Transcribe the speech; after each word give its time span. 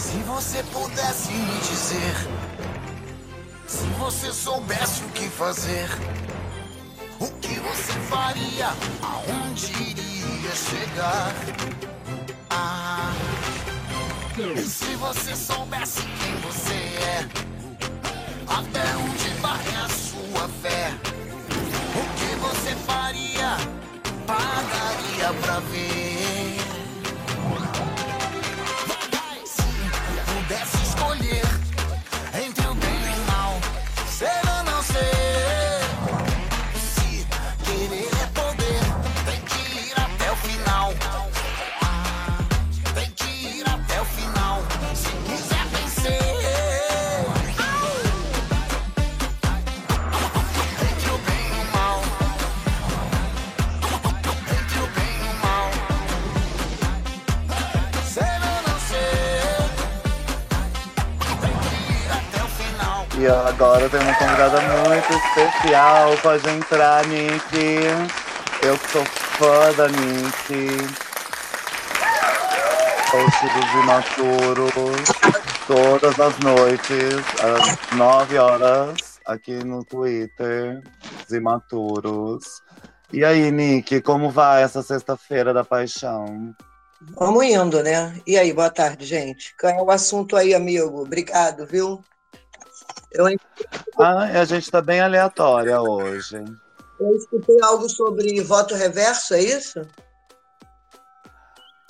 Se 0.00 0.16
você 0.22 0.62
pudesse 0.72 1.30
me 1.30 1.58
dizer, 1.60 2.14
se 3.66 3.84
você 3.98 4.32
soubesse 4.32 5.04
o 5.04 5.08
que 5.10 5.28
fazer, 5.28 5.88
o 7.20 7.26
que 7.26 7.60
você 7.60 7.92
faria, 8.08 8.68
aonde 9.02 9.70
iria 9.70 10.50
chegar? 10.56 11.34
Ah, 12.48 13.12
se 14.56 14.96
você 14.96 15.36
soubesse 15.36 16.00
quem 16.00 16.34
você 16.36 16.74
é, 17.04 17.28
até 18.48 18.96
onde 18.96 19.28
vai 19.40 19.84
a 19.84 19.88
sua 19.90 20.48
fé? 20.62 20.94
O 21.94 22.04
que 22.16 22.34
você 22.36 22.74
faria, 22.86 23.58
pagaria 24.26 25.40
pra 25.42 25.60
ver? 25.60 26.09
Agora 63.30 63.88
tem 63.88 64.00
uma 64.00 64.14
convidada 64.14 64.60
muito 64.60 65.12
especial. 65.12 66.16
Pode 66.22 66.48
entrar, 66.48 67.06
Nick. 67.06 67.56
Eu 68.62 68.76
sou 68.90 69.04
fã 69.04 69.72
da 69.76 69.88
Nick. 69.88 70.76
Host 73.10 73.40
dos 73.42 73.72
Imaturos. 73.82 75.30
Todas 75.66 76.18
as 76.18 76.38
noites, 76.40 77.24
às 77.40 77.96
9 77.96 78.38
horas, 78.38 79.20
aqui 79.24 79.62
no 79.64 79.84
Twitter. 79.84 80.82
Os 81.24 81.32
Imaturos. 81.32 82.62
E 83.12 83.24
aí, 83.24 83.50
Nick, 83.50 84.00
como 84.02 84.30
vai 84.30 84.62
essa 84.62 84.82
sexta-feira 84.82 85.52
da 85.54 85.64
paixão? 85.64 86.54
Vamos 87.16 87.44
indo, 87.44 87.82
né? 87.82 88.20
E 88.26 88.36
aí, 88.36 88.52
boa 88.52 88.70
tarde, 88.70 89.06
gente. 89.06 89.54
Qual 89.58 89.72
é 89.72 89.80
o 89.80 89.90
assunto 89.90 90.36
aí, 90.36 90.54
amigo? 90.54 91.00
Obrigado, 91.00 91.66
viu? 91.66 92.04
Eu, 93.12 93.26
Ah, 93.98 94.24
a 94.40 94.44
gente 94.44 94.70
tá 94.70 94.80
bem 94.80 95.00
aleatória 95.00 95.80
hoje. 95.80 96.36
eu 97.00 97.16
escutei 97.16 97.56
algo 97.62 97.88
sobre 97.88 98.40
voto 98.42 98.74
reverso, 98.74 99.34
é 99.34 99.42
isso? 99.42 99.80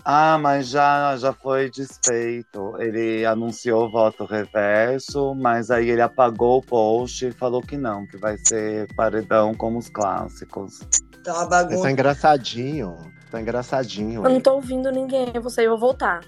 Ah, 0.03 0.39
mas 0.39 0.69
já, 0.69 1.15
já 1.19 1.33
foi 1.33 1.71
desfeito. 1.71 2.75
Ele 2.79 3.25
anunciou 3.27 3.91
voto 3.91 4.25
reverso, 4.25 5.35
mas 5.35 5.71
aí 5.71 5.91
ele 5.91 6.01
apagou 6.01 6.59
o 6.59 6.62
post 6.62 7.27
e 7.27 7.33
falou 7.33 7.61
que 7.61 7.77
não, 7.77 8.07
que 8.07 8.17
vai 8.17 8.39
ser 8.39 8.93
paredão 8.95 9.55
como 9.55 9.79
os 9.79 9.91
clássicos. 9.91 10.81
Tá 11.23 11.34
uma 11.34 11.41
Mas 11.41 11.49
tá 11.49 11.65
bagunça. 11.65 11.91
engraçadinho. 11.91 12.97
Tá 13.31 13.41
engraçadinho. 13.41 14.25
Eu 14.25 14.31
não 14.31 14.41
tô 14.41 14.55
ouvindo 14.55 14.91
ninguém, 14.91 15.31
eu 15.34 15.43
vou 15.43 15.51
sair, 15.51 15.67
eu 15.67 15.73
vou 15.73 15.81
voltar. 15.81 16.21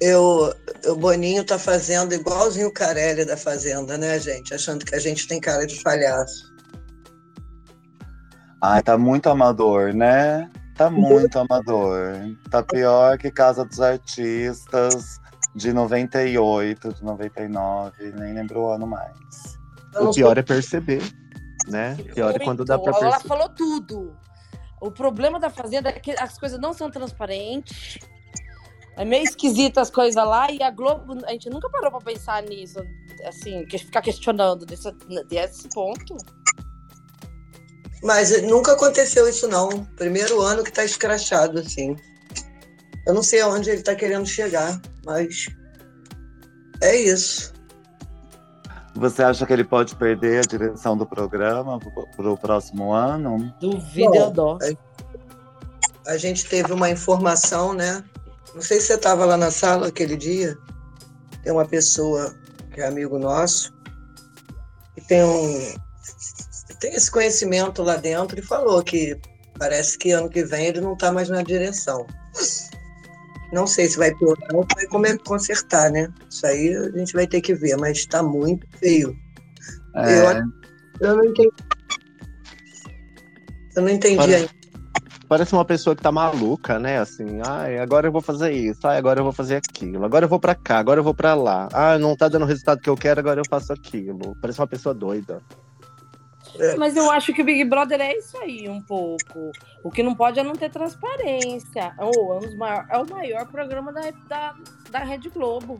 Eu, 0.00 0.54
o 0.86 0.96
Boninho 0.96 1.44
tá 1.44 1.58
fazendo 1.58 2.14
igualzinho 2.14 2.68
o 2.68 2.72
Carelli 2.72 3.24
da 3.24 3.36
Fazenda, 3.36 3.98
né, 3.98 4.18
gente? 4.18 4.54
Achando 4.54 4.84
que 4.84 4.94
a 4.94 4.98
gente 4.98 5.28
tem 5.28 5.38
cara 5.38 5.66
de 5.66 5.82
palhaço. 5.82 6.50
Ai, 8.62 8.82
tá 8.82 8.96
muito 8.96 9.28
amador, 9.28 9.92
né? 9.92 10.50
Tá 10.74 10.88
muito 10.88 11.38
amador. 11.38 12.14
Tá 12.50 12.62
pior 12.62 13.18
que 13.18 13.30
Casa 13.30 13.64
dos 13.64 13.80
Artistas 13.80 15.20
de 15.54 15.72
98, 15.72 16.94
de 16.94 17.04
99, 17.04 18.12
nem 18.18 18.32
lembro 18.32 18.60
o 18.60 18.72
ano 18.72 18.86
mais. 18.86 19.58
O 19.96 20.12
pior 20.12 20.38
é 20.38 20.42
perceber, 20.42 21.02
né? 21.68 21.96
O 22.00 22.14
pior 22.14 22.34
é 22.34 22.38
quando 22.38 22.64
dá 22.64 22.78
pra 22.78 22.92
Muito. 22.92 23.04
Ela 23.04 23.12
perceber. 23.18 23.28
falou 23.28 23.48
tudo. 23.50 24.16
O 24.80 24.90
problema 24.90 25.38
da 25.38 25.50
Fazenda 25.50 25.90
é 25.90 25.92
que 25.92 26.12
as 26.12 26.38
coisas 26.38 26.58
não 26.58 26.72
são 26.72 26.90
transparentes. 26.90 27.98
É 29.00 29.04
meio 29.04 29.24
esquisito 29.24 29.78
as 29.78 29.90
coisas 29.90 30.22
lá 30.22 30.50
e 30.50 30.62
a 30.62 30.70
Globo, 30.70 31.24
a 31.24 31.32
gente 31.32 31.48
nunca 31.48 31.70
parou 31.70 31.90
pra 31.90 32.00
pensar 32.02 32.42
nisso, 32.42 32.78
assim, 33.26 33.64
que- 33.64 33.78
ficar 33.78 34.02
questionando 34.02 34.66
desse, 34.66 34.92
desse 35.26 35.70
ponto. 35.70 36.18
Mas 38.02 38.42
nunca 38.42 38.72
aconteceu 38.72 39.26
isso, 39.26 39.48
não. 39.48 39.86
Primeiro 39.96 40.42
ano 40.42 40.62
que 40.62 40.70
tá 40.70 40.84
escrachado, 40.84 41.60
assim. 41.60 41.96
Eu 43.06 43.14
não 43.14 43.22
sei 43.22 43.40
aonde 43.40 43.70
ele 43.70 43.82
tá 43.82 43.94
querendo 43.94 44.26
chegar, 44.26 44.78
mas 45.06 45.46
é 46.82 46.94
isso. 46.96 47.54
Você 48.96 49.22
acha 49.22 49.46
que 49.46 49.52
ele 49.54 49.64
pode 49.64 49.96
perder 49.96 50.40
a 50.40 50.46
direção 50.46 50.94
do 50.94 51.06
programa 51.06 51.78
pro, 51.78 52.06
pro 52.08 52.36
próximo 52.36 52.92
ano? 52.92 53.50
Duvido 53.58 54.10
Bom, 54.10 54.14
eu 54.14 54.30
dó. 54.30 54.58
A 56.06 56.18
gente 56.18 56.44
teve 56.44 56.70
uma 56.70 56.90
informação, 56.90 57.72
né? 57.72 58.04
Não 58.54 58.62
sei 58.62 58.80
se 58.80 58.88
você 58.88 58.94
estava 58.94 59.24
lá 59.24 59.36
na 59.36 59.50
sala 59.50 59.88
aquele 59.88 60.16
dia. 60.16 60.56
Tem 61.42 61.52
uma 61.52 61.66
pessoa 61.66 62.34
que 62.72 62.80
é 62.80 62.86
amigo 62.86 63.18
nosso 63.18 63.72
e 64.96 65.00
tem 65.00 65.22
um 65.24 65.74
tem 66.78 66.94
esse 66.94 67.10
conhecimento 67.10 67.82
lá 67.82 67.96
dentro 67.96 68.38
e 68.38 68.42
falou 68.42 68.82
que 68.82 69.18
parece 69.58 69.98
que 69.98 70.12
ano 70.12 70.30
que 70.30 70.42
vem 70.44 70.66
ele 70.66 70.80
não 70.80 70.94
está 70.94 71.12
mais 71.12 71.28
na 71.28 71.42
direção. 71.42 72.06
Não 73.52 73.66
sei 73.66 73.88
se 73.88 73.98
vai 73.98 74.14
piorar 74.14 74.54
ou 74.54 74.66
vai 74.74 74.86
come- 74.86 75.18
consertar, 75.18 75.90
né? 75.90 76.08
Isso 76.30 76.46
aí 76.46 76.74
a 76.74 76.90
gente 76.98 77.12
vai 77.12 77.26
ter 77.26 77.40
que 77.42 77.54
ver, 77.54 77.76
mas 77.76 77.98
está 77.98 78.22
muito 78.22 78.66
feio. 78.78 79.14
É, 79.96 80.20
Eu- 80.40 80.50
Eu 81.08 81.16
não 81.16 81.24
entendi. 81.24 81.50
Eu 83.76 83.82
não 83.82 83.88
entendi 83.90 84.16
Parece- 84.16 84.36
ainda. 84.36 84.59
Parece 85.30 85.52
uma 85.52 85.64
pessoa 85.64 85.94
que 85.94 86.02
tá 86.02 86.10
maluca, 86.10 86.76
né? 86.80 86.98
Assim, 86.98 87.40
ai, 87.46 87.78
agora 87.78 88.08
eu 88.08 88.10
vou 88.10 88.20
fazer 88.20 88.50
isso, 88.50 88.84
ai, 88.84 88.96
agora 88.98 89.20
eu 89.20 89.22
vou 89.22 89.32
fazer 89.32 89.54
aquilo, 89.54 90.04
agora 90.04 90.24
eu 90.24 90.28
vou 90.28 90.40
pra 90.40 90.56
cá, 90.56 90.78
agora 90.78 90.98
eu 90.98 91.04
vou 91.04 91.14
pra 91.14 91.34
lá. 91.34 91.68
Ah, 91.72 91.96
não 92.00 92.16
tá 92.16 92.26
dando 92.26 92.42
o 92.42 92.46
resultado 92.46 92.80
que 92.80 92.90
eu 92.90 92.96
quero, 92.96 93.20
agora 93.20 93.38
eu 93.40 93.44
faço 93.48 93.72
aquilo. 93.72 94.36
Parece 94.40 94.60
uma 94.60 94.66
pessoa 94.66 94.92
doida. 94.92 95.40
Mas 96.76 96.96
eu 96.96 97.08
acho 97.12 97.32
que 97.32 97.42
o 97.42 97.44
Big 97.44 97.64
Brother 97.64 98.00
é 98.00 98.18
isso 98.18 98.36
aí, 98.38 98.68
um 98.68 98.82
pouco. 98.82 99.52
O 99.84 99.90
que 99.92 100.02
não 100.02 100.16
pode 100.16 100.40
é 100.40 100.42
não 100.42 100.54
ter 100.54 100.68
transparência. 100.68 101.94
Ou 101.98 102.34
é, 102.34 102.48
um 102.48 102.56
maior- 102.56 102.86
é 102.90 102.98
o 102.98 103.08
maior 103.08 103.46
programa 103.46 103.92
da, 103.92 104.10
da, 104.28 104.54
da 104.90 104.98
Rede 104.98 105.28
Globo. 105.28 105.78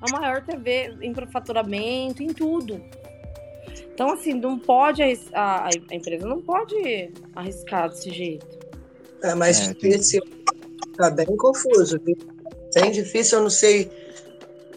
A 0.00 0.16
maior 0.16 0.40
TV 0.42 0.96
em 1.02 1.12
faturamento, 1.32 2.22
em 2.22 2.32
tudo. 2.32 2.80
Então, 3.92 4.12
assim, 4.12 4.34
não 4.34 4.56
pode. 4.56 5.02
A, 5.34 5.66
a 5.66 5.94
empresa 5.94 6.28
não 6.28 6.40
pode 6.40 7.12
arriscar 7.34 7.88
desse 7.88 8.10
jeito. 8.10 8.63
É, 9.24 9.34
mas 9.34 9.68
É, 9.70 9.74
tem- 9.74 9.90
esse 9.92 10.20
tá 10.96 11.10
bem 11.10 11.26
confuso, 11.36 11.98
viu? 12.04 12.16
Bem 12.74 12.90
difícil, 12.90 13.38
eu 13.38 13.42
não 13.42 13.50
sei, 13.50 13.90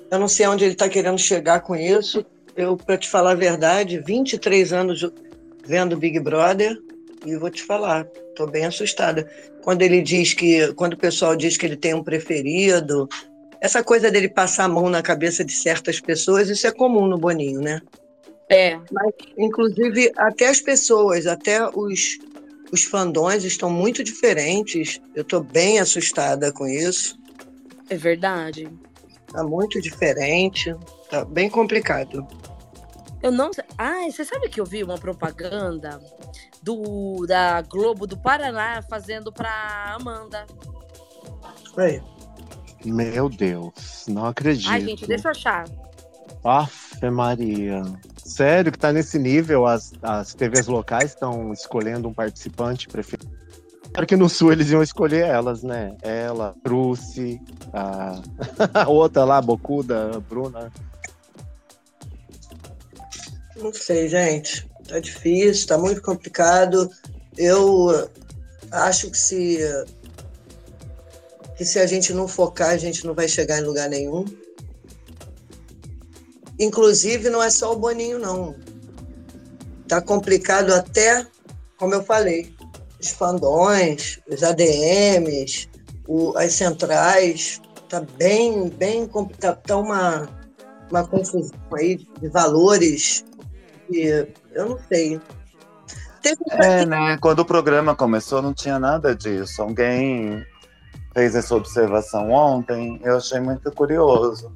eu 0.10 0.18
não 0.18 0.28
sei 0.28 0.48
onde 0.48 0.64
ele 0.64 0.74
está 0.74 0.88
querendo 0.88 1.20
chegar 1.20 1.60
com 1.60 1.76
isso. 1.76 2.26
Eu, 2.56 2.78
para 2.78 2.98
te 2.98 3.10
falar 3.10 3.32
a 3.32 3.36
verdade, 3.36 4.00
23 4.00 4.72
anos 4.72 5.06
vendo 5.66 5.98
Big 5.98 6.20
Brother 6.20 6.78
e 7.26 7.36
vou 7.36 7.50
te 7.50 7.62
falar, 7.62 8.06
tô 8.36 8.48
bem 8.48 8.66
assustada. 8.66 9.30
Quando 9.64 9.82
ele 9.82 10.02
diz 10.02 10.34
que, 10.34 10.74
quando 10.74 10.94
o 10.94 10.98
pessoal 10.98 11.36
diz 11.36 11.58
que 11.58 11.66
ele 11.66 11.76
tem 11.76 11.94
um 11.94 12.04
preferido, 12.04 13.08
essa 13.60 13.84
coisa 13.84 14.10
dele 14.10 14.30
passar 14.30 14.64
a 14.64 14.70
mão 14.70 14.90
na 14.90 15.02
cabeça 15.02 15.44
de 15.44 15.52
certas 15.52 16.00
pessoas, 16.00 16.50
isso 16.50 16.66
é 16.66 16.72
comum 16.72 17.06
no 17.06 17.18
Boninho, 17.18 17.60
né? 17.60 17.82
É. 18.50 18.80
Inclusive, 19.38 20.12
até 20.16 20.48
as 20.48 20.62
pessoas, 20.62 21.28
até 21.28 21.68
os, 21.76 22.18
os 22.72 22.84
fandões 22.84 23.44
estão 23.44 23.70
muito 23.70 24.04
diferentes. 24.04 25.02
Eu 25.16 25.22
estou 25.22 25.44
bem 25.44 25.80
assustada 25.80 26.52
com 26.52 26.68
isso. 26.68 27.18
É 27.90 27.96
verdade. 27.96 28.70
Está 29.28 29.44
muito 29.44 29.82
diferente. 29.82 30.76
Está 31.04 31.24
bem 31.26 31.50
complicado. 31.50 32.28
Eu 33.22 33.32
não 33.32 33.52
sei. 33.52 33.64
Ah, 33.78 34.04
você 34.10 34.24
sabe 34.24 34.50
que 34.50 34.60
eu 34.60 34.66
vi 34.66 34.84
uma 34.84 34.98
propaganda 34.98 36.00
do 36.62 37.26
da 37.26 37.62
Globo 37.62 38.06
do 38.06 38.18
Paraná 38.18 38.82
fazendo 38.84 39.32
pra 39.32 39.96
Amanda. 39.96 40.46
Aí. 41.76 42.02
Meu 42.86 43.28
Deus, 43.28 44.06
não 44.08 44.26
acredito. 44.26 44.70
Ai, 44.70 44.82
gente, 44.82 45.08
deixa 45.08 45.28
eu 45.28 45.32
achar. 45.32 45.66
Afe 46.98 47.10
Maria. 47.12 47.84
Sério 48.26 48.72
que 48.72 48.80
tá 48.80 48.92
nesse 48.92 49.20
nível? 49.20 49.68
As, 49.68 49.94
as 50.02 50.34
TVs 50.34 50.68
locais 50.68 51.12
estão 51.12 51.54
escolhendo 51.54 52.08
um 52.08 52.14
participante 52.14 52.88
preferido? 52.88 53.32
Claro 53.94 54.08
que 54.08 54.16
no 54.16 54.28
sul 54.28 54.52
eles 54.52 54.70
iam 54.72 54.82
escolher 54.82 55.26
elas, 55.26 55.64
né? 55.64 55.96
Ela, 56.02 56.56
Cruci, 56.64 57.40
a... 57.72 58.22
a 58.74 58.90
outra 58.90 59.24
lá, 59.24 59.42
Bocuda, 59.42 60.12
a 60.16 60.20
Bruna. 60.20 60.72
Não 63.56 63.72
sei, 63.72 64.10
gente. 64.10 64.68
Tá 64.88 65.00
difícil, 65.00 65.68
tá 65.68 65.78
muito 65.78 66.02
complicado. 66.02 66.90
Eu 67.38 68.10
acho 68.72 69.12
que 69.12 69.18
se 69.18 69.60
que 71.56 71.66
se 71.66 71.80
a 71.80 71.88
gente 71.88 72.14
não 72.14 72.28
focar, 72.28 72.70
a 72.70 72.78
gente 72.78 73.06
não 73.06 73.16
vai 73.16 73.28
chegar 73.28 73.60
em 73.60 73.64
lugar 73.64 73.90
nenhum. 73.90 74.26
Inclusive, 76.60 77.30
não 77.30 77.42
é 77.42 77.50
só 77.50 77.74
o 77.74 77.78
Boninho, 77.78 78.20
não. 78.20 78.56
Tá 79.88 80.02
complicado 80.02 80.74
até, 80.74 81.26
como 81.78 81.94
eu 81.94 82.04
falei, 82.04 82.54
os 83.00 83.10
fandões, 83.10 84.20
os 84.30 84.44
ADMs, 84.44 85.70
o, 86.08 86.36
as 86.38 86.54
centrais, 86.54 87.62
tá 87.88 88.02
bem, 88.18 88.70
bem 88.70 89.08
complicado. 89.08 89.62
Tá 89.62 89.78
uma, 89.78 90.28
uma 90.90 91.08
confusão 91.08 91.58
aí 91.74 91.98
de 92.20 92.28
valores 92.30 93.24
que 93.88 94.28
eu 94.54 94.70
não 94.70 94.80
sei. 94.88 95.22
Teve... 96.22 96.42
É, 96.52 96.86
né? 96.86 97.18
Quando 97.22 97.40
o 97.40 97.46
programa 97.46 97.96
começou, 97.96 98.42
não 98.42 98.54
tinha 98.54 98.80
nada 98.80 99.16
disso. 99.16 99.62
Alguém 99.62 100.44
fez 101.14 101.36
essa 101.36 101.56
observação 101.56 102.32
ontem, 102.32 103.00
eu 103.04 103.18
achei 103.18 103.40
muito 103.40 103.72
curioso. 103.72 104.52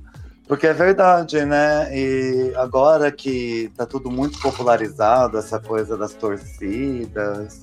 Porque 0.52 0.68
é 0.68 0.74
verdade, 0.74 1.46
né? 1.46 1.98
E 1.98 2.52
agora 2.58 3.10
que 3.10 3.72
tá 3.78 3.86
tudo 3.86 4.12
muito 4.12 4.38
popularizado, 4.42 5.38
essa 5.38 5.58
coisa 5.62 5.96
das 5.96 6.14
torcidas, 6.14 7.62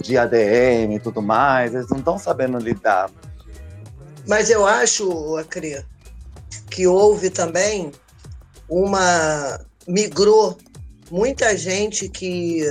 de 0.00 0.16
ADM 0.16 0.94
e 0.94 0.98
tudo 0.98 1.20
mais, 1.20 1.74
eles 1.74 1.90
não 1.90 1.98
estão 1.98 2.18
sabendo 2.18 2.56
lidar. 2.56 3.10
Mas 4.26 4.48
eu 4.48 4.66
acho, 4.66 5.36
Acre, 5.36 5.84
que 6.70 6.86
houve 6.86 7.28
também 7.28 7.92
uma. 8.66 9.60
migrou 9.86 10.56
muita 11.10 11.54
gente 11.54 12.08
que 12.08 12.64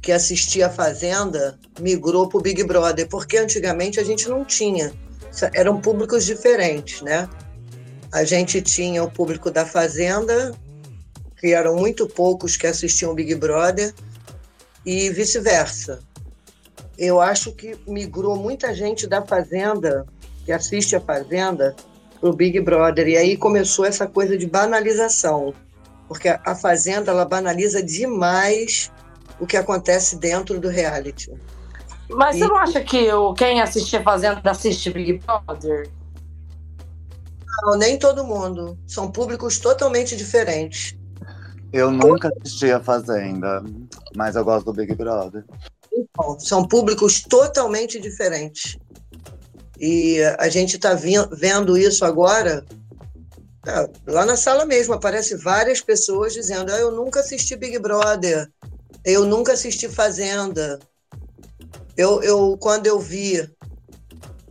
que 0.00 0.10
assistia 0.10 0.68
a 0.68 0.70
Fazenda 0.70 1.58
migrou 1.78 2.30
para 2.30 2.38
o 2.38 2.40
Big 2.40 2.64
Brother, 2.64 3.06
porque 3.10 3.36
antigamente 3.36 4.00
a 4.00 4.04
gente 4.04 4.26
não 4.26 4.42
tinha. 4.42 4.90
Eram 5.52 5.82
públicos 5.82 6.24
diferentes, 6.24 7.02
né? 7.02 7.28
A 8.12 8.24
gente 8.24 8.62
tinha 8.62 9.02
o 9.02 9.10
público 9.10 9.50
da 9.50 9.66
Fazenda, 9.66 10.54
que 11.38 11.52
eram 11.52 11.76
muito 11.76 12.06
poucos 12.06 12.56
que 12.56 12.66
assistiam 12.66 13.12
o 13.12 13.14
Big 13.14 13.34
Brother, 13.34 13.92
e 14.84 15.10
vice-versa. 15.10 16.00
Eu 16.96 17.20
acho 17.20 17.52
que 17.52 17.76
migrou 17.86 18.36
muita 18.36 18.74
gente 18.74 19.06
da 19.06 19.20
Fazenda, 19.20 20.06
que 20.44 20.52
assiste 20.52 20.94
a 20.94 21.00
Fazenda, 21.00 21.74
para 22.20 22.30
o 22.30 22.32
Big 22.32 22.60
Brother. 22.60 23.08
E 23.08 23.16
aí 23.16 23.36
começou 23.36 23.84
essa 23.84 24.06
coisa 24.06 24.38
de 24.38 24.46
banalização, 24.46 25.52
porque 26.08 26.28
a 26.28 26.54
Fazenda 26.54 27.10
ela 27.10 27.24
banaliza 27.24 27.82
demais 27.82 28.90
o 29.38 29.46
que 29.46 29.56
acontece 29.56 30.16
dentro 30.16 30.58
do 30.58 30.68
reality. 30.68 31.32
Mas 32.08 32.36
e... 32.36 32.38
você 32.38 32.46
não 32.46 32.56
acha 32.56 32.80
que 32.80 33.12
o, 33.12 33.34
quem 33.34 33.60
assiste 33.60 34.00
Fazenda 34.02 34.40
assiste 34.44 34.90
Big 34.90 35.18
Brother? 35.18 35.88
Não, 37.62 37.76
nem 37.76 37.98
todo 37.98 38.24
mundo. 38.24 38.78
São 38.86 39.10
públicos 39.10 39.58
totalmente 39.58 40.16
diferentes. 40.16 40.96
Eu 41.72 41.90
nunca 41.90 42.30
assisti 42.40 42.70
a 42.70 42.80
Fazenda, 42.80 43.62
mas 44.14 44.36
eu 44.36 44.44
gosto 44.44 44.66
do 44.66 44.72
Big 44.72 44.94
Brother. 44.94 45.44
Então, 45.92 46.38
são 46.38 46.66
públicos 46.66 47.22
totalmente 47.22 48.00
diferentes. 48.00 48.78
E 49.78 50.20
a 50.38 50.48
gente 50.48 50.76
está 50.76 50.94
vendo 50.94 51.76
isso 51.76 52.04
agora. 52.04 52.64
É, 53.66 53.90
lá 54.06 54.24
na 54.24 54.36
sala 54.36 54.64
mesmo, 54.64 54.94
aparece 54.94 55.36
várias 55.36 55.80
pessoas 55.80 56.32
dizendo: 56.32 56.72
ah, 56.72 56.78
Eu 56.78 56.92
nunca 56.92 57.20
assisti 57.20 57.56
Big 57.56 57.78
Brother, 57.78 58.48
eu 59.04 59.24
nunca 59.24 59.52
assisti 59.52 59.88
Fazenda. 59.88 60.78
Eu, 61.96 62.22
eu 62.22 62.56
quando 62.58 62.86
eu 62.86 62.98
vi 62.98 63.48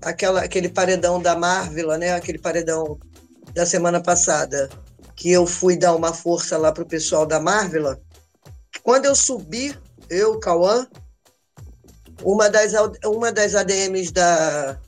aquela, 0.06 0.42
aquele 0.42 0.70
paredão 0.70 1.20
da 1.22 1.36
Marvel, 1.36 1.98
né? 1.98 2.14
Aquele 2.14 2.38
paredão 2.38 2.98
da 3.54 3.66
semana 3.66 4.02
passada, 4.02 4.70
que 5.16 5.32
eu 5.32 5.48
fui 5.48 5.76
dar 5.76 5.96
uma 5.96 6.14
força 6.14 6.58
lá 6.58 6.72
pro 6.72 6.86
pessoal 6.86 7.26
da 7.26 7.40
Marvel. 7.40 7.98
Quando 8.84 9.06
eu 9.06 9.16
subi, 9.16 9.78
eu, 10.10 10.40
Cauã, 10.40 10.88
uma 12.24 12.50
das, 12.50 12.74
uma 13.04 13.32
das 13.32 13.56
ADMs 13.56 14.12
da, 14.12 14.80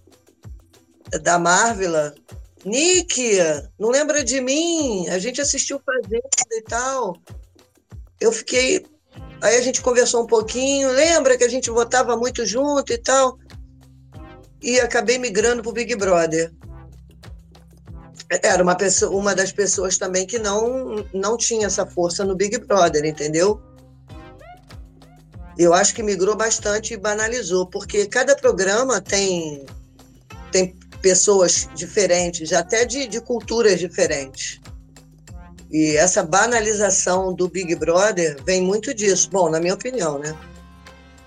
da 1.23 1.39
Marvel, 1.39 2.13
Nick, 2.63 3.37
não 3.79 3.89
lembra 3.89 4.23
de 4.23 4.39
mim? 4.39 5.07
A 5.09 5.17
gente 5.17 5.41
assistiu 5.41 5.81
Fazenda 5.83 6.29
e 6.51 6.61
tal. 6.61 7.15
Eu 8.19 8.31
fiquei 8.31 8.85
Aí 9.41 9.55
a 9.55 9.61
gente 9.61 9.81
conversou 9.81 10.23
um 10.23 10.27
pouquinho, 10.27 10.91
lembra 10.91 11.37
que 11.37 11.43
a 11.43 11.49
gente 11.49 11.69
votava 11.69 12.17
muito 12.17 12.45
junto 12.45 12.91
e 12.91 12.97
tal? 12.97 13.37
E 14.61 14.79
acabei 14.79 15.17
migrando 15.17 15.61
para 15.61 15.69
o 15.69 15.73
Big 15.73 15.95
Brother. 15.95 16.51
Era 18.29 18.61
uma, 18.61 18.75
pessoa, 18.75 19.15
uma 19.15 19.33
das 19.33 19.51
pessoas 19.51 19.97
também 19.97 20.25
que 20.25 20.37
não, 20.37 21.05
não 21.13 21.37
tinha 21.37 21.67
essa 21.67 21.85
força 21.85 22.25
no 22.25 22.35
Big 22.35 22.57
Brother, 22.57 23.05
entendeu? 23.05 23.61
Eu 25.57 25.73
acho 25.73 25.95
que 25.95 26.03
migrou 26.03 26.35
bastante 26.35 26.93
e 26.93 26.97
banalizou, 26.97 27.65
porque 27.65 28.05
cada 28.05 28.35
programa 28.35 29.01
tem, 29.01 29.65
tem 30.51 30.75
pessoas 31.01 31.67
diferentes, 31.73 32.51
até 32.53 32.85
de, 32.85 33.07
de 33.07 33.21
culturas 33.21 33.79
diferentes. 33.79 34.59
E 35.71 35.97
essa 35.97 36.23
banalização 36.23 37.33
do 37.33 37.49
Big 37.49 37.75
Brother 37.75 38.37
vem 38.45 38.61
muito 38.61 38.93
disso. 38.93 39.29
Bom, 39.31 39.49
na 39.49 39.59
minha 39.59 39.73
opinião, 39.73 40.17
né? 40.17 40.35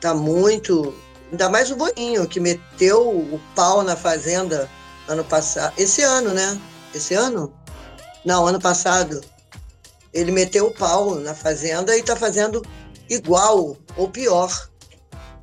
Tá 0.00 0.14
muito. 0.14 0.94
Ainda 1.30 1.48
mais 1.48 1.70
o 1.70 1.76
Boninho, 1.76 2.26
que 2.26 2.40
meteu 2.40 3.08
o 3.08 3.40
pau 3.54 3.82
na 3.82 3.96
Fazenda 3.96 4.68
ano 5.08 5.24
passado. 5.24 5.72
Esse 5.76 6.02
ano, 6.02 6.34
né? 6.34 6.60
Esse 6.94 7.14
ano? 7.14 7.52
Não, 8.24 8.46
ano 8.46 8.60
passado. 8.60 9.20
Ele 10.12 10.32
meteu 10.32 10.66
o 10.66 10.74
pau 10.74 11.14
na 11.16 11.34
Fazenda 11.34 11.96
e 11.96 12.02
tá 12.02 12.16
fazendo 12.16 12.62
igual 13.08 13.76
ou 13.96 14.08
pior. 14.08 14.50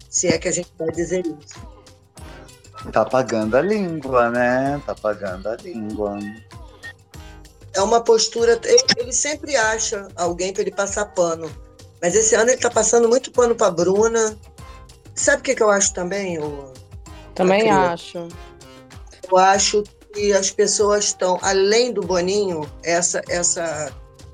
Se 0.09 0.27
é 0.27 0.37
que 0.37 0.47
a 0.47 0.51
gente 0.51 0.69
pode 0.77 0.95
dizer 0.95 1.25
isso. 1.25 1.67
Tá 2.91 3.05
pagando 3.05 3.55
a 3.55 3.61
língua, 3.61 4.29
né? 4.29 4.81
Tá 4.85 4.93
pagando 4.93 5.47
a 5.49 5.55
língua 5.55 6.17
é 7.77 7.81
uma 7.81 8.01
postura. 8.01 8.59
Ele, 8.63 8.83
ele 8.97 9.13
sempre 9.13 9.55
acha 9.55 10.07
alguém 10.15 10.51
para 10.51 10.63
ele 10.63 10.71
passar 10.71 11.05
pano. 11.05 11.49
Mas 12.01 12.15
esse 12.15 12.35
ano 12.35 12.49
ele 12.49 12.55
está 12.55 12.69
passando 12.69 13.07
muito 13.07 13.31
pano 13.31 13.55
para 13.55 13.71
Bruna. 13.71 14.37
Sabe 15.17 15.41
o 15.41 15.43
que, 15.43 15.55
que 15.55 15.63
eu 15.63 15.71
acho 15.71 15.93
também? 15.93 16.37
O, 16.37 16.71
também 17.33 17.69
acho. 17.71 18.27
Eu 19.29 19.37
acho 19.37 19.83
que 20.13 20.31
as 20.31 20.51
pessoas 20.51 21.05
estão, 21.05 21.39
além 21.41 21.91
do 21.91 22.01
Boninho, 22.01 22.69
essa, 22.83 23.21
essa, 23.27 23.91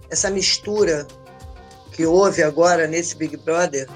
essa 0.10 0.30
mistura 0.30 1.08
que 1.94 2.06
houve 2.06 2.44
agora 2.44 2.86
nesse 2.86 3.16
Big 3.16 3.38
Brother, 3.38 3.88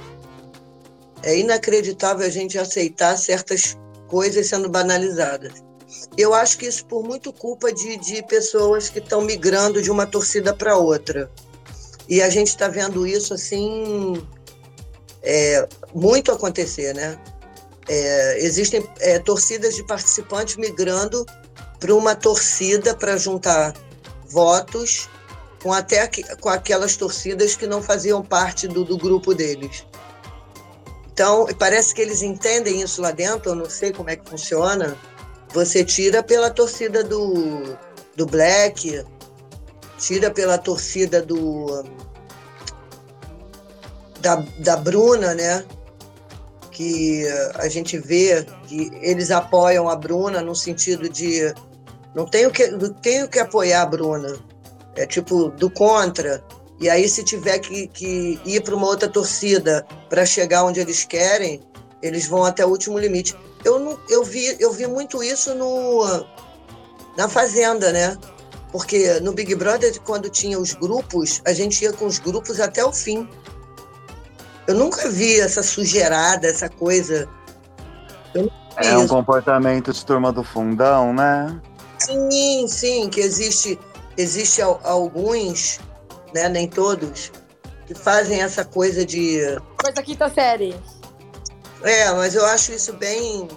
é 1.24 1.38
inacreditável 1.38 2.26
a 2.26 2.30
gente 2.30 2.58
aceitar 2.58 3.18
certas 3.18 3.78
coisas 4.08 4.48
sendo 4.48 4.70
banalizadas. 4.70 5.64
Eu 6.18 6.34
acho 6.34 6.58
que 6.58 6.68
isso 6.68 6.86
por 6.86 7.04
muito 7.04 7.34
culpa 7.34 7.72
de, 7.72 7.98
de 7.98 8.24
pessoas 8.24 8.88
que 8.88 9.00
estão 9.00 9.22
migrando 9.22 9.82
de 9.82 9.92
uma 9.92 10.08
torcida 10.08 10.54
para 10.54 10.78
outra. 10.78 11.30
E 12.08 12.22
a 12.22 12.30
gente 12.30 12.48
está 12.48 12.70
vendo 12.70 13.06
isso 13.06 13.34
assim 13.34 14.26
é, 15.28 15.68
muito 15.94 16.32
acontecer, 16.32 16.94
né? 16.94 17.20
É, 17.90 18.40
existem 18.40 18.88
é, 19.00 19.20
torcidas 19.20 19.76
de 19.76 19.84
participantes 19.84 20.56
migrando 20.56 21.26
para 21.80 21.94
uma 21.94 22.16
torcida 22.16 22.96
para 22.96 23.18
juntar 23.18 23.74
votos 24.30 25.10
com 25.62 25.74
até 25.74 26.10
com 26.40 26.50
aquelas 26.50 26.96
torcidas 26.96 27.56
que 27.56 27.68
não 27.68 27.82
faziam 27.82 28.24
parte 28.24 28.68
do, 28.68 28.86
do 28.86 28.98
grupo 28.98 29.34
deles. 29.34 29.86
Então, 31.12 31.48
parece 31.60 31.94
que 31.94 32.02
eles 32.02 32.22
entendem 32.22 32.82
isso 32.82 33.02
lá 33.02 33.12
dentro, 33.12 33.52
eu 33.52 33.56
não 33.56 33.70
sei 33.70 33.92
como 33.92 34.10
é 34.10 34.16
que 34.16 34.30
funciona, 34.30 34.98
você 35.52 35.84
tira 35.84 36.22
pela 36.22 36.50
torcida 36.50 37.04
do, 37.04 37.78
do 38.16 38.26
Black, 38.26 39.04
tira 39.98 40.30
pela 40.32 40.58
torcida 40.58 41.22
do 41.22 41.84
da, 44.20 44.44
da 44.60 44.76
Bruna, 44.76 45.34
né? 45.34 45.64
Que 46.72 47.26
a 47.56 47.68
gente 47.68 47.98
vê 47.98 48.46
que 48.68 48.92
eles 49.02 49.32
apoiam 49.32 49.90
a 49.90 49.96
Bruna 49.96 50.42
no 50.42 50.56
sentido 50.56 51.10
de 51.10 51.54
não 52.14 52.26
tenho 52.26 52.52
que, 52.52 52.68
não 52.68 52.94
tenho 52.94 53.28
que 53.28 53.40
apoiar 53.40 53.82
a 53.82 53.86
Bruna. 53.86 54.38
É 54.96 55.06
tipo 55.06 55.50
do 55.50 55.70
contra. 55.70 56.44
E 56.80 56.90
aí, 56.90 57.10
se 57.10 57.24
tiver 57.24 57.58
que, 57.60 57.88
que 57.88 58.40
ir 58.46 58.62
para 58.62 58.76
uma 58.76 58.88
outra 58.88 59.10
torcida 59.10 59.86
para 60.10 60.26
chegar 60.26 60.64
onde 60.64 60.80
eles 60.80 61.04
querem, 61.04 61.62
Eles 62.02 62.28
vão 62.28 62.46
até 62.46 62.66
o 62.66 62.70
último 62.70 63.00
limite. 63.00 63.36
Eu, 63.66 63.80
não, 63.80 64.00
eu, 64.10 64.24
vi, 64.24 64.56
eu 64.60 64.72
vi 64.72 64.86
muito 64.86 65.24
isso 65.24 65.56
no, 65.56 66.06
na 67.18 67.28
Fazenda, 67.28 67.92
né? 67.92 68.18
Porque 68.72 69.20
no 69.22 69.34
Big 69.34 69.56
Brother, 69.56 70.00
quando 70.02 70.30
tinha 70.30 70.60
os 70.60 70.74
grupos, 70.74 71.42
a 71.46 71.54
gente 71.54 71.84
ia 71.84 71.92
com 71.92 72.06
os 72.06 72.20
grupos 72.20 72.60
até 72.60 72.86
o 72.86 72.92
fim. 72.92 73.28
Eu 74.68 74.76
nunca 74.76 75.10
vi 75.10 75.40
essa 75.40 75.64
sujeirada, 75.64 76.48
essa 76.48 76.68
coisa. 76.68 77.28
É 78.76 78.98
um 78.98 79.08
comportamento 79.08 79.92
de 79.92 80.06
turma 80.06 80.32
do 80.32 80.44
fundão, 80.44 81.14
né? 81.14 81.60
Sim, 81.98 82.68
sim, 82.68 83.10
que 83.10 83.20
existe, 83.20 83.80
existe 84.18 84.62
alguns, 84.62 85.80
né, 86.34 86.48
nem 86.48 86.68
todos, 86.68 87.32
que 87.88 87.96
fazem 87.96 88.42
essa 88.42 88.64
coisa 88.64 89.06
de. 89.06 89.40
Coisa 89.82 90.04
quinta 90.04 90.30
série. 90.30 90.76
É, 91.82 92.12
mas 92.12 92.36
eu 92.36 92.46
acho 92.46 92.74
isso 92.74 92.94
bem. 92.94 93.48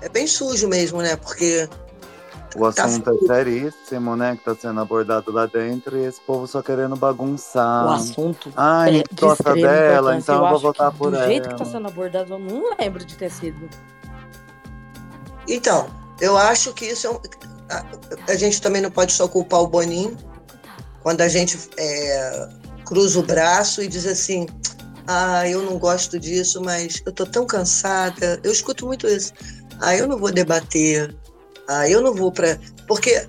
É 0.00 0.08
bem 0.08 0.26
sujo 0.26 0.68
mesmo, 0.68 1.00
né? 1.00 1.16
Porque. 1.16 1.68
O 2.56 2.66
assunto 2.66 3.04
tá... 3.04 3.12
é 3.12 3.26
seríssimo, 3.26 4.16
né? 4.16 4.36
Que 4.36 4.44
tá 4.44 4.54
sendo 4.54 4.80
abordado 4.80 5.32
lá 5.32 5.46
dentro 5.46 5.96
e 5.96 6.04
esse 6.04 6.20
povo 6.20 6.46
só 6.46 6.62
querendo 6.62 6.96
bagunçar. 6.96 7.86
O 7.86 7.90
assunto. 7.90 8.52
Ai, 8.56 9.00
é 9.00 9.02
gosta 9.18 9.54
dela, 9.54 10.16
então 10.16 10.36
eu, 10.36 10.44
eu 10.44 10.50
vou 10.50 10.58
votar 10.58 10.92
por 10.92 11.10
do 11.10 11.16
ela. 11.16 11.26
Do 11.26 11.30
jeito 11.30 11.48
que 11.48 11.56
tá 11.56 11.64
sendo 11.64 11.88
abordado, 11.88 12.34
eu 12.34 12.38
não 12.38 12.76
lembro 12.78 13.04
de 13.04 13.16
ter 13.16 13.30
sido. 13.30 13.68
Então, 15.48 15.88
eu 16.20 16.36
acho 16.36 16.72
que 16.72 16.86
isso 16.86 17.06
é 17.06 17.10
um... 17.10 17.20
a, 17.70 18.32
a, 18.32 18.36
gente 18.36 18.60
também 18.60 18.82
não 18.82 18.90
pode 18.90 19.12
só 19.12 19.26
culpar 19.26 19.60
o 19.60 19.66
Boninho 19.66 20.16
quando 21.02 21.20
a 21.20 21.28
gente 21.28 21.58
é, 21.76 22.48
cruza 22.84 23.18
o 23.18 23.22
braço 23.22 23.82
e 23.82 23.88
diz 23.88 24.06
assim: 24.06 24.46
ah, 25.06 25.48
eu 25.48 25.62
não 25.62 25.78
gosto 25.78 26.18
disso, 26.18 26.62
mas 26.62 27.02
eu 27.04 27.12
tô 27.12 27.26
tão 27.26 27.46
cansada. 27.46 28.40
Eu 28.44 28.52
escuto 28.52 28.86
muito 28.86 29.06
isso. 29.06 29.32
Ah, 29.80 29.96
eu 29.96 30.06
não 30.06 30.18
vou 30.18 30.30
debater. 30.30 31.14
Ah, 31.68 31.88
eu 31.88 32.00
não 32.00 32.14
vou 32.14 32.32
para. 32.32 32.58
Porque, 32.86 33.26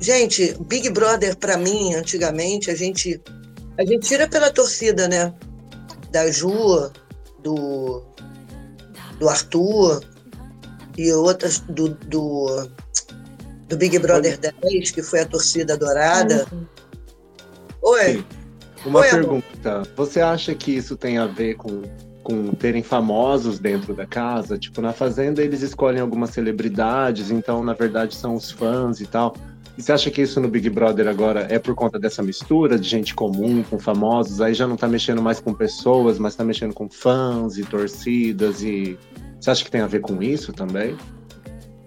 gente, 0.00 0.56
Big 0.66 0.90
Brother, 0.90 1.36
para 1.36 1.56
mim, 1.56 1.94
antigamente, 1.94 2.70
a 2.70 2.74
gente, 2.74 3.20
a 3.78 3.84
gente 3.84 4.06
tira 4.06 4.28
pela 4.28 4.50
torcida, 4.50 5.08
né? 5.08 5.34
Da 6.10 6.30
Ju, 6.30 6.90
do, 7.42 8.02
do 9.18 9.28
Arthur, 9.28 10.02
e 10.98 11.12
outras 11.12 11.60
do, 11.60 11.88
do, 11.88 12.68
do 13.68 13.76
Big 13.76 13.98
Brother 13.98 14.38
10, 14.38 14.90
que 14.90 15.02
foi 15.02 15.20
a 15.20 15.26
torcida 15.26 15.76
dourada. 15.76 16.46
Uhum. 16.52 16.66
Oi. 17.82 18.12
Sim. 18.14 18.24
Uma 18.84 19.00
Oi, 19.00 19.10
pergunta. 19.10 19.72
Amor. 19.72 19.88
Você 19.96 20.20
acha 20.20 20.54
que 20.54 20.72
isso 20.76 20.96
tem 20.96 21.18
a 21.18 21.26
ver 21.26 21.54
com, 21.54 21.82
com 22.22 22.52
terem 22.52 22.82
famosos 22.82 23.58
dentro 23.58 23.94
da 23.94 24.06
casa? 24.06 24.58
Tipo, 24.58 24.80
na 24.80 24.92
Fazenda 24.92 25.42
eles 25.42 25.62
escolhem 25.62 26.00
algumas 26.00 26.30
celebridades, 26.30 27.30
então, 27.30 27.62
na 27.62 27.72
verdade, 27.72 28.14
são 28.14 28.34
os 28.34 28.50
fãs 28.50 29.00
e 29.00 29.06
tal. 29.06 29.34
E 29.78 29.82
você 29.82 29.92
acha 29.92 30.10
que 30.10 30.20
isso 30.20 30.40
no 30.40 30.48
Big 30.48 30.68
Brother 30.68 31.08
agora 31.08 31.46
é 31.48 31.58
por 31.58 31.74
conta 31.74 31.98
dessa 31.98 32.22
mistura 32.22 32.78
de 32.78 32.88
gente 32.88 33.14
comum 33.14 33.62
com 33.62 33.78
famosos? 33.78 34.40
Aí 34.40 34.52
já 34.52 34.66
não 34.66 34.76
tá 34.76 34.86
mexendo 34.86 35.22
mais 35.22 35.40
com 35.40 35.54
pessoas, 35.54 36.18
mas 36.18 36.34
tá 36.34 36.44
mexendo 36.44 36.74
com 36.74 36.88
fãs 36.88 37.56
e 37.56 37.64
torcidas 37.64 38.62
e 38.62 38.98
você 39.40 39.50
acha 39.50 39.64
que 39.64 39.70
tem 39.70 39.80
a 39.80 39.86
ver 39.86 40.00
com 40.00 40.22
isso 40.22 40.52
também? 40.52 40.98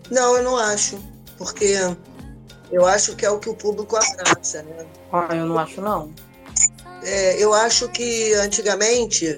Não, 0.10 0.36
eu 0.38 0.44
não 0.44 0.58
acho. 0.58 0.98
Porque 1.38 1.76
eu 2.72 2.86
acho 2.88 3.16
que 3.16 3.26
é 3.26 3.30
o 3.30 3.38
que 3.38 3.50
o 3.50 3.54
público 3.54 3.96
abraça, 3.96 4.64
né? 4.64 4.86
Ah, 5.12 5.36
eu 5.36 5.46
não 5.46 5.60
acho, 5.60 5.80
não. 5.80 6.12
É, 7.04 7.44
eu 7.44 7.54
acho 7.54 7.88
que 7.90 8.34
antigamente, 8.36 9.38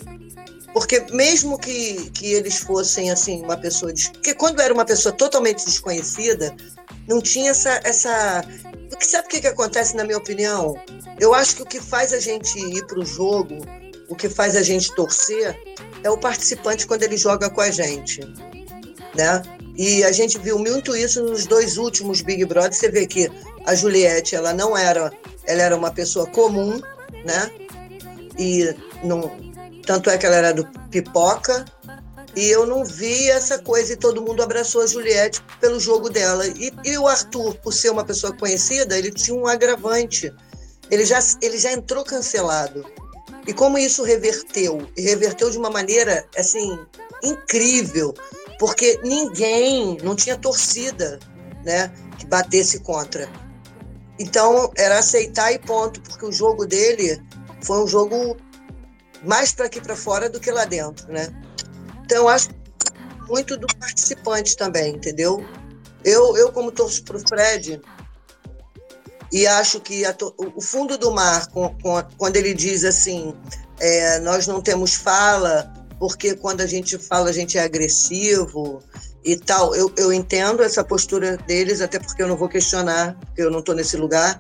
porque 0.76 1.00
mesmo 1.14 1.58
que, 1.58 2.12
que 2.12 2.34
eles 2.34 2.58
fossem 2.58 3.10
assim, 3.10 3.42
uma 3.42 3.56
pessoa. 3.56 3.94
Porque 4.12 4.34
quando 4.34 4.60
era 4.60 4.74
uma 4.74 4.84
pessoa 4.84 5.16
totalmente 5.16 5.64
desconhecida, 5.64 6.54
não 7.08 7.22
tinha 7.22 7.52
essa. 7.52 7.80
essa 7.82 8.44
porque 8.90 9.06
sabe 9.06 9.26
o 9.26 9.30
que, 9.30 9.40
que 9.40 9.48
acontece, 9.48 9.96
na 9.96 10.04
minha 10.04 10.18
opinião? 10.18 10.76
Eu 11.18 11.34
acho 11.34 11.56
que 11.56 11.62
o 11.62 11.66
que 11.66 11.80
faz 11.80 12.12
a 12.12 12.20
gente 12.20 12.60
ir 12.60 12.86
para 12.88 13.00
o 13.00 13.06
jogo, 13.06 13.66
o 14.10 14.16
que 14.18 14.28
faz 14.28 14.58
a 14.58 14.62
gente 14.62 14.94
torcer, 14.94 15.58
é 16.04 16.10
o 16.10 16.18
participante 16.18 16.86
quando 16.86 17.04
ele 17.04 17.16
joga 17.16 17.50
com 17.50 17.62
a 17.62 17.72
gente, 17.72 18.20
né? 19.16 19.42
E 19.78 20.04
a 20.04 20.12
gente 20.12 20.38
viu 20.40 20.60
muito 20.60 20.94
isso 20.94 21.24
nos 21.24 21.46
dois 21.46 21.78
últimos 21.78 22.20
Big 22.20 22.44
Brother. 22.44 22.74
Você 22.74 22.92
vê 22.92 23.08
que 23.08 23.32
a 23.66 23.74
Juliette, 23.76 24.36
ela 24.36 24.54
não 24.54 24.78
era, 24.78 25.10
ela 25.46 25.62
era 25.62 25.78
uma 25.78 25.92
pessoa 25.92 26.28
comum, 26.28 26.82
né? 27.24 27.50
E 28.38 28.76
não, 29.02 29.45
tanto 29.86 30.10
é 30.10 30.18
que 30.18 30.26
ela 30.26 30.36
era 30.36 30.54
do 30.54 30.66
pipoca. 30.90 31.66
E 32.36 32.48
eu 32.48 32.66
não 32.66 32.84
vi 32.84 33.30
essa 33.30 33.58
coisa 33.60 33.94
e 33.94 33.96
todo 33.96 34.22
mundo 34.22 34.44
abraçou 34.44 34.82
a 34.82 34.88
Juliette 34.88 35.42
pelo 35.62 35.80
jogo 35.80 36.10
dela. 36.10 36.46
E, 36.48 36.74
e 36.84 36.98
o 36.98 37.08
Arthur, 37.08 37.56
por 37.56 37.74
ser 37.74 37.90
uma 37.92 38.04
pessoa 38.04 38.36
conhecida, 38.36 38.98
ele 38.98 39.10
tinha 39.10 39.38
um 39.38 39.48
agravante. 39.48 40.34
Ele 40.92 41.06
já, 41.06 41.20
ele 41.42 41.58
já 41.58 41.72
entrou 41.72 42.04
cancelado. 42.04 42.86
E 43.48 43.54
como 43.54 43.78
isso 43.78 44.04
reverteu? 44.04 44.86
E 44.98 45.02
reverteu 45.02 45.50
de 45.50 45.58
uma 45.58 45.70
maneira, 45.70 46.28
assim, 46.38 46.78
incrível, 47.24 48.14
porque 48.60 49.00
ninguém, 49.04 49.98
não 50.04 50.16
tinha 50.16 50.38
torcida, 50.38 51.20
né, 51.64 51.92
que 52.18 52.26
batesse 52.26 52.80
contra. 52.80 53.30
Então, 54.20 54.72
era 54.76 55.00
aceitar 55.00 55.52
e 55.52 55.60
ponto, 55.60 56.02
porque 56.02 56.26
o 56.26 56.32
jogo 56.32 56.66
dele 56.66 57.22
foi 57.62 57.84
um 57.84 57.88
jogo 57.88 58.38
mais 59.26 59.52
para 59.52 59.66
aqui 59.66 59.82
para 59.82 59.96
fora 59.96 60.30
do 60.30 60.40
que 60.40 60.52
lá 60.52 60.66
dentro, 60.66 61.12
né? 61.12 61.28
Então, 62.04 62.28
acho 62.28 62.50
muito 63.28 63.58
do 63.58 63.68
participante 63.80 64.56
também, 64.56 64.96
entendeu? 64.96 65.44
Eu, 66.04 66.38
eu 66.38 66.52
como 66.52 66.72
torço 66.72 67.04
para 67.04 67.18
o 67.18 67.28
Fred, 67.28 67.82
e 69.32 69.48
acho 69.48 69.80
que 69.82 70.06
a, 70.06 70.16
o 70.38 70.62
fundo 70.62 70.98
do 70.98 71.12
mar, 71.12 71.48
com, 71.48 71.70
com, 71.82 72.02
quando 72.18 72.38
ele 72.38 72.54
diz 72.54 72.84
assim, 72.84 73.34
é, 73.80 74.20
nós 74.20 74.48
não 74.48 74.62
temos 74.62 74.96
fala, 74.96 75.74
porque 76.00 76.36
quando 76.36 76.62
a 76.62 76.68
gente 76.68 76.98
fala 76.98 77.30
a 77.30 77.34
gente 77.34 77.58
é 77.58 77.64
agressivo 77.64 78.82
e 79.24 79.36
tal, 79.36 79.76
eu, 79.76 79.92
eu 79.98 80.14
entendo 80.14 80.64
essa 80.64 80.84
postura 80.84 81.38
deles, 81.38 81.82
até 81.82 82.00
porque 82.00 82.22
eu 82.22 82.28
não 82.28 82.38
vou 82.38 82.48
questionar, 82.48 83.18
porque 83.20 83.42
eu 83.42 83.52
não 83.52 83.60
estou 83.60 83.76
nesse 83.76 83.98
lugar. 83.98 84.40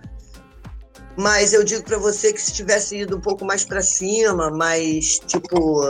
Mas 1.17 1.53
eu 1.53 1.63
digo 1.63 1.83
para 1.83 1.97
você 1.97 2.33
que 2.33 2.41
se 2.41 2.51
tivesse 2.51 2.97
ido 2.97 3.17
um 3.17 3.21
pouco 3.21 3.45
mais 3.45 3.63
para 3.63 3.81
cima, 3.81 4.51
mais 4.51 5.19
tipo, 5.19 5.81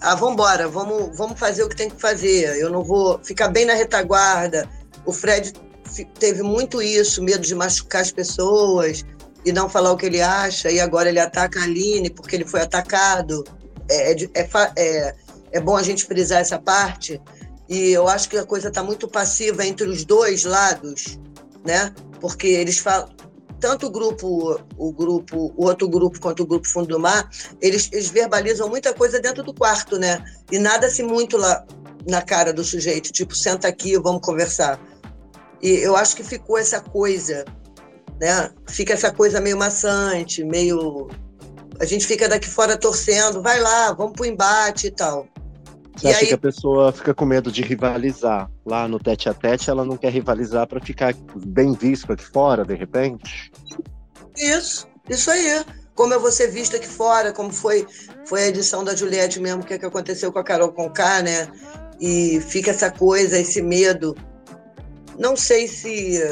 ah, 0.00 0.14
vamos 0.14 0.34
embora, 0.34 0.68
vamos, 0.68 1.16
vamos 1.16 1.38
fazer 1.38 1.62
o 1.62 1.68
que 1.68 1.76
tem 1.76 1.90
que 1.90 2.00
fazer. 2.00 2.56
Eu 2.58 2.70
não 2.70 2.82
vou 2.82 3.20
ficar 3.22 3.48
bem 3.48 3.64
na 3.64 3.74
retaguarda. 3.74 4.68
O 5.04 5.12
Fred 5.12 5.52
teve 6.18 6.42
muito 6.42 6.82
isso, 6.82 7.22
medo 7.22 7.40
de 7.40 7.54
machucar 7.54 8.02
as 8.02 8.10
pessoas 8.10 9.04
e 9.44 9.52
não 9.52 9.68
falar 9.68 9.92
o 9.92 9.96
que 9.96 10.06
ele 10.06 10.20
acha, 10.20 10.70
e 10.70 10.80
agora 10.80 11.08
ele 11.08 11.20
ataca 11.20 11.60
a 11.60 11.62
Aline 11.62 12.10
porque 12.10 12.36
ele 12.36 12.46
foi 12.46 12.60
atacado. 12.60 13.44
É, 13.88 14.12
é, 14.12 14.26
é, 14.34 14.48
é, 14.76 15.14
é 15.52 15.60
bom 15.60 15.76
a 15.76 15.82
gente 15.82 16.04
frisar 16.04 16.40
essa 16.40 16.58
parte, 16.58 17.20
e 17.68 17.90
eu 17.90 18.08
acho 18.08 18.28
que 18.28 18.36
a 18.36 18.44
coisa 18.44 18.68
está 18.68 18.82
muito 18.82 19.06
passiva 19.08 19.64
entre 19.64 19.86
os 19.88 20.04
dois 20.04 20.44
lados, 20.44 21.18
né? 21.64 21.94
Porque 22.20 22.46
eles 22.46 22.78
falam, 22.78 23.08
tanto 23.60 23.86
o 23.86 23.90
grupo, 23.90 24.60
o 24.76 24.92
grupo, 24.92 25.52
o 25.56 25.64
outro 25.64 25.88
grupo 25.88 26.20
quanto 26.20 26.42
o 26.42 26.46
grupo 26.46 26.68
Fundo 26.68 26.88
do 26.88 26.98
Mar, 26.98 27.28
eles, 27.60 27.88
eles 27.92 28.08
verbalizam 28.08 28.68
muita 28.68 28.94
coisa 28.94 29.20
dentro 29.20 29.42
do 29.42 29.54
quarto, 29.54 29.98
né? 29.98 30.24
E 30.50 30.58
nada-se 30.58 31.02
muito 31.02 31.36
lá 31.36 31.64
na 32.08 32.22
cara 32.22 32.52
do 32.52 32.64
sujeito, 32.64 33.12
tipo, 33.12 33.34
senta 33.34 33.68
aqui, 33.68 33.98
vamos 33.98 34.22
conversar. 34.22 34.80
E 35.60 35.70
eu 35.70 35.96
acho 35.96 36.16
que 36.16 36.22
ficou 36.22 36.56
essa 36.56 36.80
coisa, 36.80 37.44
né? 38.20 38.50
Fica 38.66 38.94
essa 38.94 39.12
coisa 39.12 39.40
meio 39.40 39.56
maçante, 39.56 40.44
meio. 40.44 41.08
A 41.80 41.84
gente 41.84 42.06
fica 42.06 42.28
daqui 42.28 42.48
fora 42.48 42.76
torcendo, 42.76 43.42
vai 43.42 43.60
lá, 43.60 43.92
vamos 43.92 44.12
pro 44.12 44.24
embate 44.24 44.88
e 44.88 44.90
tal. 44.90 45.26
Você 45.98 46.06
e 46.06 46.10
acha 46.10 46.20
aí... 46.20 46.26
que 46.28 46.34
a 46.34 46.38
pessoa 46.38 46.92
fica 46.92 47.12
com 47.12 47.24
medo 47.24 47.50
de 47.50 47.62
rivalizar? 47.62 48.50
Lá 48.64 48.86
no 48.86 48.98
tete 48.98 49.28
a 49.28 49.34
tete, 49.34 49.68
ela 49.68 49.84
não 49.84 49.96
quer 49.96 50.12
rivalizar 50.12 50.66
para 50.66 50.80
ficar 50.80 51.14
bem 51.46 51.72
visto 51.72 52.12
aqui 52.12 52.24
fora, 52.24 52.64
de 52.64 52.74
repente? 52.74 53.50
Isso, 54.36 54.86
isso 55.08 55.30
aí. 55.30 55.64
Como 55.94 56.14
eu 56.14 56.20
vou 56.20 56.30
ser 56.30 56.48
visto 56.48 56.76
aqui 56.76 56.86
fora, 56.86 57.32
como 57.32 57.52
foi, 57.52 57.86
foi 58.24 58.44
a 58.44 58.48
edição 58.48 58.84
da 58.84 58.94
Juliette 58.94 59.40
mesmo, 59.40 59.64
que, 59.64 59.74
é 59.74 59.78
que 59.78 59.86
aconteceu 59.86 60.32
com 60.32 60.38
a 60.38 60.44
Carol 60.44 60.72
Conká, 60.72 61.22
né? 61.22 61.50
E 62.00 62.40
fica 62.40 62.70
essa 62.70 62.90
coisa, 62.90 63.36
esse 63.36 63.60
medo 63.60 64.14
não 65.18 65.36
sei 65.36 65.66
se 65.66 66.22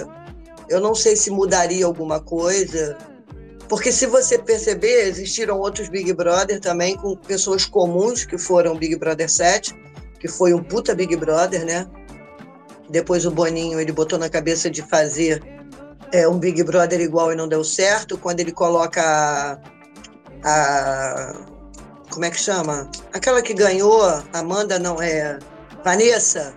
eu 0.69 0.81
não 0.81 0.95
sei 0.95 1.17
se 1.17 1.31
mudaria 1.31 1.85
alguma 1.85 2.21
coisa, 2.21 2.97
porque 3.69 3.91
se 3.93 4.07
você 4.07 4.39
perceber, 4.39 5.09
existiram 5.09 5.59
outros 5.59 5.89
Big 5.89 6.13
Brother 6.13 6.61
também 6.61 6.97
com 6.97 7.17
pessoas 7.17 7.65
comuns 7.65 8.25
que 8.25 8.39
foram 8.39 8.77
Big 8.77 8.97
Brother 8.97 9.31
7, 9.31 9.75
que 10.21 10.29
foi 10.29 10.55
um 10.55 10.63
puta 10.63 10.95
Big 10.95 11.15
Brother, 11.17 11.65
né? 11.65 11.87
Depois 12.89 13.27
o 13.27 13.31
Boninho 13.31 13.81
ele 13.81 13.93
botou 13.93 14.19
na 14.19 14.29
cabeça 14.29 14.71
de 14.71 14.83
fazer 14.83 15.43
é, 16.13 16.29
um 16.29 16.39
Big 16.39 16.63
Brother 16.63 17.01
igual 17.01 17.33
e 17.33 17.37
não 17.37 17.49
deu 17.49 17.65
certo. 17.65 18.17
Quando 18.17 18.41
ele 18.41 18.53
coloca 18.53 19.03
a, 19.03 19.59
a 20.45 21.57
como 22.11 22.25
é 22.25 22.31
que 22.31 22.41
chama? 22.41 22.91
Aquela 23.13 23.43
que 23.43 23.53
ganhou, 23.53 24.03
Amanda 24.33 24.79
não 24.79 25.03
é. 25.03 25.39
Vanessa. 25.85 26.55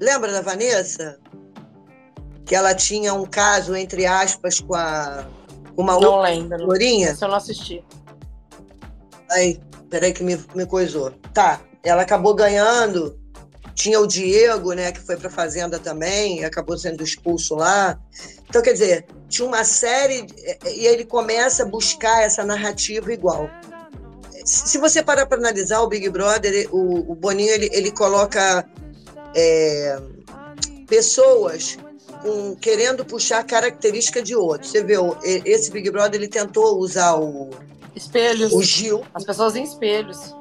Lembra 0.00 0.30
da 0.30 0.42
Vanessa? 0.42 1.18
Que 2.44 2.54
ela 2.54 2.74
tinha 2.74 3.12
um 3.14 3.26
caso, 3.26 3.74
entre 3.74 4.06
aspas, 4.06 4.60
com 4.60 4.74
a. 4.74 5.26
Uma 5.78 5.92
Não 5.92 6.14
outra 6.14 6.30
lembro. 6.30 6.66
lourinha. 6.66 7.10
Esse 7.10 7.24
eu 7.24 7.28
não 7.28 7.36
assisti. 7.36 7.84
Aí, 9.30 9.60
peraí 9.88 10.12
que 10.12 10.24
me, 10.24 10.36
me 10.52 10.66
coisou. 10.66 11.12
Tá, 11.32 11.60
ela 11.84 12.02
acabou 12.02 12.34
ganhando. 12.34 13.16
Tinha 13.76 14.00
o 14.00 14.06
Diego, 14.08 14.72
né, 14.72 14.90
que 14.90 14.98
foi 15.00 15.16
para 15.16 15.30
fazenda 15.30 15.78
também, 15.78 16.44
acabou 16.44 16.76
sendo 16.76 17.04
expulso 17.04 17.54
lá. 17.54 17.96
Então, 18.48 18.60
quer 18.60 18.72
dizer, 18.72 19.06
tinha 19.28 19.46
uma 19.46 19.62
série 19.62 20.26
e 20.66 20.84
ele 20.84 21.04
começa 21.04 21.62
a 21.62 21.66
buscar 21.66 22.24
essa 22.24 22.44
narrativa 22.44 23.12
igual. 23.12 23.48
Se 24.44 24.70
se 24.70 24.78
você 24.78 25.00
parar 25.00 25.26
para 25.26 25.38
analisar 25.38 25.80
o 25.82 25.86
Big 25.86 26.08
Brother, 26.10 26.68
o, 26.74 27.12
o 27.12 27.14
Boninho 27.14 27.52
ele, 27.52 27.70
ele 27.72 27.92
coloca 27.92 28.68
é, 29.32 29.96
pessoas 30.88 31.78
com- 32.22 32.56
querendo 32.56 33.04
puxar 33.04 33.42
característica 33.44 34.22
de 34.22 34.34
outros. 34.36 34.70
Você 34.70 34.84
e- 35.24 35.42
esse 35.44 35.70
Big 35.70 35.90
Brother 35.90 36.20
ele 36.20 36.28
tentou 36.28 36.78
usar 36.78 37.14
o, 37.16 37.50
Espelhos. 37.94 38.52
o 38.52 38.62
Gil 38.62 39.02
As 39.14 39.24
pessoas 39.24 39.56
em 39.56 39.62
espelhos. 39.64 40.34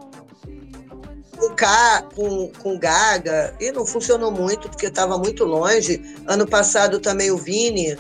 com, 1.38 1.50
K, 1.56 2.02
com, 2.16 2.52
com 2.60 2.80
Gaga 2.80 3.54
e 3.60 3.72
não 3.72 3.86
funcionou 3.86 4.32
muito 4.32 4.70
porque 4.70 4.88
estava 4.88 5.18
muito 5.20 5.44
longe. 5.46 6.02
Ano 6.26 6.48
passado 6.48 7.00
também 7.00 7.30
o 7.32 7.38
Vini, 7.38 7.96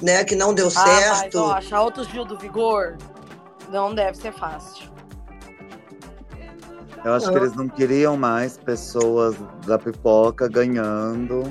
né, 0.00 0.22
que 0.24 0.36
não 0.36 0.54
deu 0.54 0.68
Ah, 0.76 0.84
mas 0.86 1.18
certo. 1.18 1.38
ó, 1.40 1.52
achar 1.52 1.82
outro 1.82 2.04
Gil 2.04 2.24
do 2.24 2.38
Vigor 2.38 2.96
não 3.68 3.92
deve 3.94 4.16
ser 4.16 4.32
fácil. 4.32 4.88
Eu 7.04 7.14
acho 7.14 7.26
Não. 7.26 7.32
que 7.32 7.38
eles 7.38 7.54
não 7.56 7.68
queriam 7.68 8.16
mais 8.16 8.56
pessoas 8.58 9.36
da 9.66 9.78
pipoca 9.78 10.48
ganhando. 10.48 11.42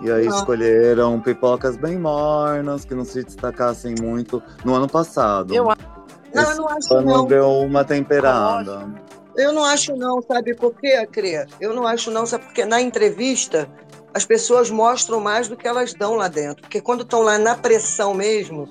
E 0.00 0.10
aí 0.10 0.26
Não. 0.26 0.36
escolheram 0.36 1.20
pipocas 1.20 1.76
bem 1.76 1.98
mornas, 1.98 2.84
que 2.84 2.94
não 2.94 3.04
se 3.04 3.22
destacassem 3.22 3.94
muito 4.00 4.42
no 4.64 4.74
ano 4.74 4.88
passado. 4.88 5.54
Eu 5.54 5.64
não, 5.64 6.42
eu 6.42 6.56
não 6.56 6.68
acho 6.68 6.94
Ano 6.94 7.06
não. 7.06 7.26
deu 7.26 7.50
uma 7.50 7.84
temperada. 7.84 8.88
Eu 9.36 9.52
não 9.52 9.64
acho 9.64 9.94
não, 9.96 10.20
sabe 10.22 10.54
por 10.54 10.74
quê, 10.74 11.06
Crê? 11.06 11.46
Eu 11.60 11.74
não 11.74 11.86
acho 11.86 12.10
não, 12.10 12.26
sabe 12.26 12.44
porque 12.44 12.64
na 12.64 12.80
entrevista 12.80 13.68
as 14.12 14.24
pessoas 14.24 14.70
mostram 14.70 15.20
mais 15.20 15.48
do 15.48 15.56
que 15.56 15.68
elas 15.68 15.94
dão 15.94 16.16
lá 16.16 16.28
dentro. 16.28 16.62
Porque 16.62 16.80
quando 16.80 17.02
estão 17.02 17.22
lá 17.22 17.38
na 17.38 17.54
pressão 17.54 18.12
mesmo, 18.14 18.68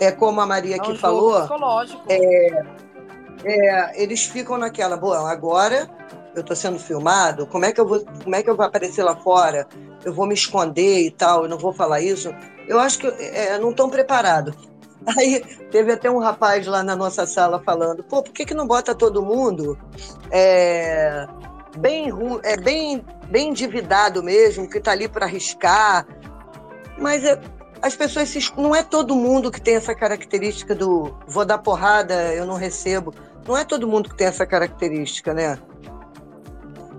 é 0.00 0.10
como 0.10 0.40
a 0.40 0.46
Maria 0.46 0.76
é 0.76 0.78
um 0.78 0.82
aqui 0.82 0.98
falou, 0.98 1.38
psicológico. 1.40 2.02
é, 2.10 4.02
eles 4.02 4.24
ficam 4.24 4.58
naquela, 4.58 4.96
bom, 4.96 5.12
agora 5.12 5.88
eu 6.34 6.40
estou 6.40 6.56
sendo 6.56 6.78
filmado, 6.78 7.46
como 7.46 7.64
é 7.64 7.72
que 7.72 7.80
eu 7.80 7.86
vou, 7.86 8.04
como 8.22 8.34
é 8.34 8.42
que 8.42 8.50
eu 8.50 8.56
vou 8.56 8.66
aparecer 8.66 9.02
lá 9.02 9.16
fora? 9.16 9.66
Eu 10.04 10.12
vou 10.12 10.26
me 10.26 10.34
esconder 10.34 11.06
e 11.06 11.10
tal, 11.10 11.44
eu 11.44 11.48
não 11.48 11.58
vou 11.58 11.72
falar 11.72 12.00
isso. 12.00 12.34
Eu 12.66 12.78
acho 12.78 12.98
que 12.98 13.06
é, 13.06 13.58
não 13.58 13.70
estão 13.70 13.88
preparados. 13.88 14.54
Aí 15.18 15.40
teve 15.70 15.92
até 15.92 16.10
um 16.10 16.18
rapaz 16.18 16.66
lá 16.66 16.82
na 16.82 16.96
nossa 16.96 17.26
sala 17.26 17.62
falando, 17.62 18.02
pô, 18.02 18.22
por 18.22 18.32
que, 18.32 18.44
que 18.44 18.54
não 18.54 18.66
bota 18.66 18.94
todo 18.94 19.22
mundo 19.22 19.78
é, 20.30 21.26
bem, 21.76 22.10
é, 22.42 22.56
bem, 22.56 23.04
bem 23.28 23.50
endividado 23.50 24.22
mesmo, 24.22 24.68
que 24.68 24.78
está 24.78 24.92
ali 24.92 25.08
para 25.08 25.26
arriscar? 25.26 26.06
Mas 26.98 27.24
é, 27.24 27.40
as 27.82 27.94
pessoas 27.94 28.28
se, 28.28 28.40
não 28.56 28.74
é 28.74 28.82
todo 28.82 29.14
mundo 29.14 29.50
que 29.50 29.60
tem 29.60 29.76
essa 29.76 29.94
característica 29.94 30.74
do 30.74 31.14
vou 31.26 31.44
dar 31.44 31.58
porrada, 31.58 32.32
eu 32.32 32.46
não 32.46 32.56
recebo. 32.56 33.12
Não 33.46 33.56
é 33.56 33.64
todo 33.64 33.86
mundo 33.86 34.08
que 34.08 34.16
tem 34.16 34.26
essa 34.26 34.46
característica, 34.46 35.34
né? 35.34 35.58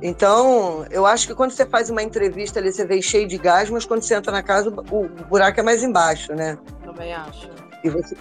Então, 0.01 0.85
eu 0.91 1.05
acho 1.05 1.27
que 1.27 1.33
quando 1.33 1.51
você 1.51 1.65
faz 1.65 1.89
uma 1.89 2.03
entrevista 2.03 2.59
ali, 2.59 2.71
você 2.71 2.85
vê 2.85 3.01
cheio 3.01 3.27
de 3.27 3.37
gás, 3.37 3.69
mas 3.69 3.85
quando 3.85 4.01
você 4.01 4.15
entra 4.15 4.31
na 4.31 4.43
casa, 4.43 4.69
o 4.69 5.05
o 5.05 5.07
buraco 5.27 5.59
é 5.59 5.63
mais 5.63 5.81
embaixo, 5.83 6.33
né? 6.33 6.57
Também 6.83 7.13
acho. 7.13 7.49
E 7.83 7.89
você, 7.89 8.15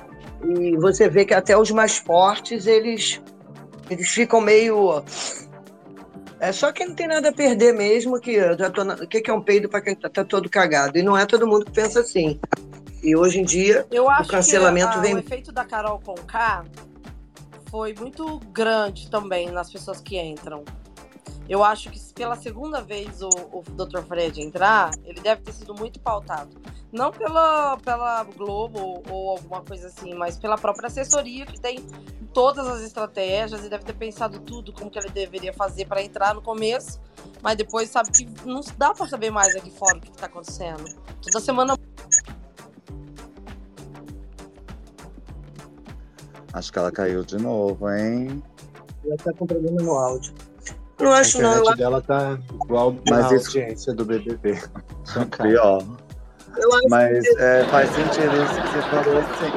e 0.45 0.77
você 0.77 1.09
vê 1.09 1.25
que 1.25 1.35
até 1.35 1.57
os 1.57 1.71
mais 1.71 1.97
fortes, 1.97 2.67
eles, 2.67 3.21
eles 3.91 4.09
ficam 4.09 4.41
meio. 4.41 5.03
É 6.41 6.53
só 6.53 6.73
quem 6.73 6.89
não 6.89 6.95
tem 6.95 7.07
nada 7.09 7.31
a 7.31 7.33
perder 7.33 7.73
mesmo, 7.73 8.21
que 8.21 8.39
tô 8.73 8.85
na- 8.85 8.95
o 8.95 9.07
que 9.07 9.21
que 9.21 9.31
é 9.31 9.35
um 9.35 9.41
peido 9.41 9.69
para 9.69 9.81
quem 9.81 9.95
tá, 9.95 10.09
tá 10.09 10.25
todo 10.25 10.49
cagado. 10.49 10.99
E 10.99 11.03
não 11.03 11.17
é 11.17 11.25
todo 11.27 11.47
mundo 11.47 11.65
que 11.65 11.73
pensa 11.73 12.01
assim. 12.01 12.39
E 13.03 13.17
hoje 13.17 13.41
em 13.41 13.45
dia, 13.45 13.87
Eu 13.91 14.09
acho 14.09 14.31
cancelamento 14.31 14.93
que 14.93 14.99
a- 14.99 15.01
vem- 15.03 15.15
o 15.15 15.19
efeito 15.19 15.53
da 15.53 15.65
Carol 15.65 16.01
Conká 16.05 16.65
foi 17.71 17.95
muito 17.99 18.39
grande 18.53 19.11
também 19.11 19.51
nas 19.51 19.71
pessoas 19.71 20.01
que 20.01 20.19
entram. 20.19 20.65
Eu 21.49 21.63
acho 21.63 21.91
que 21.91 21.99
se 21.99 22.13
pela 22.15 22.37
segunda 22.37 22.81
vez 22.81 23.21
o, 23.21 23.29
o 23.53 23.63
Dr. 23.63 24.01
Fred 24.03 24.41
entrar, 24.41 24.91
ele 25.05 25.21
deve 25.21 25.43
ter 25.43 25.53
sido 25.53 25.75
muito 25.75 26.01
pautado. 26.01 26.51
Não 26.91 27.11
pela, 27.11 27.77
pela 27.79 28.25
Globo 28.25 28.79
ou, 28.79 29.03
ou 29.11 29.31
alguma 29.31 29.61
coisa 29.63 29.89
assim, 29.89 30.15
mas 30.15 30.39
pela 30.39 30.57
própria 30.57 30.87
assessoria 30.87 31.45
que 31.45 31.61
tem 31.61 31.85
todas 32.33 32.67
as 32.67 32.83
estratégias 32.83 33.65
e 33.65 33.69
deve 33.69 33.85
ter 33.85 33.95
pensado 33.95 34.41
tudo 34.41 34.73
como 34.73 34.91
que 34.91 34.99
ele 34.99 35.11
deveria 35.11 35.53
fazer 35.53 35.87
para 35.87 36.03
entrar 36.03 36.35
no 36.35 36.43
começo, 36.43 37.01
mas 37.43 37.57
depois 37.57 37.91
sabe 37.91 38.11
que 38.11 38.25
não 38.45 38.61
dá 38.79 38.93
para 38.95 39.07
saber 39.07 39.31
mais 39.31 39.55
aqui 39.55 39.71
fora 39.71 39.99
o 39.99 40.01
que 40.01 40.11
está 40.11 40.27
acontecendo. 40.27 40.85
Toda 41.23 41.41
semana 41.41 41.77
Acho 46.53 46.73
que 46.73 46.79
ela 46.79 46.93
caiu 46.93 47.25
de 47.25 47.37
novo, 47.37 47.91
hein? 47.91 48.41
ela 49.05 49.17
tá 49.17 49.33
com 49.33 49.47
problema 49.47 49.83
no 49.83 49.93
áudio. 49.93 50.33
Não 51.01 51.13
A 51.13 51.19
acho, 51.19 51.41
não. 51.43 51.51
Eu, 51.53 51.59
internet 51.61 51.79
dela 51.79 52.01
tá 52.01 52.39
igual 52.65 52.95
Mas 53.09 53.33
a 53.33 53.37
isso- 53.37 53.59
audiência 53.59 53.93
do 53.95 54.05
BBB. 54.05 54.61
Pior. 55.43 55.83
eu 56.57 56.73
acho 56.75 56.89
Mas 56.89 57.25
é, 57.39 57.65
faz 57.65 57.91
sentido 57.91 58.35
isso 58.43 58.63
que 58.63 58.69
você 58.69 58.83
falou, 58.91 59.23
sim. 59.23 59.53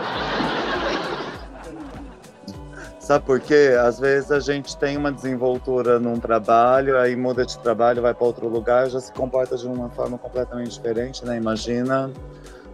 Sabe 3.00 3.26
por 3.26 3.40
quê? 3.40 3.74
Às 3.80 4.00
vezes 4.00 4.32
a 4.32 4.40
gente 4.42 4.76
tem 4.76 4.98
uma 4.98 5.12
desenvoltura 5.12 5.98
num 5.98 6.20
trabalho, 6.20 6.98
aí 6.98 7.16
muda 7.16 7.46
de 7.46 7.58
trabalho, 7.60 8.02
vai 8.02 8.14
para 8.14 8.26
outro 8.26 8.50
lugar, 8.50 8.90
já 8.90 9.00
se 9.00 9.14
comporta 9.14 9.56
de 9.56 9.66
uma 9.66 9.90
forma 9.90 10.18
completamente 10.18 10.72
diferente, 10.72 11.24
né? 11.26 11.38
Imagina 11.38 12.12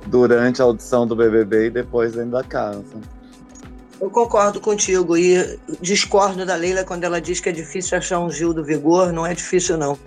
durante 0.07 0.59
a 0.59 0.65
audição 0.65 1.05
do 1.05 1.15
BBB 1.15 1.67
e 1.67 1.69
depois 1.69 2.13
dentro 2.13 2.31
da 2.31 2.43
casa. 2.43 2.83
Eu 4.03 4.09
concordo 4.09 4.59
contigo 4.59 5.15
e 5.17 5.57
discordo 5.79 6.45
da 6.45 6.55
Leila 6.55 6.83
quando 6.83 7.05
ela 7.05 7.21
diz 7.21 7.39
que 7.39 7.47
é 7.47 7.53
difícil 7.53 7.97
achar 7.97 8.19
um 8.19 8.29
Gil 8.29 8.53
do 8.53 8.61
Vigor. 8.61 9.13
Não 9.13 9.25
é 9.25 9.33
difícil, 9.33 9.77
não. 9.77 9.97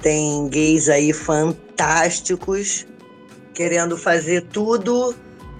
Tem 0.00 0.46
gays 0.48 0.88
aí 0.88 1.12
fantásticos 1.12 2.86
querendo 3.52 3.98
fazer 3.98 4.42
tudo, 4.42 5.16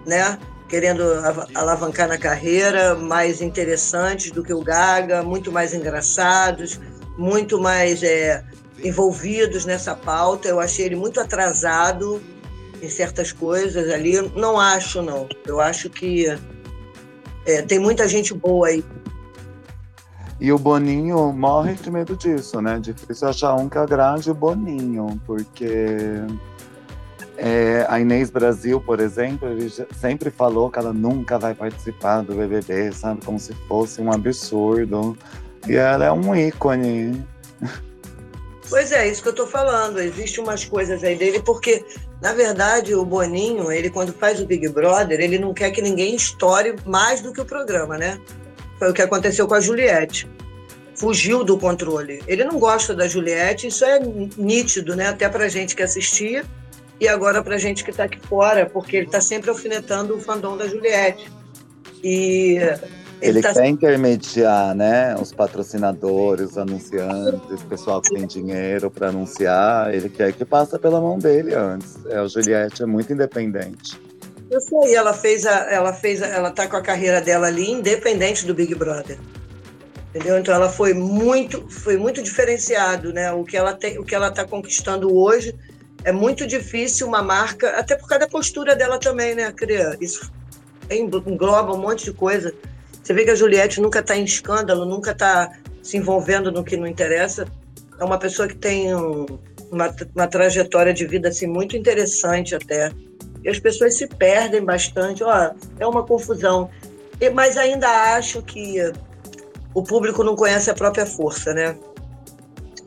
né? 0.07 0.39
Querendo 0.69 1.03
av- 1.03 1.49
alavancar 1.53 2.07
na 2.07 2.17
carreira, 2.17 2.95
mais 2.95 3.43
interessantes 3.43 4.31
do 4.31 4.45
que 4.45 4.55
o 4.55 4.63
Gaga, 4.63 5.25
muito 5.25 5.51
mais 5.51 5.75
engraçados, 5.75 6.79
muito 7.19 7.61
mais 7.61 8.05
é, 8.05 8.45
envolvidos 8.85 9.65
nessa 9.65 9.97
pauta. 9.97 10.47
Eu 10.47 10.61
achei 10.61 10.85
ele 10.87 10.95
muito 10.95 11.21
atrasado 11.21 12.23
em 12.81 12.89
certas 12.89 13.33
coisas 13.33 13.93
ali. 13.93 14.13
Não 14.37 14.61
acho, 14.61 15.03
não. 15.03 15.29
Eu 15.45 15.61
acho 15.61 15.91
que 15.91 16.39
é, 17.49 17.63
tem 17.63 17.79
muita 17.79 18.07
gente 18.07 18.35
boa 18.35 18.69
aí. 18.69 18.85
E 20.39 20.53
o 20.53 20.59
Boninho 20.59 21.33
morre 21.33 21.75
de 21.75 21.91
medo 21.91 22.15
disso, 22.15 22.61
né? 22.61 22.79
Difícil 22.79 23.27
achar 23.27 23.55
um 23.55 23.69
que 23.69 23.79
agrade 23.79 24.31
o 24.31 24.35
Boninho, 24.35 25.21
porque 25.27 25.67
é, 27.39 27.87
a 27.89 27.99
Inês 27.99 28.31
Brasil, 28.31 28.81
por 28.81 29.01
exemplo, 29.01 29.49
sempre 29.99 30.31
falou 30.31 30.71
que 30.71 30.79
ela 30.79 30.93
nunca 30.93 31.39
vai 31.39 31.55
participar 31.55 32.21
do 32.23 32.35
BBB, 32.35 32.93
sabe? 32.93 33.25
Como 33.25 33.39
se 33.39 33.55
fosse 33.67 34.01
um 34.01 34.13
absurdo. 34.13 35.17
E 35.67 35.75
ela 35.75 36.05
é 36.05 36.13
um 36.13 36.37
ícone. 36.37 37.25
Pois 38.69 38.93
é, 38.93 39.09
isso 39.09 39.23
que 39.23 39.29
eu 39.29 39.35
tô 39.35 39.47
falando. 39.47 39.99
Existem 39.99 40.43
umas 40.43 40.65
coisas 40.65 41.03
aí 41.03 41.17
dele, 41.17 41.41
porque, 41.41 41.85
na 42.21 42.33
verdade, 42.33 42.95
o 42.95 43.05
Boninho, 43.05 43.73
ele 43.73 43.89
quando 43.89 44.13
faz 44.13 44.41
o 44.41 44.47
Big 44.47 44.69
Brother, 44.69 45.21
ele 45.21 45.39
não 45.39 45.55
quer 45.55 45.71
que 45.71 45.81
ninguém 45.81 46.15
estoure 46.15 46.77
mais 46.85 47.21
do 47.21 47.33
que 47.33 47.41
o 47.41 47.45
programa, 47.45 47.97
né? 47.97 48.21
Foi 48.79 48.91
o 48.91 48.95
que 48.95 49.03
aconteceu 49.03 49.47
com 49.47 49.55
a 49.55 49.61
Juliette. 49.61 50.29
Fugiu 50.95 51.45
do 51.45 51.59
controle. 51.59 52.23
Ele 52.27 52.45
não 52.45 52.59
gosta 52.59 52.95
da 52.95 53.07
Juliette, 53.09 53.69
isso 53.69 53.85
é 53.85 54.01
nítido, 54.37 54.95
né? 54.95 55.09
Até 55.09 55.29
pra 55.29 55.49
gente 55.49 55.75
que 55.75 55.83
assistia 55.83 56.45
e 57.01 57.09
agora 57.09 57.43
pra 57.43 57.57
gente 57.57 57.85
que 57.85 57.93
tá 57.93 58.05
aqui 58.05 58.19
fora, 58.27 58.67
porque 58.67 58.97
ele 58.97 59.07
tá 59.07 59.21
sempre 59.21 59.49
alfinetando 59.49 60.17
o 60.17 60.21
fandom 60.21 60.57
da 60.57 60.67
Juliette. 60.67 61.31
E 62.03 62.59
Ele, 63.21 63.43
tá 63.43 63.53
quer 63.53 63.67
intermediar, 63.67 64.75
né? 64.75 65.17
Os 65.17 65.33
patrocinadores, 65.33 66.51
os 66.51 66.59
anunciantes, 66.59 67.63
o 67.63 67.67
pessoal 67.67 68.01
que 68.01 68.15
tem 68.15 68.27
dinheiro 68.27 68.91
para 68.91 69.09
anunciar. 69.09 69.93
Ele 69.93 70.09
quer 70.09 70.33
que 70.33 70.45
passe 70.45 70.79
pela 70.79 71.01
mão 71.01 71.19
dele 71.19 71.55
antes. 71.55 71.99
É, 72.07 72.21
o 72.23 72.29
Juliette 72.29 72.83
é 72.83 72.87
muito 72.87 73.13
independente. 73.13 74.01
Eu 74.51 74.61
sei, 74.61 74.95
ela 74.95 75.13
fez 75.13 75.47
a, 75.47 75.71
ela 75.71 75.93
fez, 75.93 76.23
a, 76.23 76.27
ela 76.27 76.51
tá 76.51 76.67
com 76.67 76.77
a 76.77 76.81
carreira 76.81 77.21
dela 77.21 77.49
ali 77.49 77.71
independente 77.71 78.47
do 78.47 78.55
Big 78.55 78.75
Brother. 78.75 79.19
Entendeu? 80.11 80.39
Então 80.39 80.55
ela 80.55 80.71
foi 80.71 80.95
muito, 80.95 81.69
foi 81.69 81.97
muito 81.97 82.23
diferenciado, 82.23 83.13
né? 83.13 83.31
O 83.33 83.45
que 83.45 83.57
ela 83.57 83.75
tem, 83.75 83.99
o 83.99 84.05
que 84.05 84.15
ela 84.15 84.29
está 84.29 84.45
conquistando 84.45 85.15
hoje 85.15 85.55
é 86.05 86.13
muito 86.13 86.47
difícil 86.47 87.07
uma 87.07 87.23
marca, 87.23 87.71
até 87.71 87.97
por 87.97 88.09
causa 88.09 88.25
da 88.25 88.31
postura 88.31 88.75
dela 88.75 88.99
também, 88.99 89.35
né, 89.35 89.53
Cria? 89.53 89.97
Isso 90.01 90.31
engloba 90.91 91.75
um 91.75 91.79
monte 91.79 92.07
de 92.07 92.13
coisa. 92.13 92.55
Você 93.09 93.15
vê 93.15 93.25
que 93.25 93.31
a 93.31 93.35
Juliette 93.35 93.81
nunca 93.81 94.01
está 94.01 94.15
em 94.19 94.25
escândalo, 94.25 94.85
nunca 94.85 95.13
está 95.13 95.51
se 95.83 95.97
envolvendo 95.97 96.53
no 96.53 96.63
que 96.63 96.77
não 96.77 96.87
interessa. 96.87 97.47
É 97.99 98.05
uma 98.05 98.19
pessoa 98.19 98.47
que 98.47 98.55
tem 98.55 98.95
um, 98.95 99.25
uma, 99.73 99.91
uma 100.15 100.27
trajetória 100.27 100.93
de 100.93 101.07
vida 101.07 101.31
assim 101.31 101.47
muito 101.47 101.75
interessante 101.75 102.55
até. 102.55 102.93
E 103.43 103.49
as 103.49 103.59
pessoas 103.59 103.95
se 103.97 104.07
perdem 104.07 104.63
bastante. 104.63 105.25
Ó, 105.25 105.51
é 105.81 105.87
uma 105.87 106.03
confusão. 106.03 106.69
Mas 107.33 107.57
ainda 107.57 107.89
acho 108.15 108.43
que 108.43 108.77
o 109.73 109.83
público 109.83 110.23
não 110.23 110.37
conhece 110.37 110.71
a 110.71 110.75
própria 110.75 111.07
força, 111.07 111.55
né? 111.55 111.79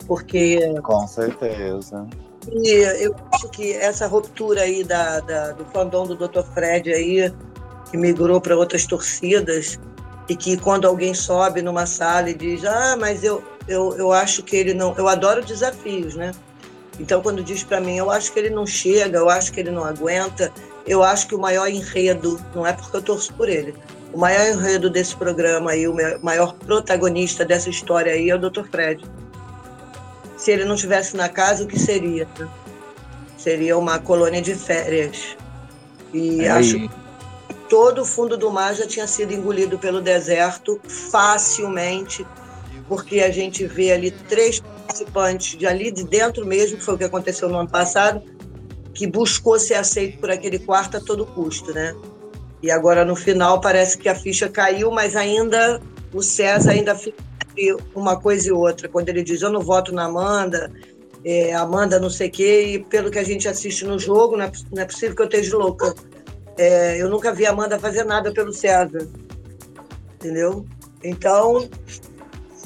Porque. 0.05 0.59
Com 0.83 1.07
certeza. 1.07 2.07
E 2.51 2.69
eu 3.03 3.15
acho 3.33 3.49
que 3.49 3.73
essa 3.73 4.05
ruptura 4.05 4.61
aí 4.61 4.83
da, 4.83 5.19
da 5.19 5.51
do 5.53 5.65
fandom 5.65 6.05
do 6.05 6.15
Dr. 6.15 6.43
Fred 6.53 6.93
aí, 6.93 7.33
que 7.89 7.97
migrou 7.97 8.39
para 8.39 8.55
outras 8.55 8.85
torcidas, 8.85 9.79
e 10.31 10.35
que 10.35 10.55
quando 10.55 10.87
alguém 10.87 11.13
sobe 11.13 11.61
numa 11.61 11.85
sala 11.85 12.29
e 12.29 12.33
diz, 12.33 12.63
ah, 12.63 12.95
mas 12.97 13.21
eu, 13.21 13.43
eu, 13.67 13.97
eu 13.97 14.13
acho 14.13 14.41
que 14.41 14.55
ele 14.55 14.73
não. 14.73 14.95
Eu 14.97 15.09
adoro 15.09 15.43
desafios, 15.43 16.15
né? 16.15 16.31
Então, 16.97 17.21
quando 17.21 17.43
diz 17.43 17.65
para 17.65 17.81
mim, 17.81 17.97
eu 17.97 18.09
acho 18.09 18.31
que 18.31 18.39
ele 18.39 18.49
não 18.49 18.65
chega, 18.65 19.17
eu 19.17 19.29
acho 19.29 19.51
que 19.51 19.59
ele 19.59 19.71
não 19.71 19.83
aguenta, 19.83 20.49
eu 20.87 21.03
acho 21.03 21.27
que 21.27 21.35
o 21.35 21.37
maior 21.37 21.67
enredo, 21.67 22.39
não 22.55 22.65
é 22.65 22.71
porque 22.71 22.95
eu 22.95 23.01
torço 23.01 23.33
por 23.33 23.49
ele, 23.49 23.75
o 24.13 24.17
maior 24.17 24.47
enredo 24.47 24.89
desse 24.89 25.13
programa 25.17 25.71
aí, 25.71 25.85
o 25.85 25.93
maior 26.23 26.53
protagonista 26.53 27.43
dessa 27.43 27.69
história 27.69 28.13
aí 28.13 28.29
é 28.29 28.35
o 28.35 28.39
Dr. 28.39 28.63
Fred. 28.71 29.03
Se 30.37 30.49
ele 30.49 30.63
não 30.63 30.75
estivesse 30.75 31.17
na 31.17 31.27
casa, 31.27 31.65
o 31.65 31.67
que 31.67 31.77
seria? 31.77 32.25
Né? 32.39 32.47
Seria 33.37 33.77
uma 33.77 33.99
colônia 33.99 34.41
de 34.41 34.55
férias. 34.55 35.35
E 36.13 36.47
acho 36.47 36.75
que 36.75 37.00
todo 37.71 38.01
o 38.01 38.05
fundo 38.05 38.35
do 38.35 38.51
mar 38.51 38.75
já 38.75 38.85
tinha 38.85 39.07
sido 39.07 39.31
engolido 39.31 39.79
pelo 39.79 40.01
deserto 40.01 40.77
facilmente, 41.09 42.27
porque 42.85 43.21
a 43.21 43.31
gente 43.31 43.65
vê 43.65 43.93
ali 43.93 44.11
três 44.11 44.59
participantes 44.59 45.57
de 45.57 45.65
ali 45.65 45.89
de 45.89 46.03
dentro 46.03 46.45
mesmo, 46.45 46.77
que 46.77 46.83
foi 46.83 46.95
o 46.95 46.97
que 46.97 47.05
aconteceu 47.05 47.47
no 47.47 47.59
ano 47.59 47.69
passado, 47.69 48.21
que 48.93 49.07
buscou 49.07 49.57
ser 49.57 49.75
aceito 49.75 50.19
por 50.19 50.29
aquele 50.29 50.59
quarto 50.59 50.97
a 50.97 50.99
todo 50.99 51.25
custo, 51.25 51.73
né? 51.73 51.95
E 52.61 52.69
agora 52.69 53.05
no 53.05 53.15
final 53.15 53.61
parece 53.61 53.97
que 53.97 54.09
a 54.09 54.15
ficha 54.15 54.49
caiu, 54.49 54.91
mas 54.91 55.15
ainda 55.15 55.79
o 56.13 56.21
César 56.21 56.71
ainda 56.71 56.93
fica 56.93 57.23
uma 57.95 58.19
coisa 58.19 58.49
e 58.49 58.51
outra. 58.51 58.89
Quando 58.89 59.07
ele 59.07 59.23
diz 59.23 59.41
eu 59.41 59.49
não 59.49 59.61
voto 59.61 59.93
na 59.93 60.07
Amanda, 60.07 60.69
é, 61.23 61.53
Amanda 61.53 62.01
não 62.01 62.09
sei 62.09 62.27
o 62.27 62.31
quê, 62.31 62.63
e 62.73 62.79
pelo 62.79 63.09
que 63.09 63.17
a 63.17 63.23
gente 63.23 63.47
assiste 63.47 63.85
no 63.85 63.97
jogo, 63.97 64.35
não 64.35 64.43
é, 64.43 64.51
não 64.73 64.83
é 64.83 64.85
possível 64.85 65.15
que 65.15 65.21
eu 65.21 65.27
esteja 65.27 65.55
louca. 65.55 65.95
É, 66.57 67.01
eu 67.01 67.09
nunca 67.09 67.33
vi 67.33 67.45
a 67.45 67.51
Amanda 67.51 67.79
fazer 67.79 68.03
nada 68.03 68.31
pelo 68.31 68.53
César. 68.53 69.07
Entendeu? 70.15 70.65
Então, 71.03 71.69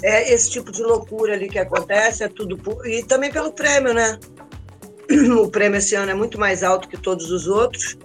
é 0.04 0.32
esse 0.34 0.52
tipo 0.52 0.72
de 0.72 0.84
loucura 0.84 1.34
ali 1.34 1.48
que 1.48 1.60
acontece, 1.60 2.24
é 2.24 2.28
tudo. 2.28 2.58
Por... 2.58 2.86
E 2.88 3.04
também 3.04 3.32
pelo 3.32 3.52
prêmio, 3.52 3.94
né? 3.94 4.20
O 5.40 5.48
prêmio 5.50 5.78
esse 5.78 5.96
ano 5.96 6.12
é 6.12 6.16
muito 6.16 6.40
mais 6.40 6.64
alto 6.64 6.90
que 6.90 6.98
todos 6.98 7.32
os 7.32 7.48
outros. 7.48 7.98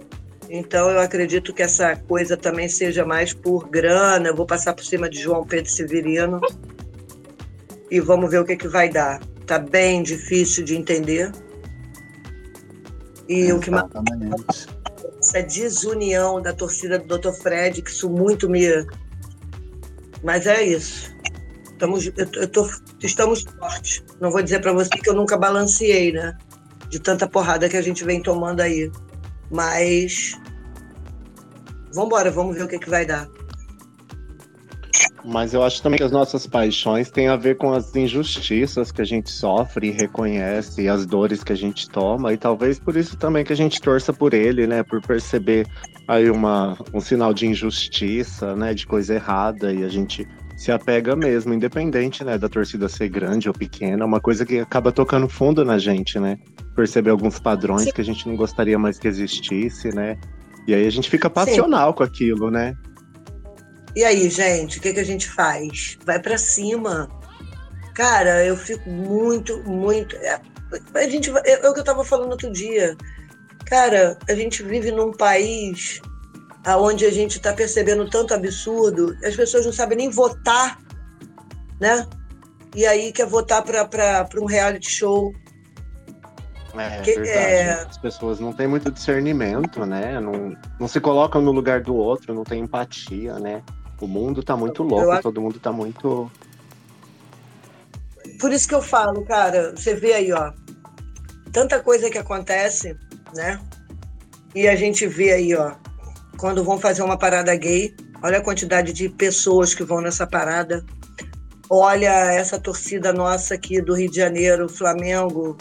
Então 0.49 0.89
eu 0.89 0.99
acredito 0.99 1.53
que 1.53 1.63
essa 1.63 1.95
coisa 1.95 2.37
também 2.37 2.67
seja 2.67 3.05
mais 3.05 3.33
por 3.33 3.67
grana. 3.69 4.29
Eu 4.29 4.35
vou 4.35 4.45
passar 4.45 4.73
por 4.73 4.83
cima 4.83 5.09
de 5.09 5.19
João 5.19 5.45
Pedro 5.45 5.71
Severino 5.71 6.39
e 7.89 7.99
vamos 7.99 8.29
ver 8.29 8.39
o 8.39 8.45
que, 8.45 8.55
que 8.55 8.67
vai 8.67 8.89
dar. 8.89 9.19
Tá 9.45 9.57
bem 9.57 10.03
difícil 10.03 10.63
de 10.63 10.75
entender. 10.75 11.31
E 13.27 13.51
o 13.51 13.59
que 13.59 13.71
mais 13.71 13.85
essa 15.31 15.41
desunião 15.41 16.41
da 16.41 16.53
torcida 16.53 16.99
do 16.99 17.17
Dr. 17.17 17.31
Fred, 17.31 17.81
que 17.81 17.89
isso 17.89 18.09
muito 18.09 18.49
me. 18.49 18.67
Mas 20.21 20.45
é 20.45 20.61
isso. 20.61 21.15
Estamos, 21.71 22.11
eu, 22.15 22.47
tô, 22.47 22.69
estamos 23.01 23.43
fortes. 23.43 24.03
Não 24.19 24.29
vou 24.29 24.43
dizer 24.43 24.59
para 24.59 24.73
você 24.73 24.89
que 24.89 25.09
eu 25.09 25.15
nunca 25.15 25.37
balanceei, 25.37 26.11
né? 26.11 26.37
De 26.89 26.99
tanta 26.99 27.27
porrada 27.27 27.69
que 27.69 27.77
a 27.77 27.81
gente 27.81 28.03
vem 28.03 28.21
tomando 28.21 28.61
aí. 28.61 28.91
Mas 29.49 30.39
vamos 31.93 32.07
embora, 32.07 32.29
vamos 32.29 32.55
ver 32.55 32.63
o 32.63 32.67
que, 32.67 32.77
que 32.77 32.89
vai 32.89 33.05
dar. 33.05 33.27
Mas 35.23 35.53
eu 35.53 35.63
acho 35.63 35.81
também 35.81 35.97
que 35.97 36.03
as 36.03 36.11
nossas 36.11 36.47
paixões 36.47 37.11
têm 37.11 37.27
a 37.27 37.35
ver 37.35 37.55
com 37.57 37.73
as 37.73 37.95
injustiças 37.95 38.91
que 38.91 39.01
a 39.01 39.05
gente 39.05 39.29
sofre 39.29 39.87
e 39.87 39.91
reconhece, 39.91 40.81
e 40.81 40.89
as 40.89 41.05
dores 41.05 41.43
que 41.43 41.53
a 41.53 41.55
gente 41.55 41.87
toma, 41.89 42.33
e 42.33 42.37
talvez 42.37 42.79
por 42.79 42.95
isso 42.97 43.15
também 43.17 43.43
que 43.43 43.53
a 43.53 43.55
gente 43.55 43.79
torça 43.79 44.11
por 44.11 44.33
ele, 44.33 44.65
né? 44.65 44.83
Por 44.83 45.01
perceber 45.01 45.67
aí 46.07 46.29
uma, 46.29 46.77
um 46.93 46.99
sinal 46.99 47.33
de 47.33 47.45
injustiça, 47.45 48.55
né? 48.55 48.73
De 48.73 48.87
coisa 48.87 49.13
errada, 49.13 49.71
e 49.71 49.83
a 49.83 49.89
gente 49.89 50.27
se 50.57 50.71
apega 50.71 51.15
mesmo, 51.15 51.53
independente, 51.53 52.23
né? 52.23 52.37
Da 52.37 52.49
torcida 52.49 52.89
ser 52.89 53.09
grande 53.09 53.47
ou 53.47 53.53
pequena, 53.53 54.03
é 54.03 54.05
uma 54.05 54.19
coisa 54.19 54.45
que 54.45 54.59
acaba 54.59 54.91
tocando 54.91 55.29
fundo 55.29 55.63
na 55.63 55.77
gente, 55.77 56.19
né? 56.19 56.37
Perceber 56.75 57.11
alguns 57.11 57.39
padrões 57.39 57.83
Sim. 57.83 57.91
que 57.91 58.01
a 58.01 58.05
gente 58.05 58.27
não 58.27 58.35
gostaria 58.35 58.77
mais 58.77 58.97
que 58.97 59.07
existisse, 59.07 59.89
né? 59.89 60.17
E 60.67 60.73
aí 60.73 60.85
a 60.85 60.89
gente 60.91 61.09
fica 61.09 61.29
passional 61.29 61.89
Sim. 61.89 61.97
com 61.97 62.03
aquilo, 62.03 62.51
né? 62.51 62.75
E 63.95 64.03
aí, 64.03 64.29
gente, 64.29 64.77
o 64.77 64.81
que, 64.81 64.93
que 64.93 64.99
a 64.99 65.05
gente 65.05 65.29
faz? 65.29 65.97
Vai 66.05 66.19
para 66.19 66.37
cima. 66.37 67.09
Cara, 67.93 68.45
eu 68.45 68.55
fico 68.55 68.89
muito, 68.89 69.61
muito. 69.63 70.15
É, 70.17 70.39
a 70.93 71.07
gente, 71.09 71.29
é, 71.45 71.65
é 71.65 71.69
o 71.69 71.73
que 71.73 71.79
eu 71.79 71.83
estava 71.83 72.03
falando 72.03 72.31
outro 72.31 72.51
dia. 72.51 72.95
Cara, 73.65 74.17
a 74.29 74.33
gente 74.33 74.63
vive 74.63 74.91
num 74.91 75.11
país 75.11 76.01
onde 76.67 77.05
a 77.05 77.11
gente 77.11 77.37
está 77.37 77.53
percebendo 77.53 78.09
tanto 78.09 78.33
absurdo, 78.33 79.17
as 79.23 79.35
pessoas 79.35 79.65
não 79.65 79.73
sabem 79.73 79.97
nem 79.97 80.09
votar, 80.09 80.79
né? 81.79 82.07
E 82.75 82.85
aí 82.85 83.11
quer 83.11 83.25
votar 83.25 83.63
para 83.63 84.27
um 84.39 84.45
reality 84.45 84.89
show. 84.89 85.33
É, 86.77 87.01
que, 87.01 87.15
verdade. 87.15 87.29
É... 87.29 87.71
As 87.81 87.97
pessoas 87.97 88.39
não 88.39 88.53
têm 88.53 88.67
muito 88.67 88.91
discernimento, 88.91 89.85
né? 89.85 90.19
Não, 90.21 90.55
não 90.79 90.87
se 90.87 91.01
colocam 91.01 91.41
no 91.41 91.51
lugar 91.51 91.81
do 91.81 91.95
outro, 91.95 92.33
não 92.33 92.43
tem 92.43 92.61
empatia, 92.61 93.39
né? 93.39 93.61
O 94.01 94.07
mundo 94.07 94.41
tá 94.41 94.57
muito 94.57 94.81
louco, 94.81 95.21
todo 95.21 95.39
mundo 95.39 95.59
tá 95.59 95.71
muito. 95.71 96.29
Por 98.39 98.51
isso 98.51 98.67
que 98.67 98.73
eu 98.73 98.81
falo, 98.81 99.23
cara, 99.23 99.75
você 99.75 99.93
vê 99.93 100.13
aí, 100.13 100.33
ó, 100.33 100.51
tanta 101.53 101.79
coisa 101.79 102.09
que 102.09 102.17
acontece, 102.17 102.97
né? 103.35 103.61
E 104.55 104.67
a 104.67 104.75
gente 104.75 105.05
vê 105.05 105.31
aí, 105.31 105.55
ó, 105.55 105.75
quando 106.37 106.63
vão 106.63 106.79
fazer 106.79 107.03
uma 107.03 107.15
parada 107.15 107.55
gay, 107.55 107.95
olha 108.23 108.39
a 108.39 108.43
quantidade 108.43 108.91
de 108.91 109.07
pessoas 109.07 109.75
que 109.75 109.83
vão 109.83 110.01
nessa 110.01 110.25
parada. 110.25 110.83
Olha 111.69 112.09
essa 112.33 112.59
torcida 112.59 113.13
nossa 113.13 113.53
aqui 113.53 113.79
do 113.79 113.93
Rio 113.93 114.09
de 114.09 114.17
Janeiro, 114.17 114.67
Flamengo, 114.67 115.55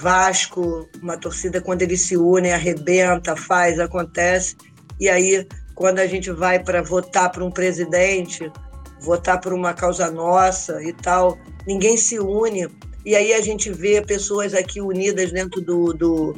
Vasco, 0.00 0.88
uma 1.00 1.16
torcida 1.16 1.60
quando 1.60 1.82
eles 1.82 2.02
se 2.02 2.16
unem, 2.16 2.52
arrebenta, 2.52 3.36
faz, 3.36 3.78
acontece. 3.78 4.56
E 4.98 5.08
aí 5.08 5.46
quando 5.74 5.98
a 5.98 6.06
gente 6.06 6.30
vai 6.30 6.58
para 6.58 6.82
votar 6.82 7.30
para 7.30 7.44
um 7.44 7.50
presidente, 7.50 8.50
votar 9.00 9.40
por 9.40 9.52
uma 9.52 9.74
causa 9.74 10.10
nossa 10.10 10.82
e 10.82 10.92
tal, 10.92 11.38
ninguém 11.66 11.96
se 11.96 12.18
une. 12.18 12.68
E 13.04 13.16
aí 13.16 13.32
a 13.32 13.40
gente 13.40 13.70
vê 13.70 14.00
pessoas 14.00 14.54
aqui 14.54 14.80
unidas 14.80 15.32
dentro 15.32 15.60
do, 15.60 15.92
do, 15.92 16.36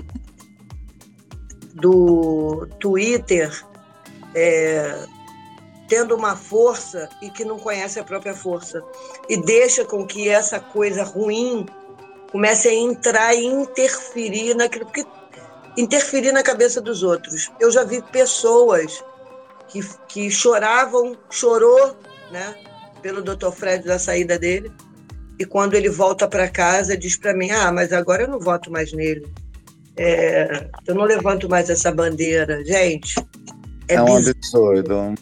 do 1.75 2.67
Twitter, 2.81 3.53
é, 4.35 5.07
tendo 5.89 6.17
uma 6.17 6.35
força 6.37 7.09
e 7.21 7.29
que 7.29 7.45
não 7.45 7.59
conhece 7.59 8.01
a 8.01 8.05
própria 8.05 8.35
força. 8.35 8.83
E 9.29 9.37
deixa 9.37 9.85
com 9.85 10.07
que 10.07 10.29
essa 10.29 10.59
coisa 10.59 11.05
ruim 11.05 11.67
comece 12.33 12.69
a 12.69 12.75
entrar 12.75 13.35
e 13.35 13.45
interferir 13.45 14.55
naquilo. 14.55 14.87
Porque 14.87 15.05
interferir 15.77 16.33
na 16.33 16.43
cabeça 16.43 16.81
dos 16.81 17.03
outros. 17.03 17.51
Eu 17.61 17.71
já 17.71 17.85
vi 17.85 18.01
pessoas 18.01 19.05
que, 19.75 19.85
que 20.07 20.31
choravam, 20.31 21.17
chorou, 21.29 21.97
né, 22.31 22.55
pelo 23.03 23.23
Dr. 23.23 23.51
Fred 23.51 23.85
da 23.85 23.99
saída 23.99 24.39
dele. 24.39 24.71
E 25.37 25.45
quando 25.45 25.75
ele 25.75 25.91
volta 25.91 26.29
para 26.29 26.49
casa, 26.49 26.97
diz 26.97 27.17
para 27.17 27.35
mim: 27.35 27.51
Ah, 27.51 27.73
mas 27.73 27.93
agora 27.93 28.23
eu 28.23 28.29
não 28.29 28.39
voto 28.39 28.71
mais 28.71 28.93
nele. 28.93 29.27
É, 29.97 30.69
eu 30.87 30.95
não 30.95 31.05
levanto 31.05 31.49
mais 31.49 31.69
essa 31.69 31.91
bandeira. 31.91 32.65
Gente, 32.65 33.19
é, 33.89 33.95
é 33.95 34.03
um 34.03 34.17
absurdo. 34.17 35.15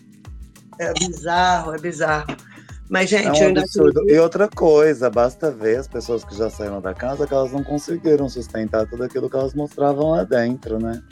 É 0.78 0.92
bizarro, 0.92 1.74
é 1.74 1.78
bizarro. 1.78 2.36
Mas, 2.90 3.08
gente, 3.08 3.42
é 3.42 3.48
um 3.48 3.58
absurdo. 3.58 4.02
E 4.06 4.18
outra 4.18 4.48
coisa, 4.48 5.08
basta 5.08 5.50
ver 5.50 5.78
as 5.78 5.88
pessoas 5.88 6.24
que 6.24 6.36
já 6.36 6.50
saíram 6.50 6.78
da 6.78 6.92
casa 6.92 7.26
que 7.26 7.32
elas 7.32 7.52
não 7.52 7.64
conseguiram 7.64 8.28
sustentar 8.28 8.86
tudo 8.86 9.04
aquilo 9.04 9.30
que 9.30 9.36
elas 9.36 9.54
mostravam 9.54 10.10
lá 10.10 10.24
dentro, 10.24 10.78
né? 10.78 11.02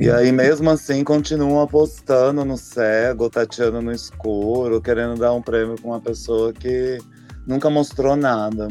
E 0.00 0.10
aí, 0.10 0.32
mesmo 0.32 0.70
assim, 0.70 1.04
continuam 1.04 1.60
apostando 1.60 2.44
no 2.44 2.56
cego, 2.56 3.28
tateando 3.28 3.82
no 3.82 3.92
escuro, 3.92 4.80
querendo 4.80 5.16
dar 5.16 5.32
um 5.32 5.42
prêmio 5.42 5.76
para 5.76 5.86
uma 5.86 6.00
pessoa 6.00 6.52
que 6.52 6.98
nunca 7.46 7.68
mostrou 7.68 8.16
nada. 8.16 8.68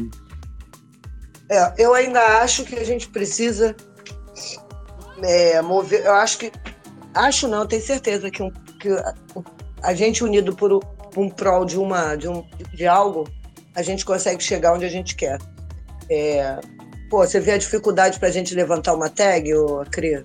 É, 1.48 1.72
eu 1.78 1.94
ainda 1.94 2.20
acho 2.42 2.64
que 2.64 2.74
a 2.74 2.84
gente 2.84 3.08
precisa 3.08 3.76
é, 5.22 5.62
mover. 5.62 6.04
Eu 6.04 6.14
acho 6.14 6.38
que. 6.38 6.52
Acho 7.14 7.46
não, 7.46 7.64
tenho 7.64 7.82
certeza 7.82 8.28
que, 8.28 8.42
um, 8.42 8.50
que 8.80 8.88
a 9.82 9.94
gente 9.94 10.24
unido 10.24 10.54
por 10.56 10.80
um 11.16 11.30
prol 11.30 11.64
de, 11.64 11.78
uma, 11.78 12.16
de, 12.16 12.28
um, 12.28 12.44
de 12.74 12.88
algo, 12.88 13.28
a 13.76 13.82
gente 13.82 14.04
consegue 14.04 14.42
chegar 14.42 14.74
onde 14.74 14.84
a 14.84 14.88
gente 14.88 15.14
quer. 15.14 15.38
É, 16.10 16.58
pô, 17.08 17.18
você 17.18 17.38
vê 17.38 17.52
a 17.52 17.58
dificuldade 17.58 18.18
para 18.18 18.28
a 18.28 18.32
gente 18.32 18.52
levantar 18.52 18.94
uma 18.94 19.08
tag, 19.08 19.54
ô, 19.54 19.84
Cri? 19.92 20.24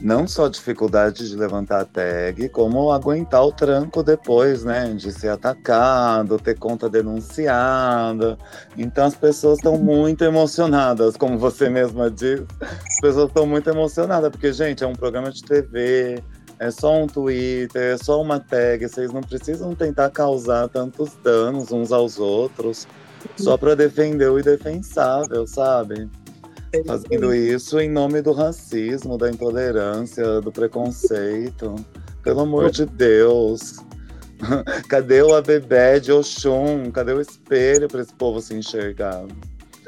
Não 0.00 0.26
só 0.28 0.48
dificuldade 0.48 1.28
de 1.28 1.36
levantar 1.36 1.80
a 1.80 1.84
tag, 1.84 2.48
como 2.50 2.92
aguentar 2.92 3.44
o 3.44 3.52
tranco 3.52 4.02
depois, 4.02 4.64
né? 4.64 4.92
De 4.94 5.12
ser 5.12 5.28
atacado, 5.28 6.38
ter 6.38 6.56
conta 6.56 6.88
denunciada. 6.88 8.38
Então 8.76 9.06
as 9.06 9.14
pessoas 9.14 9.58
estão 9.58 9.76
muito 9.76 10.22
emocionadas, 10.22 11.16
como 11.16 11.38
você 11.38 11.68
mesma 11.68 12.10
disse. 12.10 12.46
As 12.60 13.00
pessoas 13.00 13.28
estão 13.28 13.46
muito 13.46 13.68
emocionadas, 13.68 14.30
porque, 14.30 14.52
gente, 14.52 14.84
é 14.84 14.86
um 14.86 14.94
programa 14.94 15.30
de 15.30 15.42
TV, 15.42 16.22
é 16.58 16.70
só 16.70 17.02
um 17.02 17.06
Twitter, 17.06 17.94
é 17.94 17.98
só 17.98 18.20
uma 18.20 18.38
tag. 18.38 18.86
Vocês 18.86 19.12
não 19.12 19.20
precisam 19.20 19.74
tentar 19.74 20.10
causar 20.10 20.68
tantos 20.68 21.16
danos 21.22 21.72
uns 21.72 21.92
aos 21.92 22.18
outros 22.18 22.86
só 23.36 23.56
para 23.56 23.74
defender 23.74 24.30
o 24.30 24.38
indefensável, 24.38 25.46
sabe? 25.46 26.08
Fazendo 26.86 27.34
isso 27.34 27.78
em 27.78 27.90
nome 27.90 28.22
do 28.22 28.32
racismo, 28.32 29.16
da 29.16 29.30
intolerância, 29.30 30.40
do 30.40 30.52
preconceito. 30.52 31.74
Pelo 32.22 32.40
amor 32.40 32.70
de 32.70 32.84
Deus. 32.84 33.76
Cadê 34.88 35.22
o 35.22 35.34
Abebé 35.34 35.98
de 35.98 36.12
Oxum? 36.12 36.90
Cadê 36.90 37.12
o 37.12 37.20
espelho 37.20 37.88
para 37.88 38.02
esse 38.02 38.12
povo 38.14 38.40
se 38.40 38.54
enxergar? 38.54 39.24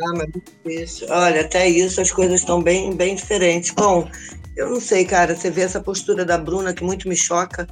Ah, 0.03 0.13
mas 0.17 0.29
isso. 0.65 1.05
Olha, 1.11 1.43
até 1.43 1.69
isso 1.69 2.01
as 2.01 2.11
coisas 2.11 2.41
estão 2.41 2.63
bem, 2.63 2.95
bem 2.97 3.15
diferentes. 3.15 3.71
Bom, 3.71 4.09
eu 4.57 4.71
não 4.71 4.81
sei, 4.81 5.05
cara. 5.05 5.37
Você 5.37 5.51
vê 5.51 5.63
essa 5.63 5.81
postura 5.81 6.25
da 6.25 6.39
Bruna 6.39 6.73
que 6.73 6.83
muito 6.83 7.09
me 7.09 7.17
choca, 7.17 7.67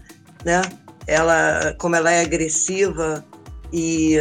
né? 0.44 0.60
Ela, 1.06 1.74
como 1.78 1.96
ela 1.96 2.12
é 2.12 2.20
agressiva 2.20 3.24
e 3.72 4.18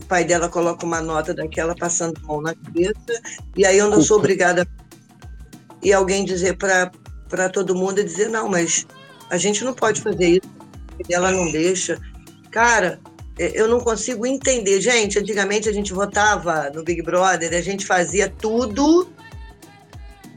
o 0.00 0.06
pai 0.06 0.24
dela 0.24 0.48
coloca 0.48 0.84
uma 0.84 1.00
nota 1.00 1.34
daquela 1.34 1.74
passando 1.74 2.20
mão 2.22 2.40
na 2.40 2.54
cabeça, 2.54 3.20
e 3.56 3.64
aí 3.64 3.78
eu 3.78 3.88
não 3.88 4.02
sou 4.02 4.18
obrigada 4.18 4.66
e 5.82 5.92
alguém 5.92 6.24
dizer 6.24 6.56
para 6.56 7.48
todo 7.48 7.74
mundo 7.74 8.00
e 8.00 8.04
dizer, 8.04 8.28
não, 8.28 8.48
mas 8.48 8.86
a 9.28 9.36
gente 9.36 9.62
não 9.64 9.72
pode 9.72 10.00
fazer 10.00 10.28
isso, 10.28 10.50
ela 11.10 11.30
não 11.30 11.50
deixa. 11.50 11.98
Cara, 12.50 13.00
eu 13.38 13.68
não 13.68 13.80
consigo 13.80 14.26
entender. 14.26 14.80
Gente, 14.80 15.18
antigamente 15.18 15.68
a 15.68 15.72
gente 15.72 15.92
votava 15.92 16.70
no 16.74 16.82
Big 16.82 17.02
Brother, 17.02 17.54
a 17.54 17.62
gente 17.62 17.86
fazia 17.86 18.28
tudo 18.28 19.10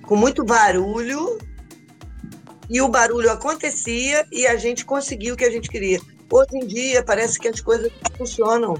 com 0.04 0.16
muito 0.16 0.46
barulho, 0.46 1.38
e 2.70 2.82
o 2.82 2.88
barulho 2.88 3.32
acontecia 3.32 4.26
e 4.32 4.48
a 4.48 4.56
gente 4.56 4.86
conseguiu 4.86 5.34
o 5.34 5.38
que 5.38 5.46
a 5.46 5.52
gente 5.52 5.70
queria. 5.70 6.00
Hoje 6.32 6.56
em 6.56 6.66
dia 6.66 7.04
parece 7.04 7.40
que 7.40 7.48
as 7.48 7.60
coisas 7.60 7.92
funcionam. 8.18 8.76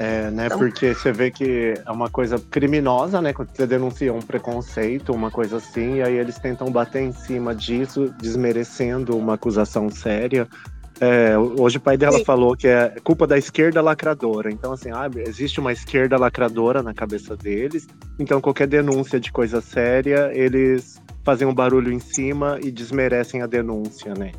É, 0.00 0.30
né? 0.30 0.46
Então... 0.46 0.58
Porque 0.58 0.94
você 0.94 1.12
vê 1.12 1.30
que 1.30 1.74
é 1.84 1.90
uma 1.90 2.08
coisa 2.08 2.38
criminosa, 2.50 3.20
né? 3.20 3.34
Quando 3.34 3.50
você 3.54 3.66
denuncia 3.66 4.10
um 4.14 4.22
preconceito, 4.22 5.12
uma 5.12 5.30
coisa 5.30 5.58
assim, 5.58 5.96
e 5.96 6.02
aí 6.02 6.14
eles 6.14 6.38
tentam 6.38 6.72
bater 6.72 7.02
em 7.02 7.12
cima 7.12 7.54
disso, 7.54 8.10
desmerecendo 8.18 9.14
uma 9.14 9.34
acusação 9.34 9.90
séria. 9.90 10.48
É, 10.98 11.36
hoje 11.36 11.76
o 11.76 11.80
pai 11.80 11.98
dela 11.98 12.16
Sim. 12.16 12.24
falou 12.24 12.56
que 12.56 12.66
é 12.66 12.94
culpa 13.04 13.26
da 13.26 13.36
esquerda 13.36 13.82
lacradora. 13.82 14.50
Então, 14.50 14.72
assim, 14.72 14.90
ah, 14.90 15.10
existe 15.18 15.60
uma 15.60 15.70
esquerda 15.70 16.16
lacradora 16.16 16.82
na 16.82 16.94
cabeça 16.94 17.36
deles. 17.36 17.86
Então, 18.18 18.40
qualquer 18.40 18.68
denúncia 18.68 19.20
de 19.20 19.30
coisa 19.30 19.60
séria, 19.60 20.30
eles 20.32 20.98
fazem 21.22 21.46
um 21.46 21.54
barulho 21.54 21.92
em 21.92 22.00
cima 22.00 22.58
e 22.62 22.70
desmerecem 22.70 23.42
a 23.42 23.46
denúncia, 23.46 24.14
né? 24.14 24.32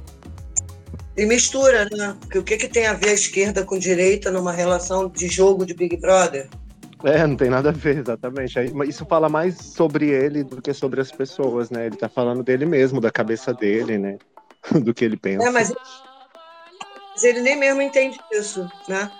E 1.21 1.25
mistura, 1.27 1.87
né? 1.95 2.17
Porque 2.19 2.39
o 2.39 2.43
que, 2.43 2.57
que 2.57 2.67
tem 2.67 2.87
a 2.87 2.93
ver 2.93 3.09
a 3.09 3.13
esquerda 3.13 3.63
com 3.63 3.77
direita 3.77 4.31
numa 4.31 4.51
relação 4.51 5.07
de 5.07 5.27
jogo 5.27 5.67
de 5.67 5.75
Big 5.75 5.95
Brother? 5.97 6.49
É, 7.03 7.27
não 7.27 7.35
tem 7.35 7.47
nada 7.47 7.69
a 7.69 7.71
ver, 7.71 7.99
exatamente. 7.99 8.55
Isso 8.87 9.05
fala 9.05 9.29
mais 9.29 9.55
sobre 9.55 10.09
ele 10.09 10.43
do 10.43 10.59
que 10.59 10.73
sobre 10.73 10.99
as 10.99 11.11
pessoas, 11.11 11.69
né? 11.69 11.85
Ele 11.85 11.95
tá 11.95 12.09
falando 12.09 12.41
dele 12.41 12.65
mesmo, 12.65 12.99
da 12.99 13.11
cabeça 13.11 13.53
dele, 13.53 13.99
né? 13.99 14.17
do 14.83 14.95
que 14.95 15.05
ele 15.05 15.15
pensa. 15.15 15.47
É, 15.47 15.51
mas, 15.51 15.71
mas 17.11 17.23
ele 17.23 17.41
nem 17.41 17.55
mesmo 17.55 17.83
entende 17.83 18.19
isso, 18.31 18.67
né? 18.87 19.11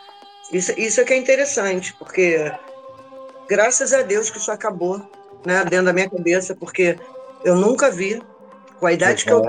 Isso, 0.52 0.72
isso 0.80 1.02
é 1.02 1.04
que 1.04 1.14
é 1.14 1.18
interessante, 1.18 1.94
porque 2.00 2.52
graças 3.48 3.94
a 3.94 4.02
Deus 4.02 4.32
que 4.32 4.40
isso 4.40 4.52
acabou, 4.52 4.98
né? 5.46 5.64
Dentro 5.66 5.86
da 5.86 5.94
minha 5.94 6.10
cabeça, 6.10 6.56
porque 6.56 6.98
eu 7.46 7.56
nunca 7.56 7.92
vi, 7.92 8.20
com 8.80 8.88
a 8.88 8.92
idade 8.92 9.24
que 9.24 9.32
eu. 9.32 9.44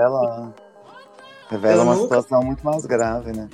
Revela 1.49 1.81
eu 1.81 1.83
uma 1.83 1.95
nunca... 1.95 2.03
situação 2.03 2.43
muito 2.43 2.65
mais 2.65 2.85
grave, 2.85 3.31
né? 3.31 3.49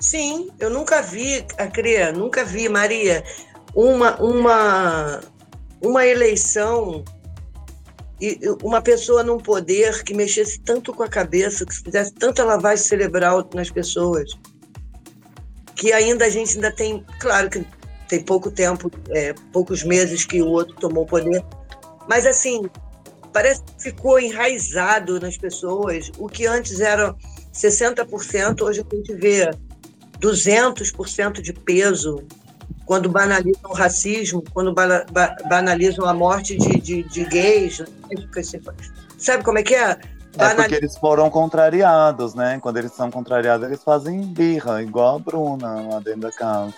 Sim, 0.00 0.50
eu 0.58 0.70
nunca 0.70 1.00
vi, 1.00 1.44
a 1.58 1.66
Cria, 1.66 2.12
nunca 2.12 2.44
vi, 2.44 2.68
Maria, 2.68 3.24
uma, 3.74 4.16
uma, 4.20 5.20
uma 5.82 6.06
eleição 6.06 7.02
e 8.20 8.38
uma 8.62 8.80
pessoa 8.80 9.22
num 9.22 9.38
poder 9.38 10.02
que 10.02 10.14
mexesse 10.14 10.60
tanto 10.60 10.92
com 10.92 11.02
a 11.02 11.08
cabeça, 11.08 11.66
que 11.66 11.74
fizesse 11.74 12.12
tanta 12.14 12.44
lavagem 12.44 12.84
cerebral 12.84 13.48
nas 13.54 13.70
pessoas, 13.70 14.30
que 15.74 15.92
ainda 15.92 16.24
a 16.24 16.30
gente 16.30 16.54
ainda 16.54 16.72
tem, 16.72 17.04
claro 17.20 17.50
que 17.50 17.66
tem 18.08 18.22
pouco 18.22 18.50
tempo, 18.50 18.90
é, 19.10 19.34
poucos 19.52 19.82
meses 19.82 20.24
que 20.24 20.40
o 20.40 20.48
outro 20.48 20.74
tomou 20.76 21.04
o 21.04 21.06
poder, 21.06 21.44
mas 22.08 22.24
assim, 22.24 22.62
parece 23.36 23.62
que 23.64 23.82
ficou 23.82 24.18
enraizado 24.18 25.20
nas 25.20 25.36
pessoas. 25.36 26.10
O 26.18 26.26
que 26.26 26.46
antes 26.46 26.80
era 26.80 27.14
60%, 27.52 28.62
hoje 28.62 28.80
a 28.80 28.96
gente 28.96 29.12
vê 29.12 29.50
200% 30.18 31.42
de 31.42 31.52
peso 31.52 32.24
quando 32.86 33.10
banalizam 33.10 33.70
o 33.70 33.74
racismo, 33.74 34.42
quando 34.54 34.74
banalizam 35.50 36.06
a 36.06 36.14
morte 36.14 36.56
de, 36.56 36.80
de, 36.80 37.02
de 37.02 37.24
gays. 37.26 37.80
Né? 37.80 37.86
Sabe 39.18 39.44
como 39.44 39.58
é 39.58 39.62
que 39.62 39.74
é? 39.74 39.98
É 40.38 40.54
porque 40.54 40.74
eles 40.74 40.96
foram 40.96 41.28
contrariados, 41.28 42.34
né? 42.34 42.58
Quando 42.62 42.78
eles 42.78 42.92
são 42.92 43.10
contrariados, 43.10 43.66
eles 43.66 43.82
fazem 43.82 44.22
birra, 44.22 44.82
igual 44.82 45.16
a 45.16 45.18
Bruna 45.18 45.74
lá 45.90 46.00
dentro 46.00 46.20
da 46.20 46.32
casa. 46.32 46.72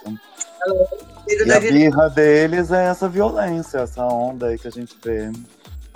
E 1.28 1.52
a 1.52 1.60
birra 1.60 2.10
deles 2.10 2.72
é 2.72 2.86
essa 2.86 3.08
violência, 3.08 3.78
essa 3.78 4.04
onda 4.04 4.46
aí 4.46 4.58
que 4.58 4.66
a 4.66 4.72
gente 4.72 4.96
vê. 5.04 5.30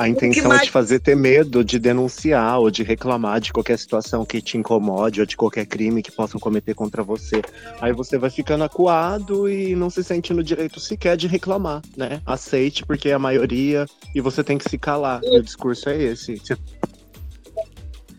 A 0.03 0.09
intenção 0.09 0.49
mais... 0.49 0.63
é 0.63 0.65
te 0.65 0.71
fazer 0.73 0.99
ter 0.99 1.15
medo 1.15 1.65
de 1.65 1.79
denunciar 1.79 2.59
ou 2.59 2.73
de 2.73 2.83
reclamar 2.83 3.41
de 3.41 3.53
qualquer 3.53 3.79
situação 3.79 4.25
que 4.25 4.43
te 4.43 4.59
incomode 4.59 5.21
ou 5.21 5.27
de 5.27 5.37
qualquer 5.37 5.65
crime 5.65 6.03
que 6.03 6.11
possam 6.11 6.41
cometer 6.41 6.75
contra 6.75 7.05
você. 7.05 7.41
Aí 7.81 7.93
você 7.93 8.19
vai 8.19 8.29
ficando 8.29 8.65
acuado 8.65 9.49
e 9.49 9.77
não 9.77 9.89
se 9.89 10.03
sente 10.03 10.35
no 10.35 10.43
direito 10.43 10.81
sequer 10.81 11.17
de 11.17 11.29
reclamar, 11.29 11.83
né? 11.97 12.21
Aceite, 12.27 12.85
porque 12.85 13.11
é 13.11 13.13
a 13.13 13.19
maioria 13.19 13.87
e 14.13 14.21
você 14.21 14.43
tem 14.43 14.59
que 14.59 14.69
se 14.69 14.77
calar. 14.77 15.21
E 15.23 15.39
o 15.39 15.43
discurso 15.43 15.89
é 15.89 16.03
esse. 16.03 16.43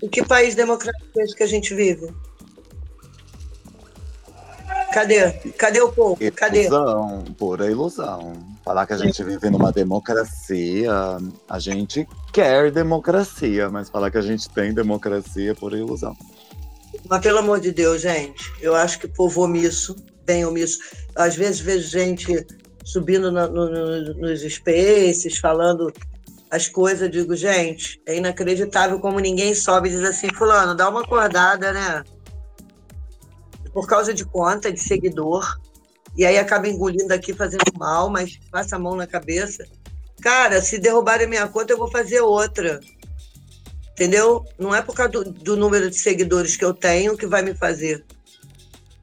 Em 0.02 0.08
que 0.08 0.24
país 0.24 0.56
democrático 0.56 1.20
é 1.20 1.24
esse 1.24 1.36
que 1.36 1.44
a 1.44 1.48
gente 1.48 1.76
vive? 1.76 2.08
Cadê? 4.94 5.32
Cadê 5.58 5.82
o 5.82 5.92
povo? 5.92 6.18
Cadê? 6.34 6.68
Ilusão, 6.68 7.26
pura 7.38 7.70
ilusão. 7.70 8.53
Falar 8.64 8.88
que 8.88 8.94
a 8.94 8.98
gente 8.98 9.22
vive 9.24 9.50
numa 9.50 9.72
democracia, 9.72 10.92
a 11.50 11.60
gente 11.60 12.08
quer 12.32 12.72
democracia, 12.72 13.70
mas 13.70 13.90
falar 13.90 14.10
que 14.10 14.18
a 14.18 14.22
gente 14.22 14.50
tem 14.50 14.74
democracia 14.74 15.52
é 15.52 15.54
pura 15.54 15.78
ilusão. 15.78 16.16
Mas 17.10 17.22
pelo 17.22 17.40
amor 17.40 17.60
de 17.60 17.72
Deus, 17.72 18.02
gente, 18.02 18.54
eu 18.62 18.74
acho 18.74 19.00
que 19.00 19.08
povo 19.08 19.44
omisso, 19.44 19.96
bem 20.26 20.46
omisso. 20.46 20.80
Às 21.16 21.36
vezes 21.36 21.60
vejo 21.60 21.90
gente 21.90 22.46
subindo 22.86 23.32
no, 23.32 23.48
no, 23.50 24.14
nos 24.16 24.42
spaces, 24.42 25.38
falando 25.40 25.92
as 26.50 26.68
coisas, 26.68 27.10
digo, 27.10 27.36
gente, 27.36 28.02
é 28.06 28.16
inacreditável 28.16 29.00
como 29.00 29.20
ninguém 29.20 29.54
sobe 29.56 29.90
e 29.90 29.92
diz 29.92 30.04
assim, 30.04 30.30
fulano, 30.30 30.76
dá 30.76 30.88
uma 30.88 31.02
acordada, 31.02 31.74
né? 31.74 32.04
por 33.74 33.88
causa 33.88 34.14
de 34.14 34.24
conta, 34.24 34.72
de 34.72 34.80
seguidor, 34.80 35.60
e 36.16 36.26
aí 36.26 36.38
acaba 36.38 36.68
engolindo 36.68 37.14
aqui, 37.14 37.34
fazendo 37.34 37.72
mal, 37.78 38.10
mas 38.10 38.40
passa 38.52 38.76
a 38.76 38.80
mão 38.80 38.96
na 38.96 39.08
cabeça. 39.08 39.66
Cara, 40.22 40.62
se 40.62 40.78
derrubarem 40.78 41.28
minha 41.28 41.48
conta, 41.48 41.74
eu 41.74 41.78
vou 41.78 41.90
fazer 41.90 42.22
outra. 42.22 42.80
Entendeu? 43.92 44.46
Não 44.58 44.74
é 44.74 44.82
por 44.82 44.96
causa 44.96 45.12
do, 45.12 45.32
do 45.32 45.58
número 45.58 45.90
de 45.90 45.98
seguidores 45.98 46.56
que 46.56 46.66
eu 46.66 46.74
tenho 46.74 47.18
que 47.18 47.28
vai 47.28 47.42
me 47.42 47.54
fazer. 47.54 48.04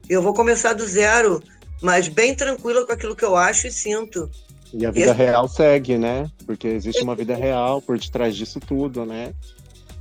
Eu 0.09 0.21
vou 0.21 0.33
começar 0.33 0.73
do 0.73 0.85
zero, 0.85 1.41
mas 1.81 2.07
bem 2.07 2.35
tranquila 2.35 2.85
com 2.85 2.91
aquilo 2.91 3.15
que 3.15 3.23
eu 3.23 3.35
acho 3.35 3.67
e 3.67 3.71
sinto. 3.71 4.29
E 4.73 4.85
a 4.85 4.91
vida 4.91 5.13
real 5.13 5.47
segue, 5.47 5.97
né? 5.97 6.29
Porque 6.45 6.67
existe 6.67 7.03
uma 7.03 7.15
vida 7.15 7.35
real 7.35 7.81
por 7.81 7.97
detrás 7.97 8.35
disso 8.35 8.59
tudo, 8.59 9.05
né? 9.05 9.33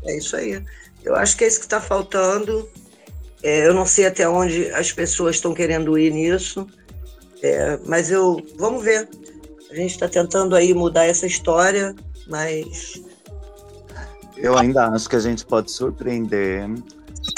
É 0.04 0.16
isso 0.16 0.36
aí. 0.36 0.62
Eu 1.04 1.14
acho 1.16 1.36
que 1.36 1.44
é 1.44 1.48
isso 1.48 1.58
que 1.58 1.66
está 1.66 1.80
faltando. 1.80 2.68
É, 3.42 3.66
eu 3.66 3.74
não 3.74 3.86
sei 3.86 4.06
até 4.06 4.28
onde 4.28 4.70
as 4.72 4.92
pessoas 4.92 5.36
estão 5.36 5.54
querendo 5.54 5.98
ir 5.98 6.12
nisso, 6.12 6.66
é, 7.42 7.78
mas 7.86 8.10
eu 8.10 8.42
vamos 8.58 8.82
ver. 8.82 9.08
A 9.70 9.74
gente 9.74 9.92
está 9.92 10.08
tentando 10.08 10.56
aí 10.56 10.74
mudar 10.74 11.04
essa 11.04 11.26
história, 11.26 11.94
mas 12.26 13.00
eu 14.36 14.56
ainda 14.56 14.88
acho 14.88 15.08
que 15.08 15.16
a 15.16 15.20
gente 15.20 15.44
pode 15.44 15.70
surpreender 15.70 16.66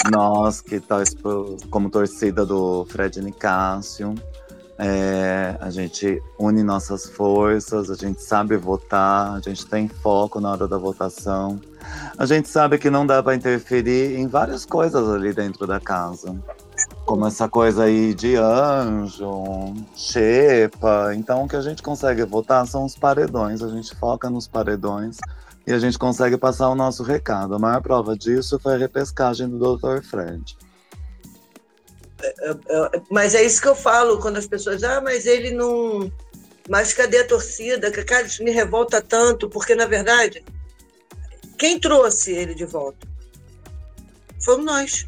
nós 0.09 0.61
que 0.61 0.79
tá 0.79 1.03
como 1.69 1.89
torcida 1.89 2.45
do 2.45 2.85
Fred 2.85 3.21
Nicásio. 3.21 4.15
É, 4.79 5.55
a 5.59 5.69
gente 5.69 6.21
une 6.39 6.63
nossas 6.63 7.07
forças, 7.07 7.91
a 7.91 7.95
gente 7.95 8.21
sabe 8.23 8.57
votar, 8.57 9.33
a 9.33 9.39
gente 9.39 9.65
tem 9.67 9.87
foco 9.87 10.39
na 10.39 10.51
hora 10.51 10.67
da 10.67 10.77
votação. 10.77 11.59
A 12.17 12.25
gente 12.25 12.47
sabe 12.47 12.77
que 12.77 12.89
não 12.89 13.05
dá 13.05 13.21
para 13.21 13.35
interferir 13.35 14.17
em 14.17 14.27
várias 14.27 14.65
coisas 14.65 15.07
ali 15.09 15.33
dentro 15.33 15.67
da 15.67 15.79
casa. 15.79 16.33
Como 17.05 17.27
essa 17.27 17.49
coisa 17.49 17.83
aí 17.83 18.13
de 18.13 18.35
anjo, 18.35 19.73
xepa. 19.95 21.13
Então, 21.15 21.43
o 21.43 21.47
que 21.47 21.55
a 21.55 21.61
gente 21.61 21.83
consegue 21.83 22.23
votar 22.23 22.65
são 22.65 22.85
os 22.85 22.95
paredões. 22.95 23.61
A 23.61 23.69
gente 23.69 23.95
foca 23.95 24.29
nos 24.29 24.47
paredões 24.47 25.17
e 25.65 25.73
a 25.73 25.79
gente 25.79 25.97
consegue 25.97 26.37
passar 26.37 26.69
o 26.69 26.75
nosso 26.75 27.03
recado. 27.03 27.55
A 27.55 27.59
maior 27.59 27.81
prova 27.81 28.17
disso 28.17 28.59
foi 28.59 28.75
a 28.75 28.77
repescagem 28.77 29.49
do 29.49 29.77
Dr. 29.77 30.01
Fred. 30.03 30.57
É, 32.21 32.27
é, 32.29 32.55
é, 32.69 33.01
mas 33.09 33.35
é 33.35 33.43
isso 33.43 33.61
que 33.61 33.67
eu 33.67 33.75
falo 33.75 34.19
quando 34.19 34.37
as 34.37 34.47
pessoas, 34.47 34.83
ah, 34.83 35.01
mas 35.01 35.25
ele 35.25 35.51
não. 35.51 36.11
Mas 36.69 36.93
cadê 36.93 37.19
a 37.19 37.27
torcida? 37.27 37.91
Cara, 37.91 38.25
isso 38.25 38.43
me 38.43 38.51
revolta 38.51 39.01
tanto, 39.01 39.49
porque 39.49 39.75
na 39.75 39.85
verdade, 39.85 40.43
quem 41.57 41.79
trouxe 41.79 42.31
ele 42.31 42.55
de 42.55 42.65
volta? 42.65 43.05
Fomos 44.41 44.65
nós. 44.65 45.07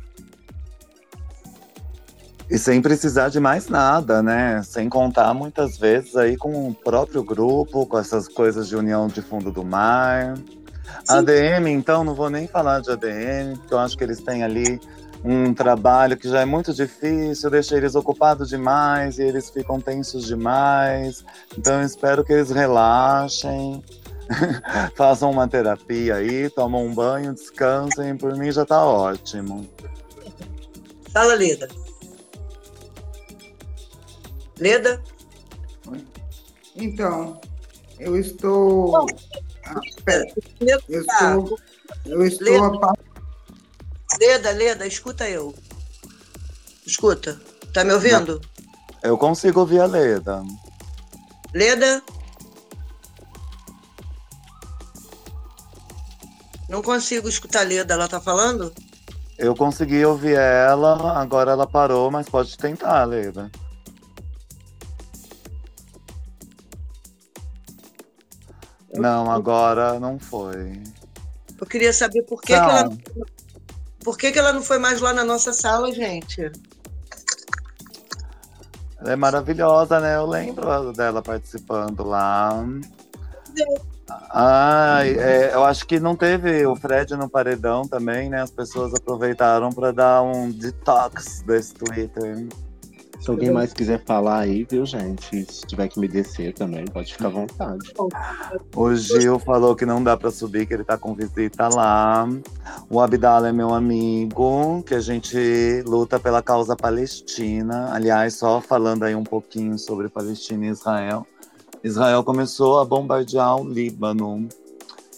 E 2.49 2.59
sem 2.59 2.81
precisar 2.81 3.29
de 3.29 3.39
mais 3.39 3.67
nada, 3.67 4.21
né? 4.21 4.61
Sem 4.63 4.87
contar 4.87 5.33
muitas 5.33 5.77
vezes 5.77 6.15
aí 6.15 6.37
com 6.37 6.67
o 6.69 6.73
próprio 6.73 7.23
grupo, 7.23 7.85
com 7.87 7.97
essas 7.97 8.27
coisas 8.27 8.67
de 8.67 8.75
união 8.75 9.07
de 9.07 9.21
fundo 9.21 9.51
do 9.51 9.63
mar. 9.63 10.37
Sim. 10.37 11.17
ADM, 11.17 11.67
então, 11.67 12.03
não 12.03 12.13
vou 12.13 12.29
nem 12.29 12.47
falar 12.47 12.81
de 12.81 12.91
ADM, 12.91 13.57
porque 13.57 13.73
eu 13.73 13.79
acho 13.79 13.97
que 13.97 14.03
eles 14.03 14.21
têm 14.21 14.43
ali 14.43 14.79
um 15.23 15.55
trabalho 15.55 16.15
que 16.15 16.29
já 16.29 16.41
é 16.41 16.45
muito 16.45 16.71
difícil, 16.71 17.49
deixa 17.49 17.75
eles 17.75 17.95
ocupados 17.95 18.49
demais 18.49 19.17
e 19.17 19.23
eles 19.23 19.49
ficam 19.49 19.81
tensos 19.81 20.27
demais. 20.27 21.25
Então 21.57 21.79
eu 21.79 21.85
espero 21.85 22.23
que 22.23 22.31
eles 22.31 22.51
relaxem, 22.51 23.83
façam 24.95 25.31
uma 25.31 25.47
terapia 25.47 26.15
aí, 26.15 26.47
tomam 26.51 26.85
um 26.85 26.93
banho, 26.93 27.33
descansem. 27.33 28.15
Por 28.15 28.37
mim 28.37 28.51
já 28.51 28.63
tá 28.63 28.85
ótimo. 28.85 29.67
Fala, 31.11 31.33
Lida. 31.33 31.67
Leda? 34.59 35.03
Então, 36.75 37.39
eu 37.99 38.17
estou. 38.17 39.07
Ah, 39.65 39.79
pera. 40.03 40.25
Eu 40.87 41.01
estou. 41.01 41.59
Eu 42.05 42.25
estou. 42.25 42.45
Leda. 42.45 42.93
Leda, 44.19 44.51
Leda, 44.51 44.87
escuta 44.87 45.29
eu. 45.29 45.53
Escuta. 46.85 47.39
Tá 47.73 47.83
me 47.83 47.93
ouvindo? 47.93 48.39
Eu 49.03 49.17
consigo 49.17 49.61
ouvir 49.61 49.79
a 49.79 49.85
Leda. 49.85 50.43
Leda? 51.53 52.01
Não 56.69 56.81
consigo 56.81 57.29
escutar 57.29 57.61
a 57.61 57.63
Leda, 57.63 57.93
ela 57.93 58.07
tá 58.07 58.19
falando? 58.19 58.73
Eu 59.37 59.55
consegui 59.55 60.03
ouvir 60.05 60.37
ela, 60.37 61.19
agora 61.19 61.51
ela 61.51 61.67
parou, 61.67 62.09
mas 62.09 62.27
pode 62.27 62.57
tentar, 62.57 63.03
Leda. 63.03 63.51
Não, 68.97 69.31
agora 69.31 69.99
não 69.99 70.19
foi. 70.19 70.81
Eu 71.59 71.67
queria 71.67 71.93
saber 71.93 72.23
por 72.23 72.41
que, 72.41 72.47
que 72.47 72.53
ela. 72.53 72.89
Por 74.03 74.17
que, 74.17 74.31
que 74.31 74.37
ela 74.37 74.53
não 74.53 74.61
foi 74.61 74.77
mais 74.77 75.01
lá 75.01 75.13
na 75.13 75.23
nossa 75.23 75.51
sala, 75.51 75.91
gente? 75.91 76.51
Ela 78.99 79.13
é 79.13 79.15
maravilhosa, 79.15 79.99
né? 79.99 80.15
Eu 80.15 80.25
lembro 80.25 80.93
dela 80.93 81.21
participando 81.21 82.03
lá. 82.03 82.65
Ah, 84.29 84.99
é, 85.03 85.53
eu 85.53 85.63
acho 85.63 85.85
que 85.87 85.99
não 85.99 86.15
teve 86.15 86.65
o 86.65 86.75
Fred 86.75 87.15
no 87.15 87.29
paredão 87.29 87.87
também, 87.87 88.29
né? 88.29 88.41
As 88.41 88.51
pessoas 88.51 88.93
aproveitaram 88.93 89.71
para 89.71 89.91
dar 89.91 90.21
um 90.21 90.51
detox 90.51 91.41
desse 91.41 91.73
Twitter. 91.73 92.47
Se 93.25 93.31
alguém 93.31 93.49
mais 93.49 93.73
quiser 93.73 94.03
falar 94.05 94.41
aí, 94.41 94.67
viu, 94.69 94.85
gente? 94.85 95.51
Se 95.51 95.65
tiver 95.65 95.87
que 95.87 95.99
me 95.99 96.07
descer 96.07 96.53
também, 96.53 96.85
pode 96.85 97.11
ficar 97.11 97.25
à 97.25 97.31
vontade. 97.31 97.91
O 98.75 98.93
Gil 98.93 99.39
falou 99.39 99.75
que 99.75 99.83
não 99.83 100.03
dá 100.03 100.15
para 100.15 100.29
subir, 100.29 100.67
que 100.67 100.75
ele 100.75 100.83
tá 100.83 100.95
com 100.95 101.15
visita 101.15 101.67
lá. 101.67 102.29
O 102.87 102.99
Abdala 102.99 103.49
é 103.49 103.51
meu 103.51 103.73
amigo, 103.73 104.83
que 104.83 104.93
a 104.93 104.99
gente 104.99 105.83
luta 105.87 106.19
pela 106.19 106.43
causa 106.43 106.75
palestina. 106.75 107.91
Aliás, 107.91 108.35
só 108.35 108.61
falando 108.61 109.01
aí 109.01 109.15
um 109.15 109.23
pouquinho 109.23 109.75
sobre 109.79 110.07
Palestina 110.07 110.67
e 110.67 110.69
Israel. 110.69 111.25
Israel 111.83 112.23
começou 112.23 112.79
a 112.79 112.85
bombardear 112.85 113.59
o 113.59 113.67
Líbano. 113.67 114.47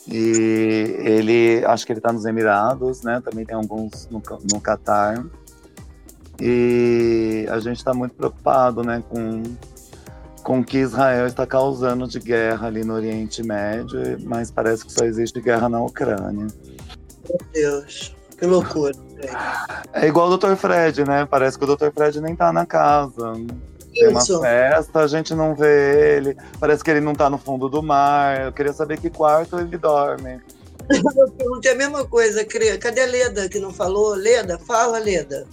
E 0.07 0.95
ele, 0.99 1.65
acho 1.65 1.85
que 1.85 1.91
ele 1.91 1.99
está 1.99 2.13
nos 2.13 2.23
Emirados, 2.23 3.01
né? 3.01 3.19
Também 3.19 3.45
tem 3.45 3.57
alguns 3.57 4.07
no, 4.09 4.23
no 4.49 4.61
Catar. 4.61 5.25
E 6.39 7.47
a 7.49 7.59
gente 7.59 7.77
está 7.77 7.93
muito 7.93 8.13
preocupado 8.15 8.83
né, 8.83 9.03
com, 9.09 9.43
com 10.43 10.59
o 10.59 10.63
que 10.63 10.77
Israel 10.77 11.25
está 11.25 11.45
causando 11.45 12.07
de 12.07 12.19
guerra 12.19 12.67
ali 12.67 12.83
no 12.83 12.93
Oriente 12.93 13.41
Médio, 13.43 14.17
mas 14.23 14.51
parece 14.51 14.85
que 14.85 14.91
só 14.91 15.03
existe 15.03 15.41
guerra 15.41 15.67
na 15.67 15.81
Ucrânia. 15.81 16.47
Meu 17.27 17.39
Deus, 17.53 18.15
que 18.37 18.45
loucura. 18.45 18.93
É 19.93 20.07
igual 20.07 20.29
o 20.29 20.37
Dr. 20.37 20.55
Fred, 20.55 21.03
né? 21.05 21.25
Parece 21.25 21.57
que 21.57 21.65
o 21.65 21.75
Dr. 21.75 21.91
Fred 21.91 22.21
nem 22.21 22.35
tá 22.35 22.53
na 22.53 22.65
casa. 22.65 23.33
Tem 23.93 24.09
uma 24.09 24.21
festa, 24.21 24.99
a 24.99 25.07
gente 25.07 25.33
não 25.33 25.55
vê 25.55 26.17
ele. 26.17 26.37
Parece 26.59 26.83
que 26.83 26.91
ele 26.91 27.01
não 27.01 27.15
tá 27.15 27.29
no 27.29 27.37
fundo 27.37 27.67
do 27.67 27.81
mar. 27.81 28.45
Eu 28.45 28.53
queria 28.53 28.73
saber 28.73 28.99
que 28.99 29.09
quarto 29.09 29.59
ele 29.59 29.77
dorme. 29.77 30.39
Eu 30.87 31.31
perguntei 31.31 31.71
a 31.71 31.75
mesma 31.75 32.05
coisa, 32.05 32.45
Cadê 32.79 33.01
a 33.01 33.05
Leda 33.05 33.49
que 33.49 33.59
não 33.59 33.73
falou? 33.73 34.15
Leda, 34.15 34.57
fala, 34.59 34.99
Leda. 34.99 35.45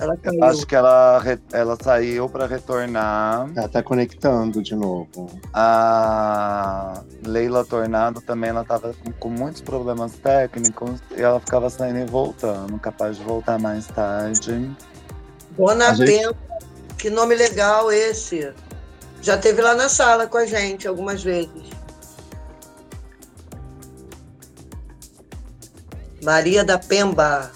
Ela 0.00 0.16
caiu. 0.16 0.44
Acho 0.44 0.66
que 0.66 0.74
ela, 0.74 1.22
ela 1.52 1.76
saiu 1.80 2.26
para 2.26 2.46
retornar. 2.46 3.50
Ela 3.54 3.68
tá 3.68 3.82
conectando 3.82 4.62
de 4.62 4.74
novo. 4.74 5.38
A 5.52 7.02
Leila 7.22 7.66
Tornado 7.66 8.22
também, 8.22 8.48
ela 8.48 8.64
tava 8.64 8.94
com, 8.94 9.12
com 9.12 9.28
muitos 9.28 9.60
problemas 9.60 10.12
técnicos 10.12 11.02
e 11.14 11.20
ela 11.20 11.38
ficava 11.38 11.68
saindo 11.68 11.98
e 11.98 12.06
voltando, 12.06 12.78
capaz 12.78 13.18
de 13.18 13.22
voltar 13.24 13.58
mais 13.58 13.86
tarde. 13.88 14.74
Dona 15.50 15.94
gente... 15.94 16.34
que 16.96 17.10
nome 17.10 17.34
legal 17.34 17.92
esse. 17.92 18.54
Já 19.20 19.36
teve 19.36 19.60
lá 19.60 19.74
na 19.74 19.90
sala 19.90 20.26
com 20.26 20.38
a 20.38 20.46
gente 20.46 20.88
algumas 20.88 21.22
vezes. 21.22 21.68
Maria 26.22 26.64
da 26.64 26.78
Pemba. 26.78 27.50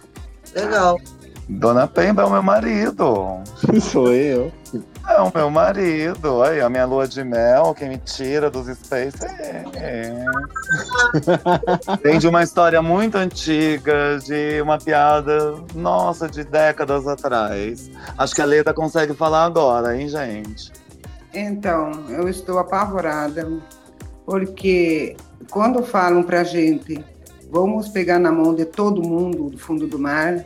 Legal. 0.55 1.01
Dona 1.49 1.87
Pemba 1.87 2.23
é 2.23 2.25
o 2.25 2.31
meu 2.31 2.43
marido. 2.43 3.43
Sou 3.81 4.13
eu. 4.13 4.51
É 5.09 5.21
o 5.21 5.31
meu 5.35 5.51
marido. 5.51 6.43
Aí, 6.43 6.61
a 6.61 6.71
minha 6.71 6.87
lua 6.87 7.07
de 7.07 7.23
mel, 7.23 7.75
quem 7.75 7.91
me 7.91 7.99
tira 7.99 8.51
dos 8.51 8.67
space 8.67 9.25
é. 9.75 10.25
Tem 12.03 12.19
de 12.19 12.27
uma 12.27 12.43
história 12.43 12.81
muito 12.81 13.17
antiga, 13.17 14.19
de 14.25 14.61
uma 14.63 14.79
piada, 14.79 15.57
nossa, 15.75 16.29
de 16.29 16.45
décadas 16.45 17.07
atrás. 17.07 17.91
Acho 18.17 18.35
que 18.35 18.41
a 18.41 18.47
Leda 18.47 18.73
consegue 18.73 19.13
falar 19.13 19.45
agora, 19.45 19.97
hein, 19.97 20.09
gente? 20.09 20.73
Então, 21.35 21.91
eu 22.09 22.29
estou 22.29 22.59
apavorada, 22.59 23.51
porque 24.25 25.17
quando 25.51 25.83
falam 25.83 26.23
pra 26.23 26.45
gente, 26.45 27.05
vamos 27.51 27.89
pegar 27.89 28.19
na 28.19 28.33
mão 28.33 28.55
de 28.55 28.65
todo 28.65 29.03
mundo 29.03 29.51
do 29.51 29.59
fundo 29.59 29.87
do 29.87 29.99
mar, 29.99 30.45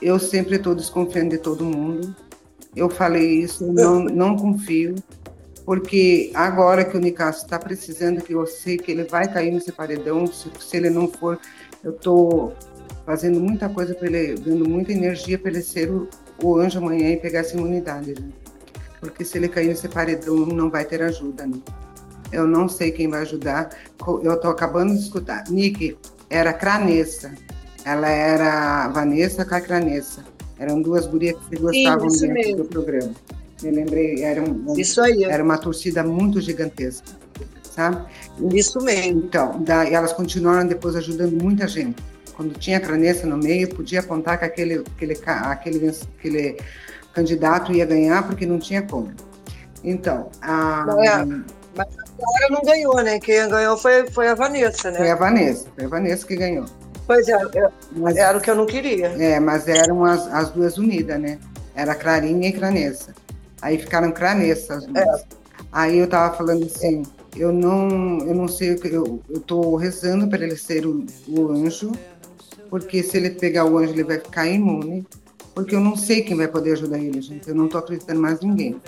eu 0.00 0.18
sempre 0.18 0.56
estou 0.56 0.74
desconfiando 0.74 1.30
de 1.30 1.38
todo 1.38 1.64
mundo. 1.64 2.14
Eu 2.74 2.88
falei 2.88 3.40
isso, 3.40 3.70
não, 3.72 4.04
não 4.10 4.36
confio, 4.36 4.94
porque 5.64 6.30
agora 6.34 6.84
que 6.84 6.96
o 6.96 7.00
Nicasso 7.00 7.44
está 7.44 7.58
precisando, 7.58 8.22
que 8.22 8.32
eu 8.32 8.46
sei 8.46 8.76
que 8.76 8.90
ele 8.92 9.04
vai 9.04 9.32
cair 9.32 9.50
nesse 9.50 9.72
paredão, 9.72 10.26
se, 10.26 10.50
se 10.60 10.76
ele 10.76 10.90
não 10.90 11.08
for, 11.08 11.38
eu 11.82 11.92
estou 11.92 12.54
fazendo 13.04 13.40
muita 13.40 13.68
coisa 13.68 13.94
para 13.94 14.06
ele, 14.06 14.34
dando 14.34 14.68
muita 14.68 14.92
energia 14.92 15.38
para 15.38 15.50
ele 15.50 15.62
ser 15.62 15.90
o, 15.90 16.08
o, 16.42 16.56
anjo 16.56 16.78
amanhã 16.78 17.10
e 17.10 17.16
pegar 17.16 17.40
essa 17.40 17.56
imunidade. 17.56 18.14
Né? 18.14 18.28
Porque 19.00 19.24
se 19.24 19.36
ele 19.38 19.48
cair 19.48 19.68
nesse 19.68 19.88
paredão, 19.88 20.36
não 20.46 20.70
vai 20.70 20.84
ter 20.84 21.02
ajuda. 21.02 21.46
Né? 21.46 21.60
eu 22.32 22.46
não 22.46 22.68
sei 22.68 22.90
quem 22.90 23.08
vai 23.08 23.22
ajudar. 23.22 23.70
Eu 24.22 24.34
estou 24.34 24.50
acabando 24.50 24.94
de 24.94 25.00
escutar. 25.00 25.44
Nick 25.48 25.96
era 26.28 26.52
Cranessa. 26.52 27.32
Ela 27.84 28.08
era 28.08 28.88
Vanessa 28.88 29.44
com 29.44 29.54
a 29.54 29.60
Cranessa. 29.60 30.24
Eram 30.58 30.82
duas 30.82 31.06
gurias 31.06 31.36
que 31.48 31.56
gostavam 31.56 32.06
isso 32.06 32.20
dentro 32.20 32.34
mesmo. 32.34 32.56
do 32.58 32.64
programa. 32.66 33.12
Eu 33.62 33.72
lembrei, 33.72 34.22
era, 34.22 34.42
um, 34.42 34.74
Isso 34.76 35.00
aí, 35.00 35.24
era 35.24 35.42
uma 35.42 35.58
torcida 35.58 36.02
muito 36.02 36.40
gigantesca, 36.40 37.12
sabe? 37.62 38.06
isso 38.54 38.80
mesmo. 38.80 39.20
Então, 39.20 39.62
daí 39.62 39.92
elas 39.92 40.12
continuaram 40.12 40.66
depois 40.66 40.96
ajudando 40.96 41.32
muita 41.32 41.68
gente. 41.68 42.02
Quando 42.34 42.58
tinha 42.58 42.80
Cranessa 42.80 43.26
no 43.26 43.36
meio, 43.36 43.68
podia 43.74 44.00
apontar 44.00 44.38
que 44.38 44.46
aquele, 44.46 44.82
aquele, 44.96 45.12
aquele, 45.26 45.88
aquele 45.88 46.56
candidato 47.12 47.72
ia 47.72 47.84
ganhar, 47.84 48.26
porque 48.26 48.46
não 48.46 48.58
tinha 48.58 48.80
como. 48.80 49.12
Então, 49.84 50.30
a, 50.40 50.84
Não 50.86 51.02
é. 51.02 51.08
Agora 51.08 52.48
não 52.50 52.62
ganhou, 52.62 52.96
né? 53.02 53.18
Quem 53.18 53.48
ganhou 53.48 53.76
foi, 53.76 54.10
foi 54.10 54.28
a 54.28 54.34
Vanessa, 54.34 54.92
foi 54.92 55.06
né? 55.06 55.12
a 55.12 55.16
Vanessa, 55.16 55.68
foi 55.74 55.84
a 55.84 55.88
Vanessa 55.88 56.26
que 56.26 56.36
ganhou. 56.36 56.66
Pois 57.10 57.26
é, 57.28 57.32
é, 57.32 57.70
Mas, 57.90 58.16
era 58.16 58.38
o 58.38 58.40
que 58.40 58.48
eu 58.48 58.54
não 58.54 58.66
queria. 58.66 59.08
é, 59.08 59.40
mas 59.40 59.66
eram 59.66 60.04
as, 60.04 60.32
as 60.32 60.50
duas 60.50 60.78
unidas, 60.78 61.20
né? 61.20 61.40
Era 61.74 61.92
Clarinha 61.92 62.48
e 62.48 62.52
Cranessa. 62.52 63.12
Aí 63.60 63.78
ficaram 63.78 64.12
Cranessa 64.12 64.76
as 64.76 64.86
duas. 64.86 65.26
Aí 65.72 65.98
eu 65.98 66.06
tava 66.06 66.36
falando 66.36 66.66
assim, 66.66 67.02
eu 67.34 67.52
não, 67.52 68.18
eu 68.20 68.32
não 68.32 68.46
sei, 68.46 68.78
eu, 68.84 69.20
eu 69.28 69.40
tô 69.40 69.74
rezando 69.74 70.28
para 70.28 70.44
ele 70.44 70.54
ser 70.54 70.86
o, 70.86 71.04
o 71.26 71.50
anjo, 71.50 71.90
porque 72.68 73.02
se 73.02 73.16
ele 73.16 73.30
pegar 73.30 73.64
o 73.64 73.76
anjo 73.76 73.92
ele 73.92 74.04
vai 74.04 74.20
ficar 74.20 74.46
imune, 74.46 75.04
porque 75.52 75.74
eu 75.74 75.80
não 75.80 75.96
sei 75.96 76.22
quem 76.22 76.36
vai 76.36 76.46
poder 76.46 76.74
ajudar 76.74 77.00
ele, 77.00 77.20
gente. 77.20 77.48
Eu 77.48 77.56
não 77.56 77.66
tô 77.66 77.78
acreditando 77.78 78.20
mais 78.20 78.40
em 78.40 78.46
ninguém. 78.46 78.80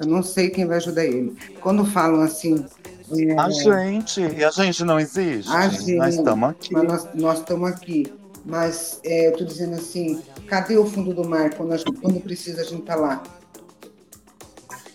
Eu 0.00 0.08
não 0.08 0.20
sei 0.20 0.50
quem 0.50 0.66
vai 0.66 0.78
ajudar 0.78 1.04
ele. 1.04 1.36
Quando 1.60 1.84
falam 1.84 2.22
assim, 2.22 2.64
é, 3.12 3.38
A 3.38 3.50
gente, 3.50 4.20
e 4.20 4.44
a 4.44 4.50
gente 4.50 4.84
não 4.84 4.98
existe. 5.00 5.50
A 5.50 5.68
gente. 5.68 5.94
Nós 5.96 6.14
estamos 6.14 6.50
aqui. 6.50 6.72
mas 6.74 7.08
nós, 7.14 7.38
estamos 7.38 7.70
aqui. 7.70 8.12
Mas 8.44 9.00
é, 9.04 9.28
eu 9.28 9.36
tô 9.36 9.44
dizendo 9.44 9.74
assim, 9.74 10.20
cadê 10.48 10.76
o 10.76 10.84
fundo 10.84 11.14
do 11.14 11.24
mar 11.28 11.54
quando, 11.54 11.72
a 11.72 11.76
gente- 11.76 11.92
quando 12.00 12.20
precisa 12.20 12.62
a 12.62 12.64
gente 12.64 12.82
tá 12.82 12.96
lá? 12.96 13.22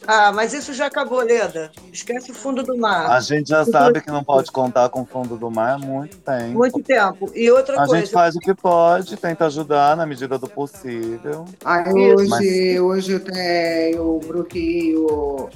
Ah, 0.09 0.31
mas 0.31 0.53
isso 0.53 0.73
já 0.73 0.85
acabou, 0.85 1.19
Leda. 1.19 1.69
Esquece 1.91 2.31
o 2.31 2.33
fundo 2.33 2.63
do 2.63 2.77
mar. 2.77 3.11
A 3.11 3.19
gente 3.19 3.49
já 3.49 3.65
sabe 3.65 3.99
que 3.99 4.09
não 4.09 4.23
pode 4.23 4.49
contar 4.53 4.87
com 4.87 5.01
o 5.01 5.05
fundo 5.05 5.35
do 5.35 5.51
mar 5.51 5.73
há 5.75 5.77
muito 5.77 6.15
tempo. 6.17 6.57
Muito 6.57 6.79
tempo. 6.81 7.29
E 7.35 7.51
outra 7.51 7.75
A 7.75 7.85
coisa, 7.85 7.97
gente 8.05 8.11
faz 8.13 8.33
o 8.35 8.39
que 8.39 8.53
pode, 8.55 9.17
tenta 9.17 9.45
ajudar 9.47 9.97
na 9.97 10.05
medida 10.05 10.37
do 10.39 10.47
possível. 10.47 11.43
Aí 11.65 12.13
hoje, 12.15 12.79
hoje 12.79 13.11
eu, 13.11 13.19
te- 13.19 13.91
eu 13.95 14.21
bloqueei 14.25 14.95
o, 14.95 15.49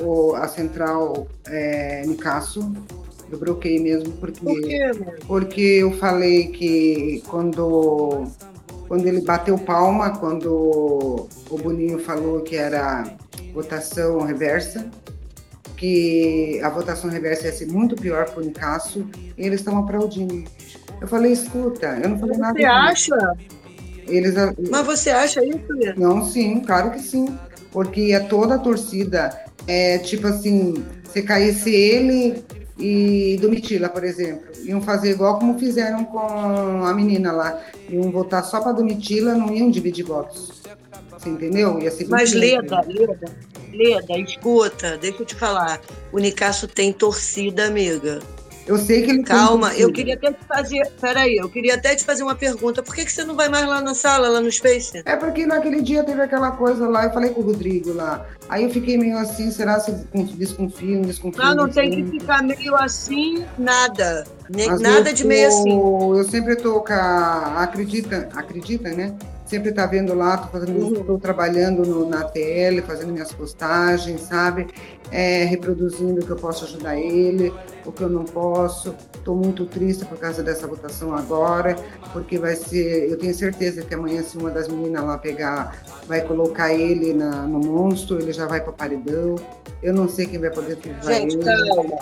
o- 0.00 0.34
a 0.34 0.46
central 0.48 1.26
é, 1.46 2.02
Nicasso. 2.06 2.72
Eu 3.30 3.38
bloqueei 3.38 3.80
mesmo 3.80 4.12
porque, 4.14 4.40
por 4.40 4.60
quê, 4.60 4.90
porque 5.26 5.60
eu 5.60 5.92
falei 5.92 6.48
que 6.48 7.22
quando, 7.28 8.24
quando 8.86 9.06
ele 9.06 9.22
bateu 9.22 9.56
palma, 9.58 10.10
quando 10.18 11.26
o 11.50 11.58
Boninho 11.58 11.98
falou 11.98 12.42
que 12.42 12.54
era 12.56 13.16
votação 13.54 14.20
reversa, 14.20 14.86
que 15.78 16.60
a 16.62 16.68
votação 16.68 17.08
reversa 17.08 17.46
ia 17.46 17.52
ser 17.52 17.66
muito 17.66 17.96
pior 17.96 18.28
para 18.30 18.42
o 18.42 18.44
Nicasso, 18.44 19.06
e 19.36 19.46
eles 19.46 19.60
estão 19.60 19.78
aplaudindo. 19.78 20.44
Eu 21.00 21.08
falei, 21.08 21.32
escuta, 21.32 21.98
eu 22.02 22.10
não 22.10 22.18
falei 22.18 22.36
nada. 22.36 22.58
Você 22.58 22.64
acha? 22.66 23.34
Eles, 24.06 24.34
Mas 24.70 24.86
você 24.86 25.10
acha 25.10 25.42
isso, 25.44 25.58
não, 25.96 26.24
sim, 26.24 26.60
claro 26.60 26.90
que 26.90 27.00
sim. 27.00 27.26
Porque 27.70 28.12
é 28.12 28.20
toda 28.20 28.56
a 28.56 28.58
torcida. 28.58 29.30
É 29.66 29.98
tipo 29.98 30.26
assim, 30.26 30.84
se 31.12 31.22
caísse 31.22 31.70
ele 31.70 32.44
e 32.78 33.38
Domitila, 33.40 33.88
por 33.88 34.02
exemplo, 34.02 34.44
iam 34.64 34.80
fazer 34.80 35.10
igual 35.10 35.38
como 35.38 35.58
fizeram 35.58 36.04
com 36.04 36.18
a 36.18 36.92
menina 36.94 37.32
lá. 37.32 37.62
Iam 37.88 38.10
votar 38.10 38.44
só 38.44 38.60
para 38.60 38.72
Domitila, 38.72 39.34
não 39.34 39.54
iam 39.54 39.70
dividir 39.70 40.04
votos. 40.04 40.62
Você 41.10 41.28
entendeu? 41.28 41.78
Ia 41.80 41.90
ser 41.90 42.08
Mas 42.08 42.32
Leda, 42.32 42.80
Leda, 42.86 43.30
Leda, 43.72 44.18
escuta, 44.18 44.98
deixa 44.98 45.22
eu 45.22 45.26
te 45.26 45.34
falar. 45.34 45.80
O 46.12 46.18
Nicasso 46.18 46.66
tem 46.66 46.92
torcida, 46.92 47.66
amiga. 47.66 48.20
Eu 48.66 48.78
sei 48.78 49.02
que 49.02 49.10
ele 49.10 49.22
Calma, 49.24 49.74
eu 49.74 49.92
queria 49.92 50.14
até 50.14 50.32
te 50.32 50.44
fazer. 50.46 50.88
Peraí, 51.00 51.36
eu 51.36 51.48
queria 51.48 51.74
até 51.74 51.94
te 51.96 52.04
fazer 52.04 52.22
uma 52.22 52.34
pergunta. 52.34 52.82
Por 52.82 52.94
que, 52.94 53.04
que 53.04 53.12
você 53.12 53.24
não 53.24 53.34
vai 53.34 53.48
mais 53.48 53.66
lá 53.66 53.80
na 53.80 53.94
sala, 53.94 54.28
lá 54.28 54.40
no 54.40 54.50
Space? 54.50 55.02
É 55.04 55.16
porque 55.16 55.44
naquele 55.46 55.82
dia 55.82 56.04
teve 56.04 56.20
aquela 56.22 56.52
coisa 56.52 56.88
lá, 56.88 57.04
eu 57.04 57.12
falei 57.12 57.30
com 57.30 57.40
o 57.40 57.44
Rodrigo 57.44 57.92
lá. 57.92 58.24
Aí 58.48 58.62
eu 58.64 58.70
fiquei 58.70 58.96
meio 58.96 59.18
assim, 59.18 59.50
será 59.50 59.80
se 59.80 59.90
desconfiam, 60.36 61.02
desconfiam? 61.02 61.44
Ah, 61.44 61.54
não 61.54 61.68
tem 61.68 61.90
que 61.90 62.10
ficar 62.20 62.42
meio 62.42 62.76
assim, 62.76 63.44
nada. 63.58 64.24
Nem- 64.48 64.68
Mas 64.70 64.80
nada 64.80 65.10
eu 65.10 65.14
de 65.14 65.24
meio 65.26 65.48
tô- 65.48 65.56
assim. 65.58 66.18
Eu 66.18 66.24
sempre 66.24 66.56
tô 66.56 66.80
com 66.80 66.92
a. 66.92 67.62
Acredita, 67.62 68.28
acredita, 68.34 68.90
né? 68.90 69.12
Sempre 69.52 69.70
tá 69.70 69.84
vendo 69.84 70.14
lá, 70.14 70.38
tô, 70.38 70.48
fazendo, 70.48 70.80
Uhum. 71.10 71.18
trabalhando 71.18 71.84
no- 71.84 72.08
na 72.08 72.24
TL, 72.24 72.80
fazendo 72.80 73.12
minhas 73.12 73.32
postagens, 73.32 74.22
sabe? 74.22 74.66
É, 75.10 75.44
reproduzindo 75.44 76.22
o 76.22 76.24
que 76.24 76.30
eu 76.30 76.36
posso 76.36 76.64
ajudar 76.64 76.96
ele, 76.96 77.52
o 77.84 77.92
que 77.92 78.00
eu 78.00 78.08
não 78.08 78.24
posso. 78.24 78.94
Tô 79.22 79.34
muito 79.34 79.66
triste 79.66 80.06
por 80.06 80.16
causa 80.16 80.42
dessa 80.42 80.66
votação 80.66 81.14
agora, 81.14 81.76
porque 82.14 82.38
vai 82.38 82.56
ser. 82.56 83.10
Eu 83.10 83.18
tenho 83.18 83.34
certeza 83.34 83.82
que 83.82 83.92
amanhã, 83.92 84.22
se 84.22 84.38
uma 84.38 84.48
das 84.48 84.68
meninas 84.68 85.04
lá 85.04 85.18
pegar, 85.18 85.76
vai 86.08 86.22
colocar 86.22 86.72
ele 86.72 87.12
na- 87.12 87.42
no 87.42 87.58
monstro, 87.58 88.18
ele 88.22 88.32
já 88.32 88.46
vai 88.46 88.62
para 88.62 88.72
paredão. 88.72 89.34
Eu 89.82 89.92
não 89.92 90.08
sei 90.08 90.24
quem 90.24 90.40
vai 90.40 90.48
poder 90.48 90.78
Gente, 91.04 91.34
ele. 91.36 91.44
calma, 91.44 91.98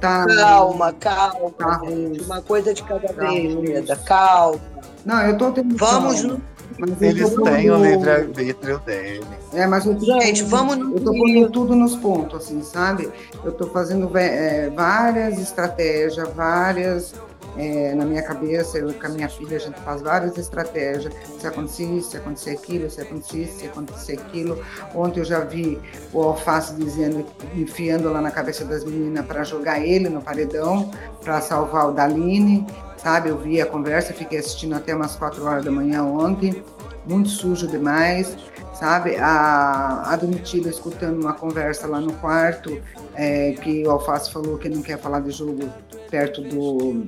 Tá, 0.00 0.24
calma, 0.28 0.92
calma. 0.92 1.50
Tá. 1.58 1.80
Uma 2.24 2.40
coisa 2.40 2.72
de 2.72 2.84
cada 2.84 3.08
Tá 3.08 3.30
vez. 3.30 3.88
Calma. 4.04 4.60
Não, 5.04 5.20
eu 5.26 5.36
tô 5.36 5.50
tendo. 5.50 5.76
Vamos 5.76 6.22
no. 6.22 6.40
Mas 6.78 7.02
Eles 7.02 7.34
têm 7.34 7.70
o 7.70 7.82
livre-arbítrio 7.82 8.78
deles. 8.80 9.26
É, 9.52 9.66
mas 9.66 9.84
Gente, 9.84 10.44
vamos 10.44 10.76
no- 10.76 10.94
Eu 10.96 11.00
tô 11.00 11.12
pondo 11.12 11.50
tudo 11.50 11.74
nos 11.74 11.96
pontos, 11.96 12.44
assim, 12.44 12.62
sabe? 12.62 13.08
Eu 13.44 13.52
tô 13.52 13.66
fazendo 13.68 14.10
é, 14.16 14.70
várias 14.70 15.38
estratégias, 15.38 16.28
várias. 16.34 17.14
É, 17.58 17.92
na 17.94 18.04
minha 18.04 18.22
cabeça, 18.22 18.78
eu 18.78 18.94
com 18.94 19.06
a 19.06 19.08
minha 19.08 19.28
filha, 19.28 19.56
a 19.56 19.60
gente 19.60 19.78
faz 19.80 20.00
várias 20.00 20.38
estratégias. 20.38 21.12
Se 21.40 21.46
acontecer 21.46 21.84
isso, 21.84 22.10
se 22.10 22.16
acontecer 22.16 22.50
aquilo, 22.50 22.88
se 22.88 23.00
acontecer 23.00 23.38
isso, 23.38 23.58
se 23.58 23.66
acontecer 23.66 24.12
aquilo. 24.12 24.62
Ontem 24.94 25.20
eu 25.20 25.24
já 25.24 25.40
vi 25.40 25.78
o 26.12 26.22
Alface 26.22 26.74
dizendo, 26.74 27.26
enfiando 27.54 28.10
lá 28.12 28.20
na 28.20 28.30
cabeça 28.30 28.64
das 28.64 28.84
meninas 28.84 29.26
para 29.26 29.42
jogar 29.42 29.84
ele 29.84 30.08
no 30.08 30.22
paredão, 30.22 30.90
para 31.20 31.40
salvar 31.40 31.88
o 31.88 31.92
Daline, 31.92 32.64
sabe? 32.96 33.30
Eu 33.30 33.38
vi 33.38 33.60
a 33.60 33.66
conversa, 33.66 34.14
fiquei 34.14 34.38
assistindo 34.38 34.74
até 34.74 34.94
umas 34.94 35.16
quatro 35.16 35.44
horas 35.44 35.64
da 35.64 35.70
manhã 35.72 36.04
ontem, 36.04 36.62
muito 37.06 37.28
sujo 37.28 37.66
demais, 37.66 38.36
sabe? 38.74 39.16
A, 39.16 40.12
a 40.12 40.16
Domitila 40.16 40.68
escutando 40.68 41.20
uma 41.20 41.32
conversa 41.32 41.88
lá 41.88 42.00
no 42.00 42.12
quarto, 42.14 42.80
é, 43.14 43.52
que 43.52 43.84
o 43.84 43.90
Alface 43.90 44.32
falou 44.32 44.58
que 44.58 44.68
não 44.68 44.80
quer 44.80 44.98
falar 44.98 45.20
de 45.20 45.32
jogo 45.32 45.68
perto 46.08 46.40
do, 46.42 47.06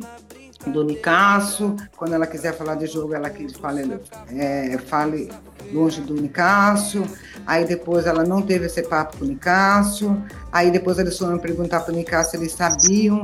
do 0.66 0.84
Nicasso, 0.84 1.74
quando 1.96 2.14
ela 2.14 2.26
quiser 2.26 2.54
falar 2.54 2.74
de 2.74 2.86
jogo, 2.86 3.14
ela 3.14 3.30
que 3.30 3.48
fale, 3.58 4.00
é, 4.30 4.76
fale 4.78 5.30
longe 5.72 6.00
do 6.02 6.14
Nicasso, 6.14 7.02
aí 7.46 7.64
depois 7.64 8.06
ela 8.06 8.24
não 8.24 8.42
teve 8.42 8.66
esse 8.66 8.82
papo 8.82 9.18
com 9.18 9.24
o 9.24 9.28
Nicasso, 9.28 10.16
aí 10.52 10.70
depois 10.70 10.98
eles 10.98 11.16
foram 11.16 11.38
perguntar 11.38 11.80
para 11.80 11.92
o 11.92 11.96
Nicasso 11.96 12.32
se 12.32 12.36
eles 12.36 12.52
sabiam 12.52 13.22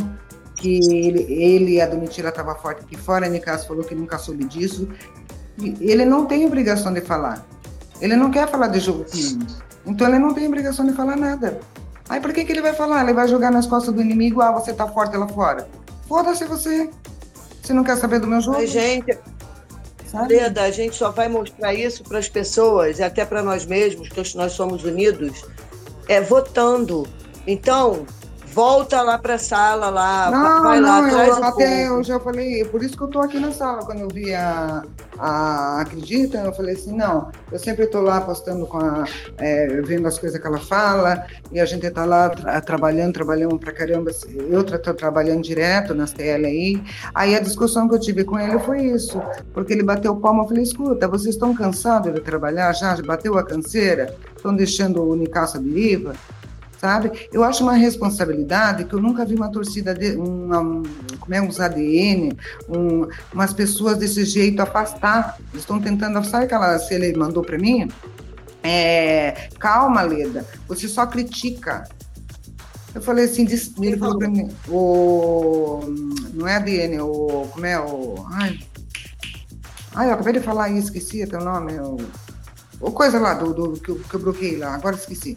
que 0.54 0.78
ele, 0.78 1.22
ele 1.30 1.72
e 1.74 1.80
a 1.80 1.86
Domitila 1.86 2.30
estavam 2.30 2.54
forte 2.56 2.82
aqui 2.82 2.96
fora, 2.96 3.26
a 3.26 3.28
Nicasso 3.28 3.68
falou 3.68 3.84
que 3.84 3.94
nunca 3.94 4.16
soube 4.16 4.44
disso, 4.44 4.88
ele 5.58 6.04
não 6.04 6.24
tem 6.24 6.46
obrigação 6.46 6.92
de 6.92 7.02
falar, 7.02 7.46
ele 8.00 8.16
não 8.16 8.30
quer 8.30 8.48
falar 8.48 8.68
de 8.68 8.80
jogo 8.80 9.04
comigo, 9.04 9.46
então 9.84 10.08
ele 10.08 10.18
não 10.18 10.32
tem 10.32 10.46
obrigação 10.46 10.86
de 10.86 10.92
falar 10.92 11.16
nada. 11.16 11.60
Aí 12.08 12.20
por 12.20 12.32
que, 12.32 12.44
que 12.44 12.52
ele 12.52 12.62
vai 12.62 12.72
falar? 12.72 13.02
Ele 13.02 13.12
vai 13.12 13.26
jogar 13.26 13.50
nas 13.50 13.66
costas 13.66 13.92
do 13.92 14.00
inimigo, 14.00 14.40
ah, 14.40 14.52
você 14.52 14.72
tá 14.72 14.86
forte 14.86 15.16
lá 15.16 15.26
fora. 15.26 15.68
Foda-se 16.08 16.44
você. 16.44 16.88
Você 17.66 17.74
não 17.74 17.82
quer 17.82 17.96
saber 17.96 18.20
do 18.20 18.28
meu 18.28 18.40
jogo? 18.40 18.64
Gente, 18.64 19.18
sabe? 20.08 20.36
Leda, 20.36 20.62
a 20.62 20.70
gente 20.70 20.94
só 20.94 21.10
vai 21.10 21.28
mostrar 21.28 21.74
isso 21.74 22.04
para 22.04 22.20
as 22.20 22.28
pessoas 22.28 23.00
e 23.00 23.02
até 23.02 23.24
para 23.24 23.42
nós 23.42 23.66
mesmos, 23.66 24.08
que 24.08 24.36
nós 24.36 24.52
somos 24.52 24.84
unidos, 24.84 25.44
é 26.06 26.20
votando. 26.20 27.08
Então, 27.44 28.06
volta 28.56 29.02
lá 29.02 29.18
para 29.18 29.34
a 29.34 29.38
sala 29.38 29.90
lá, 29.90 30.30
Não, 30.30 30.62
vai 30.62 30.80
lá, 30.80 31.02
não, 31.02 31.10
traz 31.10 31.36
eu, 31.36 31.44
até 31.44 31.88
eu 31.88 32.02
já 32.02 32.18
falei, 32.18 32.64
por 32.64 32.82
isso 32.82 32.96
que 32.96 33.02
eu 33.02 33.08
tô 33.08 33.20
aqui 33.20 33.38
na 33.38 33.52
sala, 33.52 33.84
quando 33.84 34.00
eu 34.00 34.08
vi 34.08 34.34
a, 34.34 34.82
a 35.18 35.80
Acredita, 35.82 36.38
eu 36.38 36.54
falei 36.54 36.74
assim, 36.74 36.96
não, 36.96 37.30
eu 37.52 37.58
sempre 37.58 37.86
tô 37.86 38.00
lá 38.00 38.18
postando 38.22 38.66
com 38.66 38.78
a, 38.78 39.04
é, 39.36 39.66
vendo 39.82 40.08
as 40.08 40.18
coisas 40.18 40.40
que 40.40 40.46
ela 40.46 40.58
fala, 40.58 41.26
e 41.52 41.60
a 41.60 41.66
gente 41.66 41.90
tá 41.90 42.06
lá 42.06 42.30
tra- 42.30 42.58
trabalhando, 42.62 43.12
trabalhando 43.12 43.58
pra 43.58 43.72
caramba, 43.74 44.10
eu 44.48 44.64
tô 44.64 44.94
trabalhando 44.94 45.42
direto 45.42 45.94
nas 45.94 46.12
TL 46.12 46.46
aí, 46.46 46.82
aí 47.14 47.34
a 47.34 47.40
discussão 47.40 47.86
que 47.86 47.94
eu 47.94 48.00
tive 48.00 48.24
com 48.24 48.38
ele 48.38 48.58
foi 48.60 48.86
isso, 48.86 49.20
porque 49.52 49.74
ele 49.74 49.82
bateu 49.82 50.16
palma, 50.16 50.44
eu 50.44 50.48
falei, 50.48 50.62
escuta, 50.62 51.06
vocês 51.06 51.34
estão 51.34 51.54
cansados 51.54 52.14
de 52.14 52.22
trabalhar 52.22 52.72
já, 52.72 52.96
bateu 53.02 53.36
a 53.36 53.44
canseira, 53.44 54.16
estão 54.34 54.56
deixando 54.56 55.04
o 55.06 55.14
Nicasso 55.14 55.58
à 55.58 55.60
deriva, 55.60 56.14
sabe? 56.80 57.28
Eu 57.32 57.42
acho 57.42 57.62
uma 57.62 57.74
responsabilidade 57.74 58.84
que 58.84 58.94
eu 58.94 59.00
nunca 59.00 59.24
vi 59.24 59.34
uma 59.34 59.50
torcida, 59.50 59.94
de, 59.94 60.16
uma, 60.16 60.58
como 61.18 61.34
é, 61.34 61.40
uns 61.40 61.60
ADN, 61.60 62.36
um, 62.68 63.08
umas 63.32 63.52
pessoas 63.52 63.98
desse 63.98 64.24
jeito 64.24 64.60
afastar. 64.60 65.36
Eles 65.52 65.62
estão 65.62 65.80
tentando, 65.80 66.22
sabe 66.24 66.44
aquela, 66.44 66.78
se 66.78 66.94
ele 66.94 67.16
mandou 67.16 67.42
para 67.42 67.58
mim? 67.58 67.88
É, 68.62 69.48
calma, 69.58 70.02
Leda, 70.02 70.44
você 70.66 70.88
só 70.88 71.06
critica. 71.06 71.88
Eu 72.94 73.02
falei 73.02 73.26
assim, 73.26 73.46
ele 73.80 73.96
falou 73.96 74.18
para 74.18 74.28
mim, 74.28 74.50
o, 74.68 75.80
não 76.32 76.48
é 76.48 76.56
ADN, 76.56 77.00
o, 77.00 77.46
como 77.52 77.66
é, 77.66 77.78
o, 77.78 78.26
ai, 78.32 78.58
ai 79.94 80.08
eu 80.08 80.14
acabei 80.14 80.32
de 80.32 80.40
falar 80.40 80.70
e 80.70 80.78
esqueci 80.78 81.22
até 81.22 81.36
o 81.36 81.44
nome, 81.44 81.78
o, 81.78 81.98
o 82.80 82.90
coisa 82.90 83.20
lá 83.20 83.34
do, 83.34 83.52
do 83.52 83.72
que, 83.78 83.90
eu, 83.90 83.96
que 83.96 84.14
eu 84.14 84.20
bloqueei 84.20 84.56
lá, 84.56 84.74
agora 84.74 84.96
esqueci. 84.96 85.36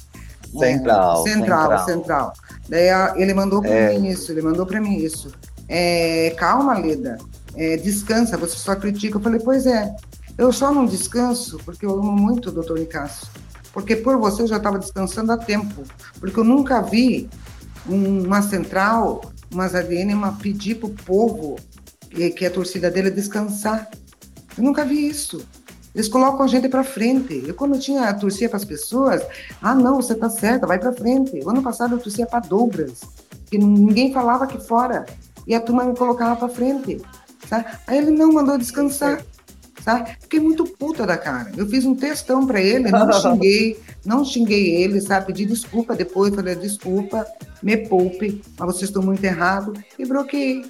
Central, 0.57 1.27
é, 1.27 1.31
central, 1.31 1.61
central, 1.61 1.85
central. 1.85 2.33
Daí 2.67 2.89
ele 3.21 3.33
mandou 3.33 3.61
para 3.61 3.69
é. 3.69 3.97
mim 3.97 4.07
isso, 4.09 4.31
ele 4.31 4.41
mandou 4.41 4.65
para 4.65 4.81
mim 4.81 4.97
isso. 4.97 5.31
É, 5.67 6.33
calma, 6.37 6.77
Leda, 6.77 7.17
é, 7.55 7.77
descansa, 7.77 8.37
você 8.37 8.57
só 8.57 8.75
critica. 8.75 9.17
Eu 9.17 9.21
falei, 9.21 9.39
pois 9.39 9.65
é, 9.65 9.95
eu 10.37 10.51
só 10.51 10.73
não 10.73 10.85
descanso 10.85 11.59
porque 11.63 11.85
eu 11.85 11.91
amo 11.91 12.11
muito 12.11 12.49
o 12.49 12.51
doutor 12.51 12.79
Nicasso. 12.79 13.29
Porque 13.71 13.95
por 13.95 14.17
você 14.17 14.41
eu 14.41 14.47
já 14.47 14.57
estava 14.57 14.79
descansando 14.79 15.31
há 15.31 15.37
tempo. 15.37 15.83
Porque 16.19 16.39
eu 16.39 16.43
nunca 16.43 16.81
vi 16.81 17.29
uma 17.85 18.41
central, 18.41 19.21
umas 19.51 19.75
ADN, 19.75 20.13
uma 20.13 20.33
pedir 20.33 20.75
para 20.75 20.87
o 20.87 20.93
povo 20.93 21.57
que, 22.09 22.29
que 22.31 22.45
a 22.45 22.51
torcida 22.51 22.89
dele 22.89 23.11
descansar. 23.11 23.89
Eu 24.57 24.63
nunca 24.63 24.83
vi 24.83 25.07
isso. 25.07 25.45
Eles 25.93 26.07
colocam 26.07 26.43
a 26.43 26.47
gente 26.47 26.69
para 26.69 26.83
frente. 26.83 27.43
Eu, 27.45 27.53
quando 27.53 27.79
tinha 27.79 28.13
torcia 28.13 28.47
para 28.47 28.57
as 28.57 28.65
pessoas, 28.65 29.21
ah, 29.61 29.73
não, 29.73 29.95
você 29.95 30.13
tá 30.15 30.29
certa, 30.29 30.67
vai 30.67 30.79
para 30.79 30.93
frente. 30.93 31.39
O 31.43 31.49
ano 31.49 31.61
passado 31.61 31.95
eu 31.95 31.99
torcia 31.99 32.25
para 32.25 32.39
Douglas, 32.39 33.01
que 33.49 33.57
ninguém 33.57 34.13
falava 34.13 34.43
aqui 34.43 34.59
fora. 34.65 35.05
E 35.47 35.55
a 35.55 35.59
turma 35.59 35.83
me 35.83 35.95
colocava 35.95 36.35
para 36.35 36.49
frente. 36.49 37.01
Sabe? 37.47 37.65
Aí 37.87 37.97
ele 37.97 38.11
não 38.11 38.31
mandou 38.31 38.57
descansar. 38.57 39.23
Sabe? 39.81 40.17
Fiquei 40.19 40.39
muito 40.39 40.65
puta 40.65 41.07
da 41.07 41.17
cara. 41.17 41.51
Eu 41.57 41.65
fiz 41.67 41.85
um 41.85 41.95
textão 41.95 42.45
para 42.45 42.61
ele, 42.61 42.91
não 42.91 43.11
xinguei, 43.13 43.79
não 44.05 44.25
xinguei 44.25 44.75
ele, 44.75 45.01
sabe? 45.01 45.27
Pedi 45.27 45.45
desculpa 45.45 45.95
depois, 45.95 46.35
falei, 46.35 46.55
desculpa, 46.55 47.25
me 47.63 47.77
poupe, 47.77 48.41
mas 48.57 48.75
vocês 48.75 48.89
estão 48.89 49.01
muito 49.01 49.23
errados, 49.23 49.79
e 49.97 50.05
bloqueei 50.05 50.65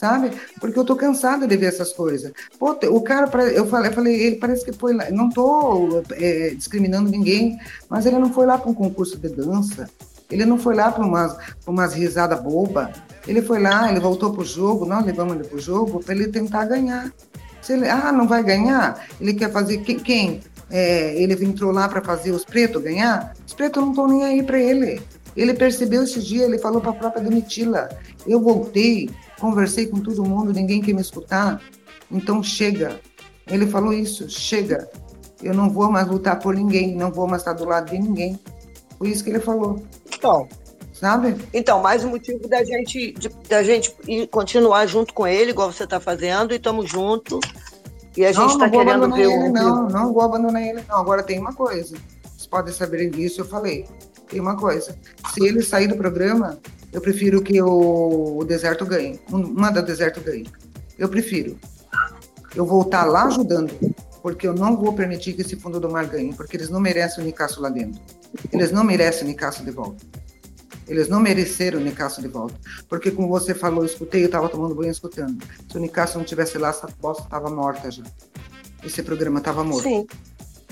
sabe? 0.00 0.30
Porque 0.58 0.78
eu 0.78 0.84
tô 0.84 0.96
cansada 0.96 1.46
de 1.46 1.54
ver 1.58 1.66
essas 1.66 1.92
coisas. 1.92 2.32
Pô, 2.58 2.70
o 2.70 3.02
cara, 3.02 3.30
eu 3.52 3.66
falei, 3.66 4.14
ele 4.14 4.36
parece 4.36 4.64
que 4.64 4.72
foi 4.72 4.94
lá, 4.94 5.10
não 5.10 5.28
tô 5.28 6.02
é, 6.12 6.54
discriminando 6.56 7.10
ninguém, 7.10 7.58
mas 7.86 8.06
ele 8.06 8.18
não 8.18 8.32
foi 8.32 8.46
lá 8.46 8.56
para 8.56 8.70
um 8.70 8.74
concurso 8.74 9.18
de 9.18 9.28
dança, 9.28 9.90
ele 10.30 10.46
não 10.46 10.58
foi 10.58 10.74
lá 10.74 10.90
para 10.90 11.04
umas, 11.04 11.36
umas 11.66 11.92
risadas 11.92 12.40
boba, 12.40 12.90
ele 13.28 13.42
foi 13.42 13.60
lá, 13.60 13.90
ele 13.90 14.00
voltou 14.00 14.32
pro 14.32 14.42
jogo, 14.42 14.86
nós 14.86 15.04
levamos 15.04 15.34
ele 15.34 15.44
pro 15.44 15.60
jogo 15.60 16.02
para 16.02 16.14
ele 16.14 16.28
tentar 16.28 16.64
ganhar. 16.64 17.12
Se 17.60 17.74
ele, 17.74 17.86
ah, 17.86 18.10
não 18.10 18.26
vai 18.26 18.42
ganhar? 18.42 19.06
Ele 19.20 19.34
quer 19.34 19.52
fazer 19.52 19.78
quem? 19.78 19.98
quem? 19.98 20.40
É, 20.70 21.20
ele 21.20 21.34
entrou 21.44 21.72
lá 21.72 21.86
para 21.88 22.00
fazer 22.00 22.30
os 22.30 22.42
pretos 22.42 22.82
ganhar? 22.82 23.34
Os 23.46 23.52
pretos 23.52 23.82
não 23.82 23.90
estão 23.90 24.08
nem 24.08 24.24
aí 24.24 24.42
para 24.42 24.58
ele. 24.58 25.02
Ele 25.36 25.52
percebeu 25.52 26.04
esse 26.04 26.20
dia, 26.20 26.44
ele 26.44 26.58
falou 26.58 26.80
para 26.80 26.90
a 26.90 26.94
própria 26.94 27.22
Domitila: 27.22 27.88
Eu 28.26 28.40
voltei, 28.40 29.10
conversei 29.40 29.86
com 29.86 29.98
todo 30.00 30.24
mundo, 30.24 30.52
ninguém 30.52 30.80
quer 30.80 30.92
me 30.92 31.00
escutar, 31.00 31.60
então 32.10 32.42
chega. 32.42 33.00
Ele 33.46 33.66
falou 33.66 33.92
isso: 33.92 34.28
chega. 34.28 34.88
Eu 35.42 35.54
não 35.54 35.70
vou 35.70 35.90
mais 35.90 36.06
lutar 36.06 36.38
por 36.38 36.54
ninguém, 36.54 36.94
não 36.94 37.10
vou 37.10 37.26
mais 37.26 37.42
estar 37.42 37.54
do 37.54 37.64
lado 37.64 37.90
de 37.90 37.98
ninguém. 37.98 38.38
Foi 38.98 39.08
isso 39.08 39.24
que 39.24 39.30
ele 39.30 39.40
falou. 39.40 39.82
Então, 40.14 40.46
sabe? 40.92 41.34
Então, 41.54 41.80
mais 41.80 42.04
um 42.04 42.10
motivo 42.10 42.46
da 42.46 42.62
gente, 42.62 43.12
de, 43.12 43.30
da 43.48 43.62
gente 43.62 43.94
continuar 44.30 44.84
junto 44.86 45.14
com 45.14 45.26
ele, 45.26 45.52
igual 45.52 45.72
você 45.72 45.84
está 45.84 45.98
fazendo, 45.98 46.52
e 46.52 46.56
estamos 46.56 46.90
juntos. 46.90 47.40
E 48.16 48.24
a 48.24 48.32
gente 48.32 48.50
está 48.50 48.68
querendo 48.68 49.10
ver 49.10 49.22
ele, 49.22 49.48
o. 49.48 49.52
Não, 49.52 49.88
não 49.88 50.12
vou 50.12 50.22
abandonar 50.22 50.62
ele, 50.62 50.82
não. 50.86 50.98
Agora 50.98 51.22
tem 51.22 51.38
uma 51.38 51.54
coisa. 51.54 51.96
Vocês 52.24 52.46
podem 52.46 52.74
saber 52.74 53.08
disso, 53.08 53.40
eu 53.40 53.46
falei 53.46 53.86
tem 54.30 54.40
uma 54.40 54.56
coisa. 54.56 54.96
Se 55.34 55.44
ele 55.44 55.60
sair 55.62 55.88
do 55.88 55.96
programa, 55.96 56.58
eu 56.92 57.00
prefiro 57.00 57.42
que 57.42 57.60
o, 57.60 58.38
o 58.38 58.44
deserto 58.44 58.84
ganhe. 58.84 59.20
Uma 59.30 59.70
da 59.70 59.80
deserto 59.80 60.20
ganhe. 60.20 60.46
Eu 60.98 61.08
prefiro. 61.08 61.58
Eu 62.54 62.66
vou 62.66 62.82
estar 62.82 63.04
lá 63.04 63.24
ajudando, 63.24 63.72
porque 64.22 64.46
eu 64.46 64.54
não 64.54 64.76
vou 64.76 64.92
permitir 64.92 65.34
que 65.34 65.42
esse 65.42 65.56
fundo 65.56 65.78
do 65.78 65.88
mar 65.88 66.06
ganhe, 66.06 66.34
porque 66.34 66.56
eles 66.56 66.68
não 66.68 66.80
merecem 66.80 67.22
o 67.22 67.26
Nicasso 67.26 67.60
lá 67.60 67.68
dentro. 67.68 68.00
Eles 68.52 68.72
não 68.72 68.82
merecem 68.82 69.24
o 69.24 69.26
Nicasso 69.26 69.64
de 69.64 69.70
volta. 69.70 70.04
Eles 70.88 71.08
não 71.08 71.20
mereceram 71.20 71.78
o 71.78 71.82
Nicasso 71.82 72.20
de 72.20 72.26
volta. 72.26 72.54
Porque, 72.88 73.12
como 73.12 73.28
você 73.28 73.54
falou, 73.54 73.80
eu 73.80 73.86
escutei, 73.86 74.22
eu 74.22 74.26
estava 74.26 74.48
tomando 74.48 74.74
banho 74.74 74.90
escutando. 74.90 75.40
Se 75.70 75.76
o 75.76 75.80
Nicasso 75.80 76.18
não 76.18 76.24
tivesse 76.24 76.58
lá, 76.58 76.70
essa 76.70 76.88
bosta 77.00 77.22
estava 77.22 77.48
morta 77.48 77.90
já. 77.90 78.02
Esse 78.82 79.00
programa 79.02 79.38
estava 79.38 79.62
morto. 79.62 79.84
Sim 79.84 80.06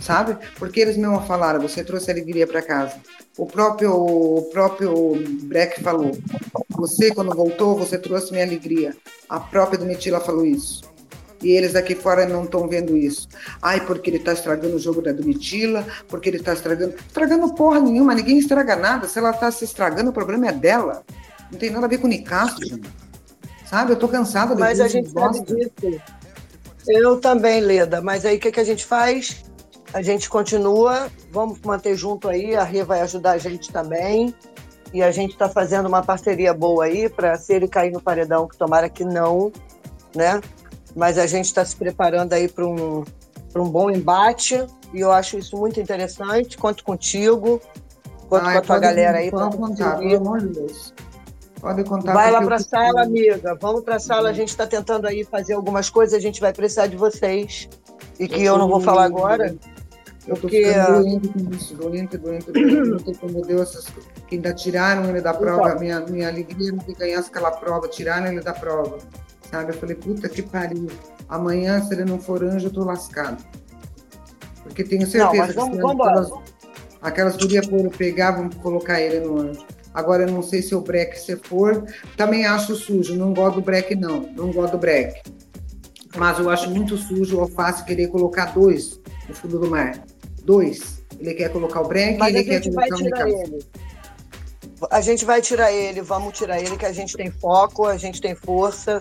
sabe? 0.01 0.37
Porque 0.59 0.81
eles 0.81 0.97
mesmo 0.97 1.21
falaram, 1.23 1.61
você 1.61 1.85
trouxe 1.85 2.11
alegria 2.11 2.47
para 2.47 2.63
casa. 2.63 2.97
O 3.39 3.47
próprio, 3.47 3.95
o 3.95 4.43
próprio 4.53 5.15
Breck 5.45 5.81
falou, 5.81 6.11
você 6.71 7.15
quando 7.15 7.33
voltou, 7.35 7.79
você 7.79 7.97
trouxe 7.97 8.33
minha 8.33 8.45
alegria. 8.45 8.97
A 9.29 9.39
própria 9.39 9.79
Domitila 9.79 10.19
falou 10.19 10.45
isso. 10.45 10.83
E 11.41 11.53
eles 11.53 11.77
aqui 11.77 11.95
fora 11.95 12.27
não 12.27 12.43
estão 12.43 12.67
vendo 12.67 12.97
isso. 12.97 13.29
Ai, 13.63 13.87
porque 13.87 14.11
ele 14.11 14.17
está 14.17 14.33
estragando 14.33 14.75
o 14.75 14.79
jogo 14.81 15.01
da 15.01 15.13
Domitila, 15.13 15.87
porque 16.09 16.29
ele 16.29 16.39
está 16.39 16.53
estragando. 16.53 16.95
Estragando 16.97 17.55
porra 17.55 17.81
nenhuma, 17.81 18.13
ninguém 18.13 18.39
estraga 18.39 18.75
nada. 18.75 19.07
Se 19.07 19.21
ela 19.21 19.31
está 19.31 19.49
se 19.53 19.65
estragando, 19.65 20.11
o 20.11 20.13
problema 20.13 20.49
é 20.49 20.53
dela. 20.53 21.05
Não 21.53 21.59
tem 21.59 21.71
nada 21.71 21.87
a 21.87 21.89
ver 21.89 21.99
com 21.99 22.09
o 22.09 22.11
Nicasso. 22.11 22.81
Sabe? 23.67 23.93
Eu 23.93 23.97
tô 23.97 24.09
cansada 24.09 24.55
de 24.55 24.61
Mas 24.61 24.81
a 24.81 24.89
gente 24.89 25.11
sabe 25.11 25.41
disso. 25.43 26.03
Eu 26.89 27.21
também, 27.21 27.61
Leda. 27.61 28.03
Mas 28.03 28.25
aí 28.25 28.37
o 28.37 28.41
que, 28.41 28.51
que 28.51 28.61
a 28.61 28.65
gente 28.65 28.85
faz? 28.85 29.48
A 29.93 30.03
gente 30.03 30.29
continua, 30.29 31.11
vamos 31.31 31.61
manter 31.61 31.97
junto 31.97 32.29
aí, 32.29 32.55
a 32.55 32.63
Rê 32.63 32.85
vai 32.85 33.01
ajudar 33.01 33.33
a 33.33 33.39
gente 33.39 33.73
também. 33.73 34.35
E 34.93 35.03
a 35.03 35.11
gente 35.11 35.33
está 35.33 35.49
fazendo 35.49 35.87
uma 35.87 36.03
parceria 36.03 36.55
boa 36.55 36.85
aí 36.85 37.09
para 37.09 37.37
se 37.37 37.53
ele 37.53 37.69
cair 37.69 37.93
no 37.93 38.01
paredão, 38.01 38.49
que 38.49 38.57
tomara 38.57 38.89
que 38.89 39.05
não, 39.05 39.53
né? 40.15 40.41
Mas 40.97 41.19
a 41.19 41.27
gente 41.27 41.47
está 41.47 41.65
se 41.65 41.77
preparando 41.77 42.33
aí 42.33 42.49
para 42.49 42.67
um, 42.67 43.05
um 43.55 43.69
bom 43.69 43.91
embate 43.91 44.67
e 44.93 45.01
eu 45.01 45.13
acho 45.13 45.39
isso 45.39 45.57
muito 45.57 45.79
interessante. 45.79 46.57
Conto 46.57 46.83
contigo, 46.83 47.61
conto 48.29 48.47
Ai, 48.47 48.55
com 48.55 48.59
a 48.59 48.63
tua 48.63 48.79
galera 48.79 49.19
aí. 49.19 49.31
Pode 49.31 49.57
contar, 49.57 49.99
pelo 49.99 50.17
amor 50.17 50.41
de 50.41 50.49
Deus. 50.49 50.95
Pode 51.61 51.85
contar. 51.85 52.15
Vai 52.15 52.31
lá 52.31 52.41
para 52.41 52.57
a 52.57 52.61
sala, 52.61 53.03
amiga. 53.03 53.57
Vamos 53.61 53.83
para 53.83 53.97
a 53.97 54.01
sala. 54.01 54.31
A 54.31 54.33
gente 54.33 54.49
está 54.49 54.67
tentando 54.67 55.07
aí 55.07 55.25
fazer 55.25 55.55
algumas 55.55 55.91
coisas. 55.91 56.15
A 56.15 56.21
gente 56.21 56.41
vai 56.41 56.53
precisar 56.53 56.87
de 56.87 56.97
vocês. 56.97 57.69
E 58.19 58.27
que 58.27 58.43
eu 58.43 58.57
não 58.57 58.69
vou 58.69 58.81
falar 58.81 59.05
agora. 59.05 59.55
Eu 60.29 60.35
tô 60.35 60.43
Porque, 60.43 60.63
ficando 60.63 61.03
doente 61.03 61.29
com 61.29 61.55
isso, 61.55 61.75
doente, 61.75 62.19
doente, 62.19 62.53
doente, 62.53 63.19
como 63.19 63.41
Deus, 63.41 63.71
essas, 63.71 63.87
que 64.27 64.35
ainda 64.35 64.53
tiraram 64.53 65.09
ele 65.09 65.23
da 65.23 65.33
prova, 65.33 65.69
então. 65.69 65.81
minha, 65.81 66.01
minha 66.01 66.29
alegria 66.29 66.71
não 66.71 66.81
que 66.81 66.93
ganhasse 66.93 67.31
aquela 67.31 67.51
prova, 67.51 67.89
tiraram 67.89 68.27
ele 68.27 68.43
da 68.43 68.53
prova, 68.53 68.99
sabe? 69.51 69.73
Eu 69.73 69.79
falei, 69.79 69.97
puta 69.97 70.29
que 70.29 70.43
pariu, 70.43 70.87
amanhã 71.31 71.83
se 71.83 71.95
ele 71.95 72.05
não 72.05 72.21
for 72.21 72.45
anjo, 72.45 72.67
eu 72.67 72.71
tô 72.71 72.85
lascado. 72.85 73.43
Porque 74.65 74.85
tenho 74.85 75.07
certeza 75.07 75.55
não, 75.55 75.71
que 75.71 75.79
vamos, 75.79 76.07
aquelas, 76.07 76.31
aquelas 77.01 77.37
gurias 77.39 77.67
por 77.67 77.89
pegar, 77.97 78.33
vão 78.33 78.51
colocar 78.51 79.01
ele 79.01 79.21
no 79.21 79.41
anjo. 79.41 79.65
Agora 79.95 80.25
eu 80.25 80.31
não 80.31 80.43
sei 80.43 80.61
se 80.61 80.75
o 80.75 80.83
break 80.83 81.19
se 81.19 81.37
for, 81.37 81.87
também 82.19 82.45
acho 82.45 82.77
sujo, 82.77 83.17
não 83.17 83.33
gosto 83.33 83.55
do 83.55 83.63
break 83.63 83.95
não, 83.95 84.31
não 84.37 84.53
gosto 84.53 84.73
do 84.73 84.79
break. 84.79 85.23
Mas 86.19 86.39
eu 86.39 86.51
acho 86.51 86.69
muito 86.69 86.99
sujo 86.99 87.39
o 87.39 87.41
alface 87.41 87.83
querer 87.85 88.09
colocar 88.09 88.53
dois 88.53 89.01
no 89.27 89.35
fundo 89.35 89.59
do 89.59 89.71
mar 89.71 90.05
dois. 90.49 91.05
Ele 91.21 91.35
quer 91.35 91.53
colocar 91.53 91.83
o 91.83 91.89
break, 91.89 92.19
Mas 92.19 92.35
ele 92.35 92.45
quer 92.45 92.63
colocar 92.63 93.29
o. 93.29 93.59
A 94.91 95.01
gente 95.01 95.25
vai 95.25 95.43
tirar 95.43 95.73
ele, 95.73 96.01
vamos 96.01 96.39
tirar 96.39 96.61
ele, 96.61 96.77
que 96.77 96.87
a 96.87 96.93
gente 96.93 97.17
tem 97.17 97.31
foco, 97.31 97.85
a 97.85 97.97
gente 97.97 98.21
tem 98.21 98.35
força. 98.35 99.01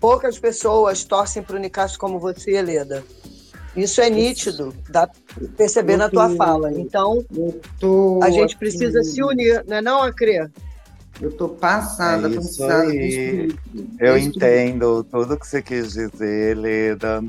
Poucas 0.00 0.38
pessoas 0.38 1.04
torcem 1.04 1.42
para 1.42 1.56
o 1.56 1.58
Nicasso 1.58 1.98
como 1.98 2.18
você, 2.18 2.60
Leda. 2.60 3.04
Isso 3.76 4.00
é 4.00 4.08
nítido, 4.10 4.74
dá 4.88 5.06
pra 5.06 5.46
perceber 5.56 5.96
na 5.96 6.08
tua 6.08 6.34
fala. 6.34 6.72
Então, 6.72 7.24
a 8.22 8.30
gente 8.30 8.56
precisa 8.56 9.02
se 9.04 9.22
unir, 9.22 9.62
não 9.68 9.76
é 9.76 9.82
não, 9.82 10.02
Acre? 10.02 10.50
Eu 11.20 11.30
tô 11.30 11.50
passada, 11.50 12.28
é 12.28 12.30
isso 12.30 12.64
aí. 12.64 13.54
Eu 13.98 14.16
entendo 14.16 15.04
tudo 15.04 15.38
que 15.38 15.46
você 15.46 15.60
quis 15.60 15.92
dizer, 15.92 16.56
Leda 16.56 17.22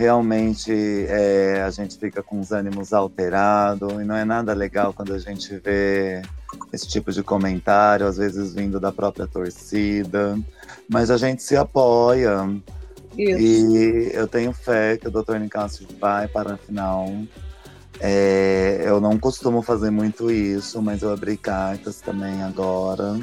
realmente 0.00 0.72
é, 1.10 1.62
a 1.62 1.68
gente 1.68 1.98
fica 1.98 2.22
com 2.22 2.40
os 2.40 2.52
ânimos 2.52 2.94
alterados 2.94 3.92
e 3.92 4.04
não 4.04 4.16
é 4.16 4.24
nada 4.24 4.54
legal 4.54 4.94
quando 4.94 5.12
a 5.12 5.18
gente 5.18 5.54
vê 5.58 6.22
esse 6.72 6.88
tipo 6.88 7.12
de 7.12 7.22
comentário, 7.22 8.06
às 8.06 8.16
vezes 8.16 8.54
vindo 8.54 8.80
da 8.80 8.90
própria 8.90 9.26
torcida, 9.26 10.38
mas 10.88 11.10
a 11.10 11.18
gente 11.18 11.42
se 11.42 11.54
apoia. 11.54 12.48
Isso. 13.18 13.40
E 13.42 14.10
eu 14.14 14.26
tenho 14.26 14.54
fé 14.54 14.96
que 14.96 15.06
o 15.06 15.10
Dr. 15.10 15.36
Nicásio 15.36 15.86
vai 16.00 16.26
para 16.26 16.54
a 16.54 16.56
final. 16.56 17.06
É, 18.00 18.82
eu 18.86 19.02
não 19.02 19.18
costumo 19.18 19.60
fazer 19.60 19.90
muito 19.90 20.30
isso, 20.30 20.80
mas 20.80 21.02
eu 21.02 21.12
abri 21.12 21.36
cartas 21.36 22.00
também 22.00 22.42
agora. 22.42 23.20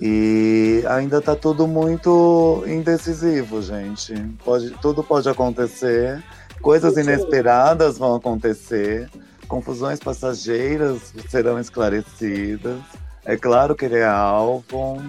E 0.00 0.84
ainda 0.88 1.20
tá 1.20 1.34
tudo 1.34 1.66
muito 1.66 2.62
indecisivo, 2.66 3.60
gente. 3.60 4.14
Pode, 4.44 4.70
tudo 4.80 5.02
pode 5.02 5.28
acontecer, 5.28 6.22
coisas 6.62 6.96
inesperadas 6.96 7.98
vão 7.98 8.14
acontecer, 8.14 9.10
confusões 9.48 9.98
passageiras 9.98 11.12
serão 11.28 11.58
esclarecidas. 11.58 12.78
É 13.24 13.36
claro 13.36 13.74
que 13.74 13.86
ele 13.86 13.96
é 13.96 14.06
alvo, 14.06 15.02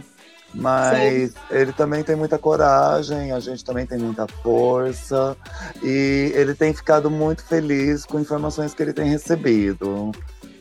mas 0.54 1.30
Sim. 1.30 1.36
ele 1.52 1.72
também 1.72 2.04
tem 2.04 2.16
muita 2.16 2.40
coragem, 2.40 3.32
a 3.32 3.40
gente 3.40 3.64
também 3.64 3.86
tem 3.86 4.00
muita 4.00 4.26
força, 4.42 5.38
e 5.84 6.32
ele 6.34 6.56
tem 6.56 6.74
ficado 6.74 7.12
muito 7.12 7.44
feliz 7.44 8.06
com 8.06 8.20
informações 8.20 8.74
que 8.74 8.82
ele 8.82 8.94
tem 8.94 9.08
recebido. 9.08 10.12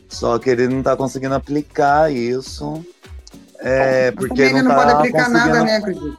Só 0.07 0.37
que 0.37 0.49
ele 0.49 0.67
não 0.67 0.79
está 0.79 0.95
conseguindo 0.95 1.33
aplicar 1.33 2.11
isso 2.11 2.83
é, 3.59 4.11
porque 4.11 4.41
ele 4.41 4.61
não, 4.61 4.63
não 4.63 4.69
tá 4.71 4.75
pode 4.75 4.91
aplicar 4.91 5.25
conseguindo... 5.25 5.47
nada, 5.47 5.63
né, 5.63 5.75
acredito. 5.77 6.17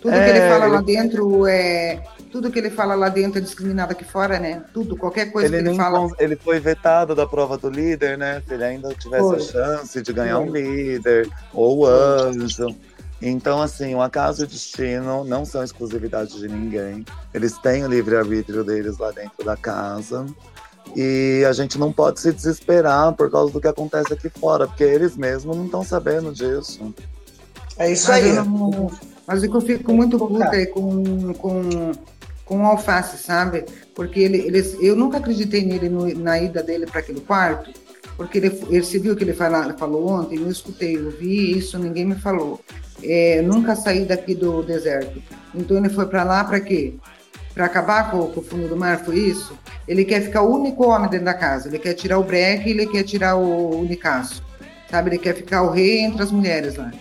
Tudo 0.00 0.14
é, 0.14 0.24
que 0.24 0.30
ele 0.30 0.48
fala 0.48 0.64
ele... 0.64 0.74
lá 0.74 0.80
dentro 0.82 1.46
é. 1.46 2.02
Tudo 2.32 2.50
que 2.50 2.58
ele 2.58 2.70
fala 2.70 2.94
lá 2.94 3.08
dentro 3.08 3.38
é 3.38 3.42
discriminado 3.42 3.92
aqui 3.92 4.04
fora, 4.04 4.38
né? 4.38 4.62
Tudo, 4.72 4.96
qualquer 4.96 5.32
coisa 5.32 5.48
ele 5.48 5.64
que 5.64 5.68
ele 5.70 5.76
fala. 5.76 6.08
Ele 6.18 6.36
foi 6.36 6.60
vetado 6.60 7.14
da 7.14 7.26
prova 7.26 7.58
do 7.58 7.68
líder, 7.68 8.16
né? 8.16 8.40
Se 8.46 8.54
ele 8.54 8.64
ainda 8.64 8.94
tivesse 8.94 9.22
foi. 9.22 9.36
a 9.36 9.40
chance 9.40 10.00
de 10.00 10.12
ganhar 10.12 10.36
foi. 10.36 10.46
um 10.46 10.52
líder, 10.52 11.28
ou 11.52 11.86
anjo. 11.86 12.74
Então, 13.20 13.60
assim, 13.60 13.94
o 13.94 14.00
acaso 14.00 14.42
e 14.42 14.44
o 14.44 14.48
destino 14.48 15.24
não 15.24 15.44
são 15.44 15.62
exclusividade 15.62 16.38
de 16.38 16.48
ninguém. 16.48 17.04
Eles 17.34 17.58
têm 17.58 17.84
o 17.84 17.88
livre-arbítrio 17.88 18.64
deles 18.64 18.96
lá 18.96 19.10
dentro 19.10 19.44
da 19.44 19.56
casa. 19.56 20.24
E 20.96 21.44
a 21.48 21.52
gente 21.52 21.78
não 21.78 21.92
pode 21.92 22.20
se 22.20 22.32
desesperar 22.32 23.12
por 23.14 23.30
causa 23.30 23.52
do 23.52 23.60
que 23.60 23.68
acontece 23.68 24.12
aqui 24.12 24.28
fora, 24.28 24.66
porque 24.66 24.82
eles 24.82 25.16
mesmos 25.16 25.56
não 25.56 25.66
estão 25.66 25.84
sabendo 25.84 26.32
disso. 26.32 26.92
É 27.78 27.92
isso 27.92 28.10
aí. 28.10 28.24
Mas 29.26 29.44
eu 29.44 29.60
fico 29.60 29.92
muito 29.92 30.18
puta 30.18 30.66
com, 30.66 31.32
com, 31.34 31.92
com 32.44 32.62
o 32.62 32.66
alface, 32.66 33.16
sabe? 33.16 33.64
Porque 33.94 34.20
ele, 34.20 34.38
ele, 34.38 34.76
eu 34.80 34.96
nunca 34.96 35.18
acreditei 35.18 35.64
nele 35.64 35.88
no, 35.88 36.12
na 36.18 36.40
ida 36.40 36.62
dele 36.62 36.86
para 36.86 36.98
aquele 36.98 37.20
quarto, 37.20 37.70
porque 38.16 38.38
ele, 38.38 38.60
ele 38.68 38.84
se 38.84 38.98
viu 38.98 39.14
que 39.14 39.22
ele 39.22 39.32
fala, 39.32 39.72
falou 39.78 40.08
ontem, 40.08 40.40
eu 40.40 40.50
escutei, 40.50 40.96
eu 40.96 41.10
vi 41.12 41.56
isso, 41.56 41.78
ninguém 41.78 42.04
me 42.04 42.16
falou. 42.16 42.60
É, 43.02 43.40
nunca 43.40 43.76
saí 43.76 44.04
daqui 44.04 44.34
do 44.34 44.62
deserto. 44.62 45.22
Então 45.54 45.76
ele 45.76 45.88
foi 45.88 46.06
para 46.06 46.24
lá 46.24 46.42
para 46.42 46.60
quê? 46.60 46.94
Para 47.54 47.66
acabar 47.66 48.10
com, 48.10 48.26
com, 48.28 48.40
o 48.40 48.42
fundo 48.42 48.68
do 48.68 48.76
mar, 48.76 49.04
foi 49.04 49.18
isso? 49.18 49.58
Ele 49.86 50.04
quer 50.04 50.22
ficar 50.22 50.42
o 50.42 50.54
único 50.54 50.86
homem 50.86 51.10
dentro 51.10 51.26
da 51.26 51.34
casa. 51.34 51.68
Ele 51.68 51.78
quer 51.78 51.94
tirar 51.94 52.18
o 52.18 52.24
breque 52.24 52.70
ele 52.70 52.86
quer 52.86 53.02
tirar 53.02 53.36
o, 53.36 53.80
o 53.80 53.84
Nicasso. 53.84 54.42
Sabe? 54.88 55.10
Ele 55.10 55.18
quer 55.18 55.34
ficar 55.34 55.62
o 55.62 55.70
rei 55.70 56.00
entre 56.00 56.22
as 56.22 56.30
mulheres 56.30 56.76
lá. 56.76 56.92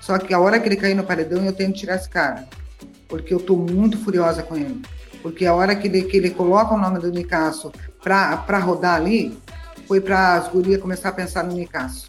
Só 0.00 0.18
que 0.18 0.32
a 0.32 0.40
hora 0.40 0.58
que 0.58 0.68
ele 0.68 0.76
cair 0.76 0.94
no 0.94 1.04
paredão, 1.04 1.44
eu 1.44 1.52
tenho 1.52 1.72
que 1.72 1.80
tirar 1.80 1.96
esse 1.96 2.08
cara. 2.08 2.48
Porque 3.08 3.34
eu 3.34 3.40
tô 3.40 3.56
muito 3.56 3.98
furiosa 3.98 4.42
com 4.42 4.56
ele. 4.56 4.80
Porque 5.22 5.44
a 5.44 5.54
hora 5.54 5.76
que 5.76 5.88
ele, 5.88 6.02
que 6.02 6.16
ele 6.16 6.30
coloca 6.30 6.74
o 6.74 6.78
nome 6.78 6.98
do 6.98 7.10
Nicasso 7.10 7.70
para 8.02 8.58
rodar 8.58 8.94
ali, 8.94 9.38
foi 9.86 10.00
para 10.00 10.34
as 10.34 10.48
gurias 10.48 10.80
começar 10.80 11.10
a 11.10 11.12
pensar 11.12 11.44
no 11.44 11.52
Nicasso. 11.52 12.08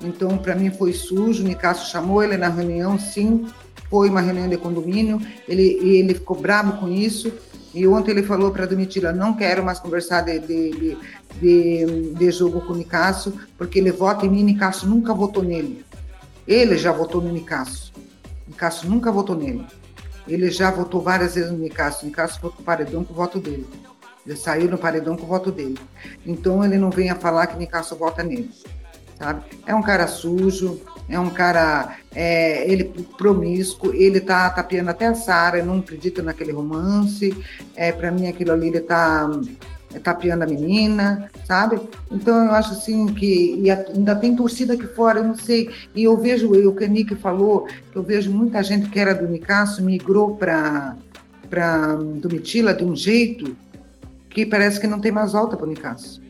Então, 0.00 0.36
para 0.36 0.54
mim 0.54 0.70
foi 0.70 0.92
sujo. 0.92 1.42
O 1.42 1.46
Nicasso 1.46 1.90
chamou 1.90 2.22
ele 2.22 2.36
na 2.36 2.48
reunião, 2.48 2.98
sim. 2.98 3.46
Foi 3.94 4.10
uma 4.10 4.20
reunião 4.20 4.48
de 4.48 4.56
condomínio. 4.56 5.20
Ele, 5.46 5.78
ele 5.80 6.14
ficou 6.14 6.36
bravo 6.36 6.80
com 6.80 6.88
isso. 6.88 7.32
E 7.72 7.86
ontem 7.86 8.10
ele 8.10 8.24
falou 8.24 8.50
para 8.50 8.64
a 8.64 8.66
Domitila, 8.66 9.12
não 9.12 9.34
quero 9.34 9.64
mais 9.64 9.78
conversar 9.78 10.22
de, 10.22 10.40
de, 10.40 10.98
de, 11.40 12.12
de, 12.12 12.30
jogo 12.32 12.60
com 12.62 12.72
o 12.72 12.76
Nicasso, 12.76 13.32
porque 13.56 13.78
ele 13.78 13.92
vota 13.92 14.26
em 14.26 14.28
mim 14.28 14.40
e 14.40 14.42
Nicasso 14.42 14.88
nunca 14.88 15.14
votou 15.14 15.44
nele. 15.44 15.84
Ele 16.44 16.76
já 16.76 16.90
votou 16.90 17.20
no 17.20 17.32
Nicasso. 17.32 17.92
Nicasso 18.48 18.88
nunca 18.88 19.12
votou 19.12 19.36
nele. 19.36 19.64
Ele 20.26 20.50
já 20.50 20.72
votou 20.72 21.00
várias 21.00 21.36
vezes 21.36 21.52
no 21.52 21.58
Nicasso. 21.58 22.04
Nicasso 22.04 22.40
votou 22.42 22.58
no 22.58 22.64
paredão 22.64 23.04
com 23.04 23.12
o 23.12 23.16
voto 23.16 23.38
dele. 23.38 23.64
Ele 24.26 24.34
saiu 24.34 24.68
no 24.68 24.76
paredão 24.76 25.16
com 25.16 25.22
o 25.22 25.28
voto 25.28 25.52
dele. 25.52 25.78
Então 26.26 26.64
ele 26.64 26.78
não 26.78 26.90
venha 26.90 27.14
falar 27.14 27.46
que 27.46 27.56
Nicasso 27.56 27.94
vota 27.94 28.24
nele. 28.24 28.50
Sabe? 29.16 29.44
É 29.64 29.72
um 29.72 29.82
cara 29.82 30.08
sujo, 30.08 30.80
é 31.08 31.18
um 31.18 31.30
cara, 31.30 31.96
é, 32.14 32.70
ele 32.70 32.84
promíscuo, 33.18 33.92
ele 33.94 34.20
tá 34.20 34.48
tapeando 34.50 34.90
até 34.90 35.06
a 35.06 35.14
Sara, 35.14 35.62
não 35.62 35.78
acredita 35.78 36.22
naquele 36.22 36.52
romance, 36.52 37.36
é, 37.76 37.92
para 37.92 38.10
mim 38.10 38.26
aquilo 38.26 38.52
ali 38.52 38.68
ele 38.68 38.80
tá 38.80 39.30
é, 39.92 39.98
tapeando 39.98 40.44
a 40.44 40.46
menina, 40.46 41.30
sabe? 41.44 41.78
Então 42.10 42.46
eu 42.46 42.52
acho 42.52 42.72
assim 42.72 43.06
que 43.06 43.56
e 43.56 43.70
ainda 43.70 44.16
tem 44.16 44.34
torcida 44.34 44.74
aqui 44.74 44.86
fora, 44.86 45.20
eu 45.20 45.24
não 45.24 45.36
sei, 45.36 45.70
e 45.94 46.04
eu 46.04 46.16
vejo, 46.16 46.50
o 46.50 46.74
que 46.74 46.84
a 46.84 46.88
Nick 46.88 47.14
falou, 47.16 47.68
eu 47.94 48.02
vejo 48.02 48.30
muita 48.30 48.62
gente 48.62 48.88
que 48.88 48.98
era 48.98 49.14
do 49.14 49.28
Nicasso 49.28 49.82
migrou 49.82 50.36
para 50.36 50.96
para 51.50 51.94
Domitila 51.94 52.74
de 52.74 52.82
um 52.82 52.96
jeito 52.96 53.56
que 54.30 54.44
parece 54.44 54.80
que 54.80 54.86
não 54.86 55.00
tem 55.00 55.12
mais 55.12 55.32
volta 55.32 55.56
para 55.56 55.66
o 55.66 55.68
Nicasso. 55.68 56.20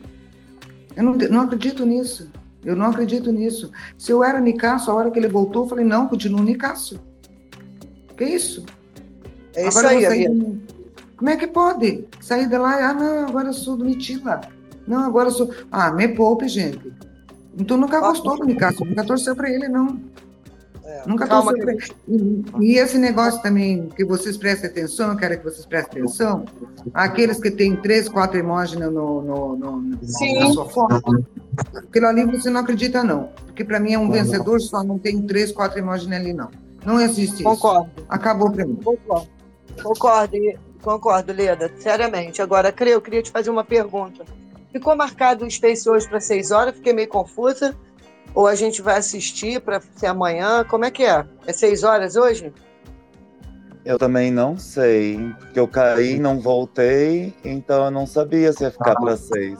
Eu 0.95 1.03
não, 1.03 1.13
não 1.13 1.41
acredito 1.41 1.85
nisso. 1.85 2.29
Eu 2.65 2.75
não 2.75 2.87
acredito 2.87 3.31
nisso. 3.31 3.71
Se 3.97 4.11
eu 4.11 4.23
era 4.23 4.39
Nicásio, 4.39 4.91
a 4.91 4.95
hora 4.95 5.11
que 5.11 5.19
ele 5.19 5.27
voltou, 5.27 5.63
eu 5.63 5.69
falei, 5.69 5.85
não, 5.85 6.07
continuo 6.07 6.41
Nicásio. 6.41 6.99
Que 8.17 8.23
isso? 8.23 8.65
É 9.53 9.67
isso 9.67 9.77
agora 9.79 10.09
aí, 10.09 10.27
Como 11.15 11.29
é 11.29 11.37
que 11.37 11.47
pode? 11.47 12.05
Sair 12.19 12.49
de 12.49 12.57
lá, 12.57 12.89
ah, 12.89 12.93
não, 12.93 13.27
agora 13.27 13.49
eu 13.49 13.53
sou 13.53 13.77
do 13.77 13.85
Mitila. 13.85 14.41
Não, 14.87 14.99
agora 15.05 15.29
eu 15.29 15.33
sou... 15.33 15.53
Ah, 15.71 15.91
me 15.91 16.07
poupe, 16.07 16.47
gente. 16.47 16.91
Então 17.57 17.77
nunca 17.77 17.99
gostou 17.99 18.37
do 18.37 18.45
Nicásio, 18.45 18.85
nunca 18.85 19.05
torceu 19.05 19.35
para 19.35 19.49
ele, 19.49 19.67
não. 19.67 19.99
É, 20.95 21.07
Nunca 21.07 21.27
Calma, 21.27 21.53
que... 21.53 21.93
e, 22.07 22.45
e 22.61 22.77
esse 22.77 22.97
negócio 22.97 23.41
também, 23.41 23.89
que 23.89 24.05
vocês 24.05 24.37
prestem 24.37 24.69
atenção, 24.69 25.11
eu 25.11 25.17
quero 25.17 25.37
que 25.37 25.43
vocês 25.43 25.65
prestem 25.65 26.03
atenção, 26.03 26.45
aqueles 26.93 27.39
que 27.39 27.51
têm 27.51 27.75
três, 27.75 28.07
quatro 28.07 28.37
emojis 28.37 28.79
no, 28.79 28.91
no, 28.91 29.55
no, 29.57 29.81
na 29.81 30.53
sua 30.53 30.69
foto, 30.69 31.25
aquilo 31.75 32.07
ali 32.07 32.25
você 32.25 32.49
não 32.49 32.61
acredita, 32.61 33.03
não. 33.03 33.29
Porque 33.45 33.65
para 33.65 33.79
mim 33.79 33.93
é 33.93 33.99
um 33.99 34.09
vencedor, 34.09 34.61
só 34.61 34.83
não 34.83 34.97
tem 34.97 35.21
três, 35.23 35.51
quatro 35.51 35.79
emojis 35.79 36.09
ali, 36.09 36.31
não. 36.33 36.49
Não 36.85 36.99
existe 36.99 37.35
isso. 37.35 37.43
Concordo. 37.43 37.89
Acabou 38.07 38.51
para 38.51 38.65
mim. 38.65 38.75
Concordo. 38.75 39.27
Concordo, 39.83 40.37
concordo, 40.81 41.33
Leda, 41.33 41.69
seriamente. 41.79 42.41
Agora, 42.41 42.73
eu 42.85 43.01
queria 43.01 43.21
te 43.21 43.31
fazer 43.31 43.49
uma 43.49 43.63
pergunta. 43.63 44.23
Ficou 44.71 44.95
marcado 44.95 45.45
o 45.45 45.51
Space 45.51 45.89
hoje 45.89 46.07
para 46.07 46.21
seis 46.21 46.51
horas, 46.51 46.75
fiquei 46.75 46.93
meio 46.93 47.09
confusa. 47.09 47.75
Ou 48.33 48.47
a 48.47 48.55
gente 48.55 48.81
vai 48.81 48.97
assistir 48.97 49.61
para 49.61 49.81
ser 49.95 50.07
amanhã? 50.07 50.63
Como 50.63 50.85
é 50.85 50.91
que 50.91 51.03
é? 51.03 51.25
É 51.45 51.53
seis 51.53 51.83
horas 51.83 52.15
hoje? 52.15 52.53
Eu 53.85 53.99
também 53.99 54.31
não 54.31 54.57
sei, 54.57 55.19
porque 55.37 55.59
eu 55.59 55.67
caí, 55.67 56.19
não 56.19 56.39
voltei, 56.39 57.33
então 57.45 57.85
eu 57.85 57.91
não 57.91 58.07
sabia 58.07 58.51
se 58.51 58.63
ia 58.63 58.71
ficar 58.71 58.95
para 58.95 59.15
seis. 59.15 59.59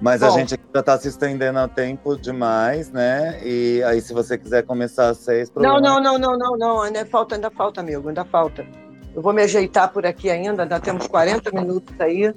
Mas 0.00 0.20
Bom, 0.20 0.26
a 0.26 0.30
gente 0.30 0.58
já 0.72 0.80
está 0.80 0.98
se 0.98 1.08
estendendo 1.08 1.58
a 1.58 1.68
tempo 1.68 2.16
demais, 2.16 2.90
né? 2.90 3.38
E 3.44 3.82
aí, 3.84 4.00
se 4.00 4.12
você 4.12 4.38
quiser 4.38 4.62
começar 4.62 5.08
às 5.08 5.18
seis, 5.18 5.52
não, 5.56 5.80
não, 5.80 6.00
não, 6.00 6.18
não, 6.18 6.38
não, 6.38 6.56
não, 6.56 6.82
ainda 6.82 7.04
falta, 7.06 7.34
ainda 7.34 7.50
falta, 7.50 7.80
amigo, 7.80 8.08
ainda 8.08 8.24
falta. 8.24 8.66
Eu 9.14 9.22
vou 9.22 9.32
me 9.32 9.42
ajeitar 9.42 9.92
por 9.92 10.04
aqui 10.04 10.30
ainda, 10.30 10.62
ainda 10.62 10.80
temos 10.80 11.06
40 11.06 11.50
minutos 11.52 11.94
aí, 12.00 12.34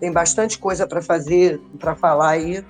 tem 0.00 0.10
bastante 0.10 0.58
coisa 0.58 0.86
para 0.86 1.02
fazer, 1.02 1.60
para 1.78 1.94
falar 1.94 2.30
aí. 2.30 2.64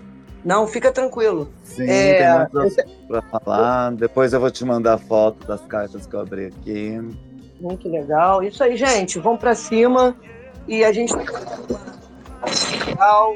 Não, 0.44 0.66
fica 0.66 0.92
tranquilo. 0.92 1.48
Sim, 1.62 1.88
é, 1.88 2.46
tem 2.46 2.60
muito 2.60 2.84
para 3.08 3.22
falar. 3.22 3.92
Depois 3.92 4.32
eu 4.32 4.40
vou 4.40 4.50
te 4.50 4.64
mandar 4.64 4.98
foto 4.98 5.46
das 5.46 5.62
cartas 5.62 6.06
que 6.06 6.14
eu 6.14 6.20
abri 6.20 6.46
aqui. 6.46 7.00
Muito 7.60 7.88
legal. 7.88 8.42
Isso 8.42 8.62
aí, 8.62 8.76
gente. 8.76 9.18
Vamos 9.18 9.40
para 9.40 9.54
cima 9.54 10.14
e 10.68 10.84
a 10.84 10.92
gente 10.92 11.14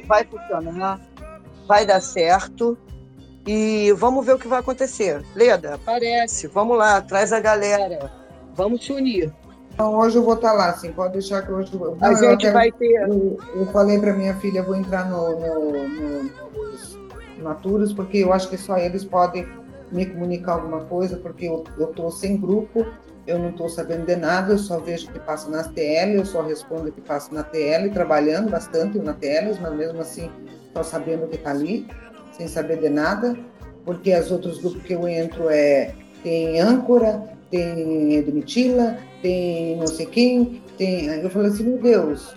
vai 0.06 0.24
funcionar, 0.24 1.00
vai 1.66 1.86
dar 1.86 2.00
certo 2.00 2.76
e 3.46 3.92
vamos 3.92 4.26
ver 4.26 4.34
o 4.34 4.38
que 4.38 4.48
vai 4.48 4.60
acontecer. 4.60 5.24
Leda, 5.34 5.74
aparece, 5.74 6.46
vamos 6.46 6.76
lá, 6.76 7.00
traz 7.00 7.32
a 7.32 7.40
galera, 7.40 8.10
vamos 8.54 8.84
se 8.84 8.92
unir. 8.92 9.32
Então, 9.72 9.96
hoje 9.96 10.16
eu 10.16 10.24
vou 10.24 10.34
estar 10.34 10.52
lá, 10.52 10.72
sim, 10.74 10.92
pode 10.92 11.12
deixar 11.12 11.46
que 11.46 11.52
hoje 11.52 11.72
eu... 11.72 11.96
A 12.00 12.12
gente 12.12 12.46
até, 12.46 12.52
vai 12.52 12.72
ter... 12.72 13.08
Eu, 13.08 13.38
eu 13.54 13.66
falei 13.66 13.98
para 13.98 14.12
minha 14.12 14.34
filha, 14.34 14.58
eu 14.58 14.64
vou 14.64 14.74
entrar 14.74 15.08
no, 15.08 15.38
no, 15.38 15.88
no 15.88 16.30
Naturas, 17.42 17.92
porque 17.92 18.18
eu 18.18 18.32
acho 18.32 18.48
que 18.48 18.56
só 18.56 18.76
eles 18.76 19.04
podem 19.04 19.46
me 19.90 20.04
comunicar 20.06 20.52
alguma 20.52 20.84
coisa, 20.84 21.16
porque 21.16 21.46
eu 21.46 21.64
estou 21.78 22.10
sem 22.10 22.36
grupo, 22.36 22.86
eu 23.26 23.38
não 23.38 23.50
estou 23.50 23.68
sabendo 23.68 24.06
de 24.06 24.16
nada, 24.16 24.54
eu 24.54 24.58
só 24.58 24.78
vejo 24.78 25.08
o 25.08 25.12
que 25.12 25.18
passa 25.20 25.50
na 25.50 25.64
TL, 25.64 26.16
eu 26.16 26.24
só 26.24 26.42
respondo 26.42 26.88
o 26.88 26.92
que 26.92 27.00
passa 27.00 27.34
na 27.34 27.42
TL, 27.42 27.90
trabalhando 27.90 28.50
bastante 28.50 28.98
na 28.98 29.12
TL, 29.12 29.58
mas 29.60 29.74
mesmo 29.74 30.00
assim 30.00 30.30
só 30.74 30.82
sabendo 30.82 31.24
o 31.24 31.28
que 31.28 31.36
está 31.36 31.50
ali, 31.50 31.86
sem 32.32 32.48
saber 32.48 32.78
de 32.78 32.88
nada, 32.88 33.36
porque 33.84 34.14
os 34.14 34.30
outros 34.30 34.58
grupos 34.58 34.82
que 34.82 34.92
eu 34.94 35.08
entro 35.08 35.48
é 35.50 35.94
tem 36.22 36.60
âncora, 36.60 37.22
tem 37.50 38.14
Edmitila, 38.16 38.98
tem 39.22 39.76
não 39.76 39.86
sei 39.86 40.06
quem, 40.06 40.62
tem. 40.76 41.06
Eu 41.06 41.30
falei 41.30 41.48
assim, 41.48 41.64
meu 41.64 41.78
Deus, 41.78 42.34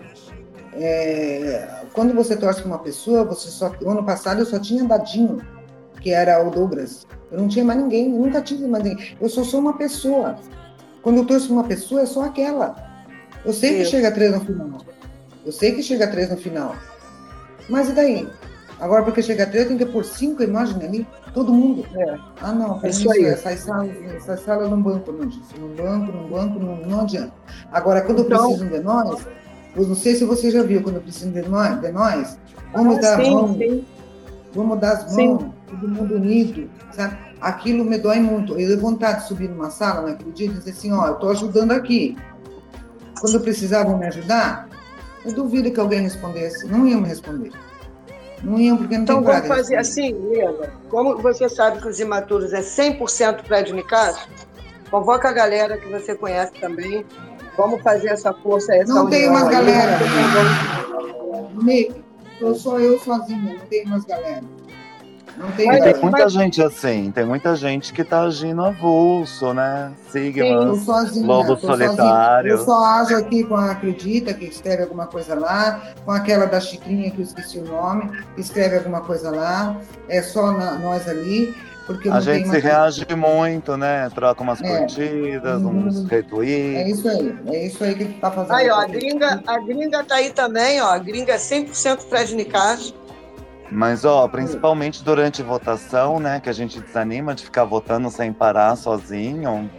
é, 0.74 1.68
quando 1.94 2.14
você 2.14 2.36
torce 2.36 2.62
para 2.62 2.68
uma 2.70 2.80
pessoa, 2.80 3.24
você 3.24 3.50
só. 3.50 3.72
Ano 3.86 4.04
passado 4.04 4.40
eu 4.40 4.46
só 4.46 4.60
tinha 4.60 4.84
Dadinho, 4.84 5.40
que 6.00 6.12
era 6.12 6.46
o 6.46 6.50
Douglas. 6.52 7.06
Eu 7.32 7.40
não 7.40 7.48
tinha 7.48 7.64
mais 7.64 7.80
ninguém, 7.80 8.10
nunca 8.10 8.42
tive 8.42 8.68
mais 8.68 8.84
ninguém. 8.84 9.18
Eu 9.20 9.30
só 9.30 9.44
sou 9.44 9.60
uma 9.60 9.74
pessoa. 9.78 10.36
Quando 11.02 11.18
eu 11.18 11.26
torço 11.26 11.48
para 11.48 11.54
uma 11.56 11.64
pessoa, 11.64 12.02
é 12.02 12.06
só 12.06 12.26
aquela. 12.26 12.76
Eu 13.44 13.54
sei 13.54 13.78
que 13.78 13.86
chega 13.86 14.12
três 14.12 14.32
no 14.32 14.42
final. 14.42 14.82
Eu 15.46 15.52
sei 15.52 15.72
que 15.74 15.82
chega 15.82 16.08
três 16.08 16.30
no 16.30 16.38
final. 16.38 16.76
Mas 17.70 17.90
e 17.90 17.94
daí? 17.94 18.30
Agora, 18.80 19.04
porque 19.04 19.22
chega 19.22 19.46
três, 19.46 19.68
tem 19.68 19.78
que 19.78 19.86
pôr 19.86 20.04
cinco 20.04 20.42
imagens 20.44 20.84
ali, 20.84 21.08
todo 21.34 21.54
mundo. 21.54 21.86
É. 21.96 22.18
Ah, 22.42 22.52
não, 22.52 22.80
para 22.80 22.90
Isso 22.90 23.12
aí. 23.12 23.26
essas 23.26 23.60
salas, 23.60 23.92
essas 24.16 24.40
salas 24.44 24.70
não 24.70 24.82
banco, 24.82 25.12
não. 25.12 25.26
Não 25.60 25.76
banco, 25.76 26.12
não 26.12 26.28
banco, 26.30 26.60
não, 26.60 26.76
não 26.78 27.02
adianta. 27.02 27.32
Agora, 27.72 28.02
quando 28.02 28.24
Então- 28.24 28.48
precisam 28.48 28.68
de 28.68 28.80
nós, 28.80 29.26
eu 29.76 29.88
não 29.88 29.96
sei 29.96 30.16
se 30.16 30.26
você 30.26 30.52
já 30.52 30.64
viu, 30.64 30.82
quando 30.82 31.02
precisam 31.02 31.32
de 31.32 31.42
nós, 31.48 31.80
de 31.82 31.92
nós 31.92 32.38
vamos 32.74 32.98
Ah, 32.98 33.02
dar 33.02 33.20
a 33.20 33.24
sim, 33.24 33.32
mão, 33.34 33.54
sim. 33.58 33.86
vamos 34.54 34.80
dar 34.80 34.92
as 34.94 35.16
mãos, 35.16 35.46
todo 35.70 35.88
mundo 35.88 36.16
unido, 36.16 36.70
sabe? 36.92 37.18
Aquilo 37.40 37.84
me 37.84 37.98
dói 37.98 38.20
muito. 38.20 38.54
Eu 38.60 38.68
dei 38.68 38.76
vontade 38.78 39.22
de 39.22 39.28
subir 39.28 39.50
numa 39.50 39.70
sala 39.72 40.10
naquele 40.10 40.32
dia 40.32 40.48
e 40.48 40.50
dizer 40.50 40.72
assim, 40.72 40.92
ó, 40.94 41.08
eu 41.08 41.14
estou 41.14 41.30
ajudando 41.32 41.72
aqui. 41.72 42.16
Quando 43.20 43.40
precisavam 43.40 43.98
me 43.98 44.06
ajudar, 44.08 44.68
eu 45.26 45.34
duvido 45.34 45.72
que 45.72 45.80
alguém 45.80 46.02
respondesse. 46.02 46.68
Não 46.68 46.88
iam 46.88 47.02
me 47.02 47.08
responder. 47.08 47.52
Não 48.44 48.60
iam, 48.60 48.78
porque 48.78 48.96
não 48.96 49.04
Então 49.04 49.18
tem 49.18 49.26
vamos 49.26 49.42
coragem 49.42 49.50
de 49.50 49.58
fazer 49.64 49.76
assim, 49.78 50.14
Lena. 50.30 50.72
Como 50.90 51.18
você 51.18 51.48
sabe 51.48 51.80
que 51.80 51.88
os 51.88 52.00
imaturos 52.00 52.54
é 52.54 52.62
100% 52.62 53.44
prédio 53.44 53.76
Nicasso, 53.76 54.28
convoca 54.90 55.30
a 55.30 55.32
galera 55.34 55.78
que 55.78 55.88
você 55.90 56.16
conhece 56.16 56.54
também. 56.60 57.06
Vamos 57.62 57.82
fazer 57.84 58.08
essa 58.08 58.34
força, 58.34 58.76
essa 58.76 58.92
Não 58.92 59.08
tem 59.08 59.30
aí. 59.30 59.52
galera. 59.52 60.00
Nick, 61.62 61.94
sou 62.40 62.56
só 62.56 62.80
eu 62.80 62.98
sozinha, 63.00 63.54
não 63.60 63.68
tem 63.68 63.86
mais 63.86 64.04
galera. 64.06 64.42
Não 65.38 65.50
tem 65.52 65.68
Mas 65.68 65.84
Tem 65.84 65.96
muita 66.02 66.28
gente 66.28 66.62
assim, 66.62 67.12
tem 67.14 67.24
muita 67.26 67.56
gente 67.56 67.94
que 67.94 68.04
tá 68.04 68.22
agindo 68.24 68.64
avulso, 68.64 69.54
né? 69.54 69.92
Sozinha. 70.78 71.26
Lobo 71.26 71.56
tô 71.56 71.68
sozinha. 71.68 71.88
solitário. 71.88 72.52
Eu 72.52 72.58
só 72.66 72.84
ajo 72.84 73.16
aqui 73.16 73.44
com 73.44 73.56
a 73.56 73.72
Acredita, 73.72 74.34
que 74.34 74.46
escreve 74.46 74.84
alguma 74.84 75.06
coisa 75.08 75.34
lá, 75.36 75.82
com 76.04 76.12
aquela 76.12 76.46
da 76.48 76.60
Chicrinha, 76.60 77.12
que 77.12 77.20
eu 77.20 77.24
esqueci 77.24 77.60
o 77.60 77.64
nome, 77.66 78.10
que 78.36 78.42
escreve 78.42 78.78
alguma 78.78 79.02
coisa 79.02 79.30
lá. 79.32 79.78
É 80.10 80.22
só 80.22 80.52
na- 80.52 80.74
nós 80.80 81.08
ali, 81.08 81.56
porque 81.86 82.10
a 82.10 82.20
gente 82.20 82.48
se 82.50 82.60
reage 82.60 83.06
muito, 83.16 83.76
né? 83.78 84.10
Troca 84.14 84.42
umas 84.42 84.62
É. 84.62 84.78
curtidas, 84.78 85.62
Uhum. 85.62 85.88
uns 85.88 86.06
É 86.06 86.16
retweets. 86.16 86.98
isso 87.00 87.10
aí, 87.10 87.36
é 87.48 87.66
isso 87.66 87.84
aí 87.84 87.96
que 87.96 88.06
tá 88.20 88.32
fazendo. 88.32 88.54
Aí, 88.56 88.70
ó, 88.70 88.76
a 88.80 88.86
gringa, 88.88 89.42
a 89.46 89.60
gringa 89.60 90.04
tá 90.04 90.16
aí 90.16 90.30
também, 90.32 90.82
ó. 90.82 90.88
A 90.92 90.98
gringa 91.00 91.34
é 91.34 91.38
100% 91.38 92.06
prédio 92.06 92.36
Nicasso. 92.38 92.96
Mas, 93.72 94.04
ó, 94.04 94.28
principalmente 94.28 95.02
durante 95.04 95.42
votação, 95.42 96.20
né? 96.20 96.40
Que 96.42 96.50
a 96.50 96.54
gente 96.54 96.80
desanima 96.82 97.34
de 97.34 97.44
ficar 97.46 97.64
votando 97.64 98.10
sem 98.12 98.34
parar 98.34 98.76
sozinho. 98.76 99.70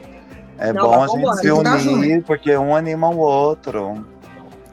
É 0.58 0.72
Não, 0.72 0.82
bom 0.88 1.02
a 1.02 1.06
gente 1.08 1.36
se 1.40 1.50
unir, 1.50 2.22
porque 2.24 2.56
um 2.56 2.74
anima 2.74 3.08
o 3.10 3.18
outro. 3.18 4.06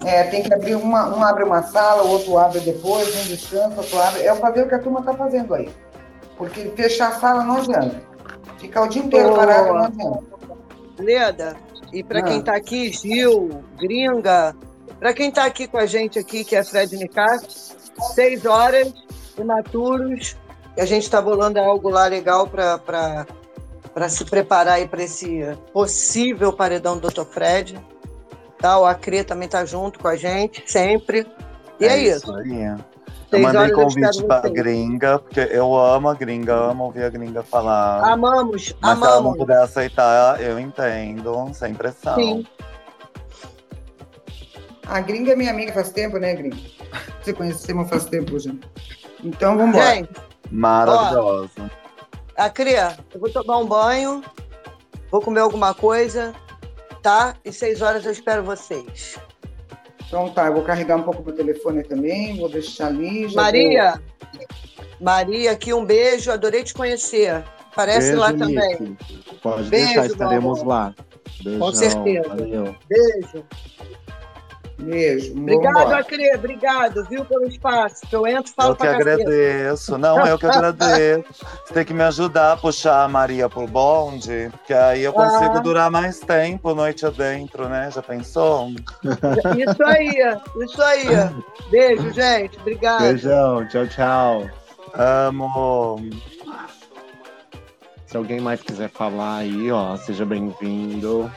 É, 0.05 0.23
tem 0.23 0.43
que 0.43 0.53
abrir 0.53 0.75
uma, 0.75 1.09
um 1.13 1.21
abre 1.21 1.43
uma 1.43 1.61
sala, 1.63 2.03
o 2.03 2.09
outro 2.11 2.37
abre 2.37 2.61
depois, 2.61 3.07
um 3.09 3.27
descansa, 3.27 3.75
outro 3.75 3.99
abre. 4.01 4.21
É 4.21 4.33
pra 4.33 4.49
ver 4.51 4.65
o 4.65 4.69
que 4.69 4.75
a 4.75 4.79
turma 4.79 5.01
tá 5.01 5.13
fazendo 5.13 5.53
aí. 5.53 5.69
Porque 6.39 6.71
fechar 6.75 7.09
a 7.09 7.19
sala 7.19 7.43
não 7.43 7.57
adianta. 7.57 8.01
Ficar 8.57 8.83
o 8.83 8.87
dia 8.87 9.03
inteiro 9.03 9.35
parado 9.35 9.73
não 9.73 9.83
adianta. 9.83 10.23
Leda, 10.97 11.55
e 11.93 12.03
para 12.03 12.19
Ah. 12.19 12.23
quem 12.23 12.41
tá 12.41 12.55
aqui, 12.55 12.91
Gil, 12.91 13.63
Gringa, 13.77 14.55
para 14.99 15.13
quem 15.13 15.29
tá 15.29 15.43
aqui 15.45 15.67
com 15.67 15.77
a 15.77 15.85
gente 15.85 16.17
aqui, 16.17 16.43
que 16.43 16.55
é 16.55 16.63
Fred 16.63 16.95
Nicasso, 16.97 17.75
seis 18.15 18.45
horas, 18.45 18.91
imaturos, 19.37 20.35
e 20.77 20.81
a 20.81 20.85
gente 20.85 21.03
está 21.03 21.21
bolando 21.21 21.59
algo 21.59 21.89
lá 21.89 22.07
legal 22.07 22.47
para 22.47 23.25
se 24.09 24.23
preparar 24.25 24.85
para 24.87 25.03
esse 25.03 25.41
possível 25.73 26.53
paredão 26.53 26.97
do 26.97 27.09
Dr. 27.09 27.25
Fred. 27.25 27.79
Tá? 28.57 28.77
O 28.79 28.85
Acre 28.85 29.23
também 29.23 29.47
tá 29.47 29.63
junto 29.65 29.99
com 29.99 30.07
a 30.07 30.15
gente, 30.15 30.63
sempre. 30.65 31.25
E 31.79 31.85
é, 31.85 31.97
isso. 31.97 32.33
aí. 32.35 32.75
Eu 33.31 33.39
mandei 33.39 33.71
convite 33.71 34.23
pra 34.23 34.41
gringa, 34.41 35.19
porque 35.19 35.39
eu 35.51 35.75
amo 35.75 36.09
a 36.09 36.15
gringa, 36.15 36.53
amo 36.55 36.85
ouvir 36.85 37.03
a 37.03 37.09
gringa 37.09 37.43
falar. 37.43 38.03
Amamos, 38.03 38.75
Mas 38.81 38.97
se 38.97 39.03
ela 39.03 39.11
não 39.11 39.17
amamos. 39.19 39.37
puder 39.37 39.61
aceitar, 39.61 40.41
eu 40.41 40.59
entendo, 40.59 41.51
sem 41.53 41.73
pressão. 41.73 42.15
Sim. 42.15 42.45
A 44.87 44.99
gringa 45.01 45.33
é 45.33 45.35
minha 45.35 45.51
amiga 45.51 45.71
faz 45.71 45.91
tempo, 45.91 46.17
né, 46.17 46.33
gringa? 46.33 46.57
Você 47.21 47.33
conhecemos 47.33 47.87
faz 47.89 48.05
tempo 48.05 48.39
já. 48.39 48.51
Então, 49.23 49.55
vamos 49.57 49.75
embora. 49.75 49.95
Gente, 49.95 50.09
Maravilhosa. 50.51 51.69
Acre, 52.35 52.73
eu 53.13 53.19
vou 53.19 53.29
tomar 53.29 53.57
um 53.57 53.65
banho, 53.65 54.23
vou 55.11 55.21
comer 55.21 55.41
alguma 55.41 55.73
coisa, 55.73 56.33
tá? 57.03 57.35
E 57.45 57.51
seis 57.51 57.81
horas 57.81 58.05
eu 58.05 58.11
espero 58.11 58.43
vocês. 58.43 59.19
Então 60.09 60.27
tá, 60.29 60.47
eu 60.47 60.53
vou 60.53 60.63
carregar 60.63 60.97
um 60.97 61.03
pouco 61.03 61.23
meu 61.23 61.35
telefone 61.35 61.83
também, 61.83 62.35
vou 62.35 62.49
deixar 62.49 62.87
ali. 62.87 63.31
Maria, 63.35 64.01
Maria, 64.99 65.51
aqui 65.51 65.71
um 65.71 65.85
beijo, 65.85 66.31
adorei 66.31 66.63
te 66.63 66.73
conhecer. 66.73 67.43
Parece 67.75 68.07
Beijo, 68.07 68.19
lá 68.19 68.33
também. 68.33 68.79
Nick. 68.79 68.97
Pode 69.41 69.69
Beijo, 69.69 69.85
deixar, 69.85 70.05
estaremos 70.07 70.63
lá. 70.63 70.95
Beijão, 71.43 71.73
certeza. 71.73 72.27
Valeu. 72.27 72.75
Beijo. 72.89 73.45
Vamos 74.79 75.29
Obrigado. 75.31 75.93
Acre, 75.93 76.35
obrigado, 76.35 77.05
viu, 77.05 77.25
pelo 77.25 77.45
espaço. 77.45 78.07
Que 78.07 78.15
eu 78.15 78.25
entro 78.25 78.51
e 78.51 78.55
falo 78.55 78.71
Eu 78.71 78.75
que 78.75 78.87
agradeço. 78.87 79.97
Não, 79.97 80.25
eu 80.25 80.37
que 80.37 80.45
agradeço. 80.45 81.25
Você 81.65 81.73
tem 81.73 81.85
que 81.85 81.93
me 81.93 82.03
ajudar 82.03 82.53
a 82.53 82.57
puxar 82.57 83.03
a 83.03 83.07
Maria 83.07 83.49
pro 83.49 83.67
bonde, 83.67 84.51
que 84.65 84.73
aí 84.73 85.03
eu 85.03 85.13
consigo 85.13 85.57
Ah. 85.57 85.59
durar 85.59 85.91
mais 85.91 86.19
tempo 86.19 86.73
noite 86.73 87.05
adentro, 87.05 87.67
né? 87.67 87.89
Já 87.91 88.01
pensou? 88.01 88.69
Isso 88.69 89.83
aí, 89.83 90.37
isso 90.63 90.81
aí. 90.81 91.05
Beijo, 91.69 92.11
gente. 92.13 92.57
Obrigado. 92.59 93.01
Beijão, 93.01 93.67
tchau, 93.67 93.87
tchau. 93.87 94.49
Amo. 94.93 95.99
Se 98.07 98.17
alguém 98.17 98.39
mais 98.39 98.61
quiser 98.61 98.89
falar 98.89 99.37
aí, 99.37 99.71
ó, 99.71 99.95
seja 99.97 100.25
bem-vindo. 100.25 101.31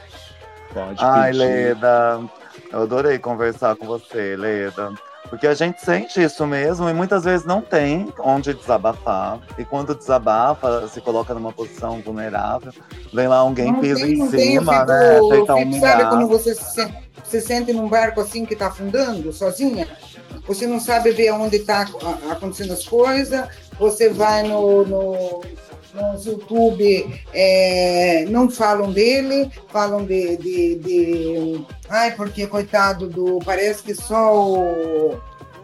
Pode 0.73 0.97
Ai, 1.03 1.29
pedir. 1.31 1.37
Leda, 1.37 2.21
eu 2.73 2.81
adorei 2.81 3.17
conversar 3.19 3.75
com 3.75 3.85
você, 3.85 4.35
Leda. 4.35 4.91
Porque 5.29 5.47
a 5.47 5.53
gente 5.53 5.79
sente 5.81 6.21
isso 6.21 6.45
mesmo 6.45 6.87
e 6.89 6.93
muitas 6.93 7.23
vezes 7.23 7.45
não 7.45 7.61
tem 7.61 8.11
onde 8.19 8.53
desabafar. 8.53 9.39
E 9.57 9.63
quando 9.63 9.95
desabafa, 9.95 10.87
se 10.89 10.99
coloca 11.01 11.33
numa 11.33 11.51
posição 11.51 12.01
vulnerável, 12.01 12.71
vem 13.11 13.27
lá 13.27 13.37
alguém, 13.37 13.71
Não 13.71 13.79
pisa 13.79 14.01
tem, 14.01 14.13
em 14.19 14.29
tem, 14.29 14.51
cima, 14.59 14.73
fico- 14.81 14.91
né? 14.91 15.19
Tenta 15.29 15.79
Sabe 15.79 16.09
quando 16.09 16.27
você 16.27 16.53
se, 16.53 16.93
se 17.23 17.41
sente 17.41 17.71
num 17.73 17.87
barco 17.87 18.19
assim 18.21 18.45
que 18.45 18.53
está 18.53 18.67
afundando, 18.67 19.31
sozinha? 19.31 19.87
Você 20.45 20.67
não 20.67 20.79
sabe 20.79 21.11
ver 21.11 21.31
onde 21.31 21.55
está 21.55 21.87
acontecendo 22.29 22.73
as 22.73 22.85
coisas, 22.85 23.47
você 23.79 24.09
vai 24.09 24.43
no, 24.43 24.85
no, 24.85 25.41
no 25.93 26.23
YouTube, 26.23 27.21
é, 27.33 28.25
não 28.29 28.49
falam 28.49 28.91
dele, 28.91 29.49
falam 29.69 30.05
de, 30.05 30.37
de, 30.37 30.75
de- 30.75 31.65
Ai, 31.89 32.15
porque 32.15 32.47
coitado 32.47 33.07
do. 33.07 33.39
Parece 33.45 33.83
que 33.83 33.93
só 33.93 34.35
o. 34.35 35.17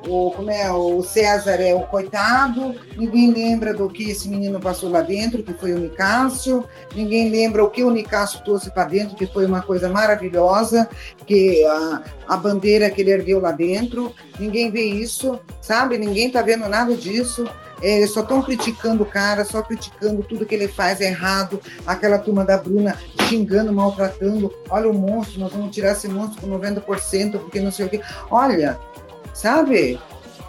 O, 0.07 0.31
como 0.31 0.49
é, 0.49 0.71
o 0.71 1.03
César 1.03 1.61
é 1.61 1.73
o 1.73 1.81
coitado, 1.81 2.73
ninguém 2.95 3.31
lembra 3.31 3.73
do 3.73 3.89
que 3.89 4.09
esse 4.09 4.29
menino 4.29 4.59
passou 4.59 4.89
lá 4.89 5.01
dentro, 5.01 5.43
que 5.43 5.53
foi 5.53 5.73
o 5.73 5.79
Nicásio, 5.79 6.63
ninguém 6.95 7.29
lembra 7.29 7.63
o 7.63 7.69
que 7.69 7.83
o 7.83 7.91
Nicásio 7.91 8.41
trouxe 8.43 8.71
para 8.71 8.85
dentro, 8.85 9.15
que 9.15 9.27
foi 9.27 9.45
uma 9.45 9.61
coisa 9.61 9.89
maravilhosa, 9.89 10.89
que 11.25 11.65
a, 11.65 12.03
a 12.27 12.37
bandeira 12.37 12.89
que 12.89 13.01
ele 13.01 13.11
ergueu 13.11 13.41
lá 13.41 13.51
dentro, 13.51 14.13
ninguém 14.39 14.71
vê 14.71 14.83
isso, 14.83 15.39
sabe? 15.61 15.97
Ninguém 15.97 16.31
tá 16.31 16.41
vendo 16.41 16.67
nada 16.69 16.95
disso. 16.95 17.45
É, 17.81 18.05
só 18.07 18.21
estão 18.21 18.41
criticando 18.41 19.03
o 19.03 19.05
cara, 19.05 19.45
só 19.45 19.61
criticando 19.61 20.21
tudo 20.23 20.45
que 20.45 20.53
ele 20.53 20.67
faz 20.67 20.99
errado. 20.99 21.61
Aquela 21.85 22.17
turma 22.17 22.43
da 22.43 22.57
Bruna 22.57 22.97
xingando, 23.27 23.71
maltratando. 23.71 24.53
Olha 24.69 24.89
o 24.89 24.93
monstro, 24.93 25.39
nós 25.39 25.53
vamos 25.53 25.73
tirar 25.73 25.93
esse 25.93 26.07
monstro 26.07 26.41
com 26.41 26.59
90%, 26.59 27.39
porque 27.39 27.61
não 27.61 27.71
sei 27.71 27.85
o 27.85 27.89
quê. 27.89 28.01
Olha, 28.29 28.77
sabe? 29.39 29.99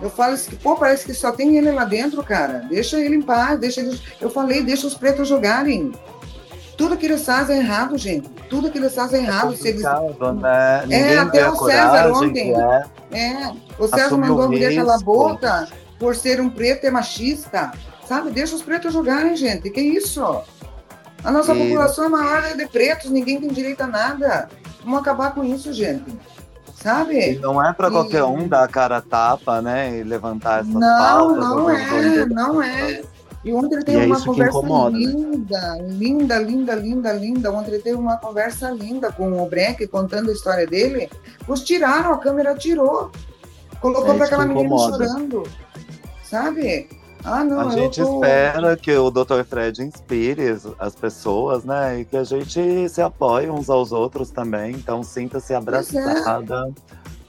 Eu 0.01 0.09
falo 0.11 0.35
assim, 0.35 0.57
pô, 0.57 0.77
parece 0.77 1.05
que 1.05 1.13
só 1.15 1.31
tem 1.31 1.57
ele 1.59 1.71
lá 1.71 1.85
dentro, 1.85 2.23
cara. 2.23 2.65
Deixa 2.71 2.99
ele 2.99 3.17
em 3.17 3.23
paz, 3.23 3.59
deixa 3.61 3.81
eles. 3.81 4.01
Eu 4.21 4.31
falei, 4.31 4.63
deixa 4.63 4.87
os 4.87 4.95
pretos 4.95 5.29
jogarem. 5.29 5.93
Tudo 6.77 6.97
que 6.97 7.05
eles 7.05 7.23
fazem 7.23 7.57
é 7.57 7.61
errado, 7.61 7.99
gente. 7.99 8.27
Tudo 8.49 8.71
que 8.71 8.79
eles 8.79 8.95
fazem 8.95 9.21
é 9.21 9.25
errado. 9.27 9.55
Se 9.55 9.69
eles... 9.69 9.83
Né? 9.83 10.83
Ninguém 10.87 11.19
até 11.19 11.51
o 11.51 11.55
César 11.57 12.09
coragem 12.09 12.29
ontem. 12.31 12.55
é. 12.59 12.85
É, 13.13 13.53
o 13.79 13.87
César 13.87 14.07
Assumiu 14.07 14.29
mandou 14.29 14.43
a 14.45 14.47
o 14.47 14.51
mulher 14.51 14.75
calar 14.75 14.89
a 14.89 14.97
risco. 14.97 15.13
boca 15.13 15.69
por 15.99 16.17
ser 16.17 16.41
um 16.41 16.49
preto 16.49 16.87
e 16.87 16.91
machista. 16.91 17.71
Sabe? 18.09 18.31
Deixa 18.31 18.55
os 18.57 18.63
pretos 18.63 18.95
jogarem, 18.95 19.37
gente. 19.37 19.69
Que 19.69 19.81
isso? 19.83 20.25
A 21.23 21.31
nossa 21.31 21.55
E- 21.55 21.59
população 21.59 22.07
é 22.07 22.09
maior 22.09 22.57
de 22.57 22.67
pretos, 22.67 23.11
ninguém 23.11 23.39
tem 23.39 23.51
direito 23.51 23.83
a 23.83 23.87
nada. 23.87 24.49
Vamos 24.83 25.01
acabar 25.01 25.35
com 25.35 25.45
isso, 25.45 25.71
gente. 25.75 26.07
Sabe? 26.75 27.33
E 27.35 27.39
não 27.39 27.65
é 27.65 27.73
para 27.73 27.89
E- 27.89 27.91
qualquer 27.91 28.25
um 28.25 28.47
dar 28.49 28.65
a 28.65 28.69
cara 28.69 28.99
a 28.99 29.01
tapa, 29.03 29.61
né? 29.61 29.99
E 29.99 30.03
levantar 30.03 30.61
essas 30.61 30.73
Não, 30.75 30.81
pautas. 30.81 31.37
não 31.39 31.71
é, 31.71 32.27
não 32.27 32.63
é. 32.63 33.03
E 33.43 33.53
ontem 33.55 33.77
ele 33.77 33.85
teve 33.85 34.03
é 34.03 34.07
uma 34.07 34.21
conversa 34.21 34.59
incomoda, 34.59 34.99
né? 34.99 34.99
linda, 35.07 35.79
linda, 35.89 36.39
linda, 36.39 36.75
linda, 36.75 37.13
linda. 37.15 37.51
Ontem 37.53 37.71
ele 37.73 37.83
teve 37.83 37.97
uma 37.97 38.19
conversa 38.19 38.71
linda 38.71 39.11
com 39.11 39.43
o 39.43 39.49
Breck, 39.49 39.87
contando 39.87 40.29
a 40.29 40.33
história 40.33 40.67
dele. 40.67 41.09
Os 41.49 41.63
tiraram, 41.63 42.13
a 42.13 42.19
câmera 42.19 42.55
tirou. 42.55 43.11
Colocou 43.81 44.13
É 44.13 44.17
para 44.19 44.27
aquela 44.27 44.47
que 44.47 44.53
menina 44.53 44.77
chorando. 44.77 45.45
Sabe? 46.23 46.89
Ah, 47.25 47.45
não, 47.45 47.61
A 47.69 47.71
gente 47.71 48.01
tô... 48.01 48.15
espera 48.15 48.77
que 48.77 48.93
o 48.97 49.11
Dr. 49.11 49.43
Fred 49.49 49.83
inspire 49.83 50.49
as- 50.49 50.67
as 50.79 50.95
pessoas, 50.95 51.65
né? 51.65 52.01
E 52.01 52.05
que 52.05 52.17
a 52.17 52.25
gente 52.25 52.89
se 52.89 53.03
apoie 53.03 53.51
uns 53.51 53.69
aos 53.69 53.93
outros 53.93 54.31
também. 54.31 54.73
Então 54.73 55.03
sinta-se 55.03 55.53
é. 55.53 55.57
abraçada. 55.57 56.71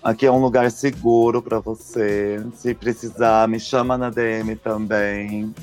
Aqui 0.04 0.26
é 0.26 0.32
um 0.32 0.42
lugar 0.42 0.72
seguro 0.72 1.42
para 1.42 1.60
você. 1.60 2.44
Se 2.56 2.74
precisar, 2.74 3.48
me 3.48 3.60
chama 3.60 3.98
na 3.98 4.10
DM 4.10 4.56
também. 4.56 5.54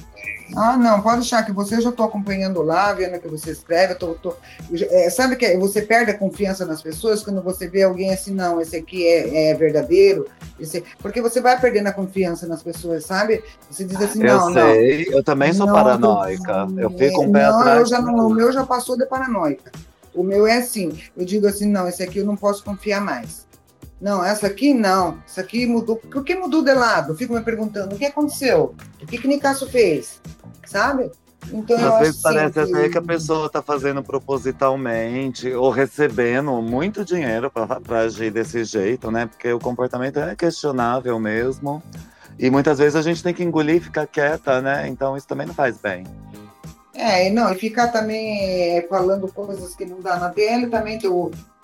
Ah, 0.57 0.77
não, 0.77 1.01
pode 1.03 1.21
deixar 1.21 1.45
que 1.45 1.53
você 1.53 1.77
eu 1.77 1.81
já 1.81 1.91
estou 1.91 2.07
acompanhando 2.07 2.63
lá, 2.63 2.93
vendo 2.93 3.17
o 3.17 3.21
que 3.21 3.29
você 3.29 3.51
escreve. 3.51 3.93
eu 3.93 3.99
tô, 3.99 4.15
tô- 4.15 4.35
eu 4.71 4.89
é, 4.91 5.11
sabe 5.11 5.37
que 5.37 5.57
você 5.57 5.83
perde 5.83 6.11
a 6.11 6.19
confiança 6.19 6.65
nas 6.65 6.81
pessoas 6.83 7.23
quando 7.23 7.43
você 7.43 7.69
vê 7.69 7.83
alguém 7.83 8.13
assim, 8.13 8.33
não, 8.33 8.61
esse 8.61 8.77
aqui 8.77 9.07
é, 9.07 9.51
é 9.51 9.55
verdadeiro. 9.55 10.27
esse- 10.59 10.83
porque 11.01 11.21
você 11.21 11.41
vai 11.41 11.61
perdendo 11.61 11.89
a 11.89 11.93
confiança 11.93 12.47
nas 12.47 12.63
pessoas, 12.63 13.05
sabe? 13.05 13.43
Você 13.71 13.85
diz 13.85 14.01
assim, 14.01 14.23
eu 14.23 14.37
não, 14.37 14.51
não. 14.51 14.53
sei, 14.55 15.07
eu 15.11 15.23
também 15.23 15.53
sou 15.53 15.67
Não, 15.67 15.75
paranoica. 15.75 16.67
Eu 16.77 16.91
fico 16.91 17.23
um 17.23 17.33
pé 17.33 17.45
não, 17.45 17.61
atrás. 17.61 17.79
eu 17.81 17.87
já 17.87 18.01
não, 18.01 18.27
o 18.27 18.31
meu 18.35 18.51
já 18.53 18.65
passou 18.65 18.97
de 18.97 19.07
paranoica. 19.07 19.71
O 20.15 20.23
meu 20.23 20.47
é 20.47 20.59
assim, 20.59 20.99
eu 21.17 21.25
digo 21.25 21.47
assim, 21.47 21.67
não, 21.67 21.87
esse 21.87 22.03
aqui 22.03 22.19
eu 22.19 22.25
não 22.25 22.37
posso 22.37 22.65
confiar 22.65 23.01
mais. 23.01 23.47
Não, 24.01 24.25
essa 24.25 24.47
aqui 24.47 24.73
não, 24.73 25.19
essa 25.27 25.41
aqui 25.41 25.67
mudou. 25.67 25.97
Por 25.97 26.23
que 26.23 26.37
mudou 26.37 26.63
de 26.63 26.73
lado? 26.73 27.13
Eu 27.13 27.17
fico 27.17 27.35
me 27.35 27.41
perguntando, 27.41 27.95
o 27.95 27.99
que 27.99 28.07
aconteceu? 28.07 28.75
O 29.03 29.07
que 29.07 29.19
que 29.19 29.27
Nicasso 29.27 29.69
fez? 29.69 30.21
Sabe? 30.67 31.11
Então 31.53 31.77
Às 31.77 32.01
vezes 32.01 32.23
parece 32.23 32.61
assim, 32.61 32.75
até 32.75 32.89
que 32.89 32.99
a 32.99 33.03
pessoa 33.03 33.49
tá 33.49 33.63
fazendo 33.63 34.03
propositalmente 34.03 35.53
ou 35.53 35.71
recebendo 35.71 36.61
muito 36.61 37.05
dinheiro 37.05 37.51
para 37.51 38.01
agir 38.01 38.31
desse 38.31 38.65
jeito, 38.65 39.11
né? 39.11 39.27
Porque 39.27 39.53
o 39.53 39.59
comportamento 39.59 40.19
é 40.19 40.37
questionável 40.37 41.19
mesmo. 41.19 41.83
E 42.39 42.51
muitas 42.51 42.79
vezes 42.79 42.95
a 42.95 43.03
gente 43.03 43.23
tem 43.23 43.35
que 43.35 43.43
engolir 43.43 43.77
e 43.77 43.81
ficar 43.81 44.07
quieta, 44.07 44.61
né? 44.61 44.87
Então 44.89 45.17
isso 45.17 45.27
também 45.27 45.47
não 45.47 45.55
faz 45.55 45.79
bem. 45.79 46.05
É, 46.95 47.29
e 47.29 47.31
não, 47.31 47.53
e 47.53 47.55
ficar 47.55 47.89
também 47.89 48.77
é, 48.77 48.87
falando 48.89 49.33
coisas 49.33 49.75
que 49.75 49.85
não 49.85 50.01
dá 50.01 50.17
na 50.19 50.31
tela, 50.31 50.69
também 50.69 50.99
tem 50.99 51.09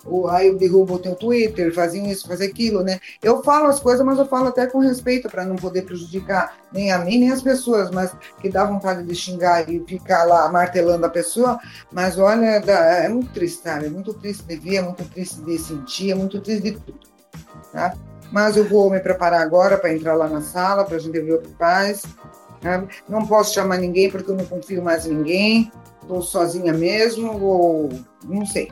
o, 0.05 0.27
aí 0.27 0.47
eu 0.47 0.55
derrubo 0.55 0.95
o 0.95 0.99
teu 0.99 1.15
Twitter, 1.15 1.73
faziam 1.73 2.05
isso, 2.05 2.27
fazer 2.27 2.45
aquilo, 2.45 2.83
né? 2.83 2.99
Eu 3.21 3.41
falo 3.43 3.67
as 3.67 3.79
coisas, 3.79 4.05
mas 4.05 4.19
eu 4.19 4.25
falo 4.25 4.47
até 4.47 4.67
com 4.67 4.79
respeito, 4.79 5.29
para 5.29 5.45
não 5.45 5.55
poder 5.55 5.83
prejudicar 5.83 6.57
nem 6.71 6.91
a 6.91 6.99
mim, 6.99 7.19
nem 7.19 7.31
as 7.31 7.41
pessoas, 7.41 7.89
mas 7.91 8.11
que 8.39 8.49
dá 8.49 8.65
vontade 8.65 9.03
de 9.03 9.15
xingar 9.15 9.69
e 9.69 9.83
ficar 9.87 10.23
lá 10.25 10.47
martelando 10.51 11.05
a 11.05 11.09
pessoa, 11.09 11.59
mas 11.91 12.19
olha, 12.19 12.45
é 12.45 13.09
muito 13.09 13.31
triste, 13.33 13.63
sabe? 13.63 13.87
É 13.87 13.89
muito 13.89 14.13
triste 14.13 14.43
de 14.43 14.55
ver, 14.57 14.75
é 14.75 14.81
muito 14.81 15.03
triste 15.05 15.41
de 15.41 15.57
sentir, 15.57 16.11
é 16.11 16.15
muito 16.15 16.39
triste 16.39 16.63
de 16.63 16.71
tudo, 16.73 16.99
tá? 17.71 17.95
Mas 18.31 18.57
eu 18.57 18.67
vou 18.67 18.89
me 18.89 18.99
preparar 18.99 19.41
agora 19.41 19.77
para 19.77 19.93
entrar 19.93 20.15
lá 20.15 20.27
na 20.27 20.41
sala, 20.41 20.83
para 20.83 20.97
a 20.97 20.99
gente 20.99 21.19
ver 21.19 21.33
o 21.33 21.41
que 21.41 21.49
faz, 21.55 22.03
sabe? 22.61 22.87
Não 23.07 23.25
posso 23.25 23.53
chamar 23.53 23.77
ninguém 23.77 24.09
porque 24.09 24.29
eu 24.29 24.35
não 24.35 24.45
confio 24.45 24.83
mais 24.83 25.05
em 25.05 25.13
ninguém. 25.13 25.71
Estou 26.01 26.21
sozinha 26.21 26.71
mesmo, 26.71 27.43
ou 27.43 27.89
não 28.25 28.45
sei. 28.45 28.71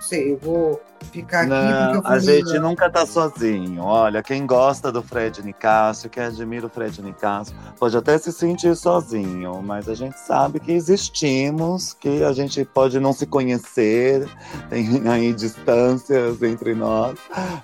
Não 0.00 0.06
sei, 0.06 0.32
eu 0.32 0.38
vou 0.38 0.80
ficar 1.12 1.40
aqui 1.40 1.50
Não, 1.50 1.92
porque 1.92 2.08
eu 2.08 2.12
a 2.12 2.18
gente 2.18 2.58
nunca 2.58 2.88
tá 2.88 3.04
sozinho. 3.04 3.82
Olha, 3.82 4.22
quem 4.22 4.46
gosta 4.46 4.90
do 4.90 5.02
Fred 5.02 5.42
Nicásio, 5.44 6.08
quem 6.08 6.22
admira 6.22 6.66
o 6.66 6.70
Fred 6.70 7.02
Nicásio, 7.02 7.54
pode 7.78 7.94
até 7.94 8.16
se 8.16 8.32
sentir 8.32 8.74
sozinho, 8.76 9.60
mas 9.62 9.90
a 9.90 9.94
gente 9.94 10.18
sabe 10.18 10.58
que 10.58 10.72
existimos, 10.72 11.92
que 11.92 12.24
a 12.24 12.32
gente 12.32 12.64
pode 12.64 12.98
não 12.98 13.12
se 13.12 13.26
conhecer, 13.26 14.26
tem 14.70 14.88
aí 15.06 15.34
distâncias 15.34 16.42
entre 16.42 16.74
nós, 16.74 17.18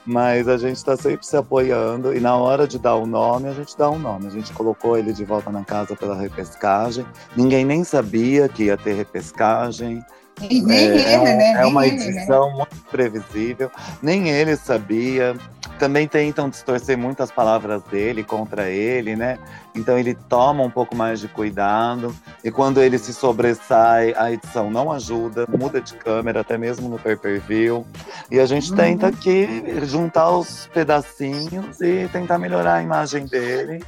mas 0.05 0.47
a 0.47 0.59
gente 0.59 0.85
tá 0.85 0.95
sempre 0.95 1.25
se 1.25 1.39
apoiando 1.39 2.15
e 2.15 2.21
na 2.21 2.37
hora 2.37 2.69
de 2.69 2.79
dar 2.79 2.97
o 2.97 3.07
nome, 3.07 3.49
a 3.49 3.55
gente 3.55 3.75
dá 3.79 3.89
um 3.89 3.99
nome. 3.99 4.27
A 4.27 4.31
gente 4.31 4.53
colocou 4.53 4.99
ele 4.99 5.15
de 5.15 5.25
volta 5.25 5.51
na 5.51 5.65
casa 5.65 5.97
pela 5.97 6.15
repescagem. 6.15 7.07
Ninguém 7.35 7.65
nem 7.65 7.83
sabia 7.83 8.47
que 8.47 8.65
ia 8.65 8.77
ter 8.77 8.93
repescagem. 8.93 10.05
E 10.41 10.61
nem 10.63 10.77
É, 10.79 10.83
é 10.83 11.15
ele, 11.15 11.23
né? 11.37 11.53
é 11.53 11.63
Nem 11.63 11.71
uma 11.71 11.87
ele, 11.87 11.97
né? 11.97 12.05
edição 12.11 12.51
muito 12.53 12.77
previsível. 12.91 13.71
Nem 14.03 14.29
ele 14.29 14.57
sabia. 14.57 15.35
Também 15.79 16.09
tentam 16.09 16.49
distorcer 16.49 16.97
muitas 16.97 17.31
palavras 17.31 17.83
dele 17.85 18.25
contra 18.25 18.71
ele, 18.71 19.15
né? 19.15 19.39
Então 19.75 19.99
ele 19.99 20.15
toma 20.15 20.63
um 20.63 20.71
pouco 20.71 20.97
mais 20.97 21.21
de 21.21 21.29
cuidado. 21.29 22.17
E 22.43 22.51
quando 22.51 22.81
ele 22.81 22.97
se 22.99 23.13
sobressai, 23.13 24.15
a 24.17 24.33
edição 24.33 24.71
não 24.71 24.91
ajuda, 24.91 25.47
muda 25.47 25.79
de 25.81 25.93
câmera, 25.95 26.41
até 26.41 26.57
mesmo 26.57 26.89
no 26.89 26.99
pay-per-view. 26.99 27.87
E 28.31 28.41
a 28.41 28.47
gente 28.47 28.71
Uhum. 28.71 28.77
tenta 28.77 29.07
aqui 29.09 29.47
juntar 29.85 30.31
os 30.31 30.67
pedacinhos 30.73 31.79
e 31.81 32.09
tentar 32.11 32.39
melhorar 32.39 32.75
a 32.77 32.83
imagem 32.83 33.27
dele 33.27 33.85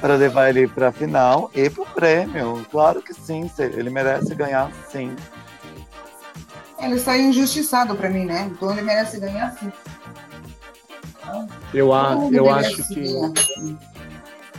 para 0.00 0.14
levar 0.14 0.48
ele 0.48 0.66
para 0.66 0.88
a 0.88 0.92
final 0.92 1.50
e 1.54 1.68
para 1.68 1.82
o 1.82 1.86
prêmio. 1.86 2.66
Claro 2.70 3.02
que 3.02 3.12
sim, 3.12 3.50
ele 3.58 3.90
merece 3.90 4.34
ganhar 4.34 4.70
sim. 4.90 5.14
Ele 6.80 6.98
saiu 6.98 7.28
injustiçado 7.28 7.94
para 7.96 8.08
mim, 8.08 8.24
né? 8.24 8.48
Então 8.50 8.70
ele 8.72 8.82
merece 8.82 9.18
ganhar 9.18 9.50
sim. 9.58 9.72
Eu, 11.74 11.92
a, 11.92 12.16
eu 12.32 12.48
acho 12.50 12.86
que 12.88 12.94
ganhar. 12.94 13.32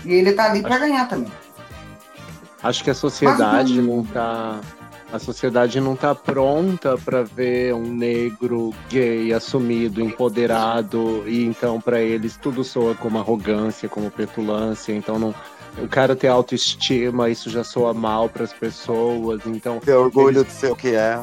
E 0.06 0.14
ele 0.14 0.34
tá 0.34 0.46
ali 0.52 0.62
para 0.62 0.78
ganhar 0.78 1.08
também. 1.08 1.32
acho 2.62 2.84
que 2.84 2.90
a 2.90 2.94
sociedade 2.96 3.74
Mas- 3.82 3.86
não 3.86 4.04
tá 4.04 4.60
a 5.12 5.18
sociedade 5.18 5.82
não 5.82 5.96
tá 5.96 6.14
pronta 6.14 6.96
para 6.96 7.24
ver 7.24 7.74
um 7.74 7.92
negro 7.92 8.72
gay 8.90 9.34
assumido, 9.34 10.02
empoderado 10.02 11.24
e 11.28 11.44
então 11.46 11.82
para 11.82 12.00
eles 12.00 12.38
tudo 12.38 12.64
soa 12.64 12.94
como 12.94 13.18
arrogância, 13.18 13.90
como 13.90 14.12
petulância, 14.12 14.94
então 14.94 15.18
não 15.18 15.34
o 15.84 15.88
cara 15.88 16.16
ter 16.16 16.28
autoestima, 16.28 17.30
isso 17.30 17.50
já 17.50 17.64
soa 17.64 17.94
mal 17.94 18.30
para 18.30 18.44
as 18.44 18.54
pessoas, 18.54 19.42
então 19.46 19.80
Ter 19.80 19.94
orgulho 19.94 20.44
de 20.44 20.52
ser 20.52 20.72
o 20.72 20.76
que 20.76 20.90
é. 20.90 21.18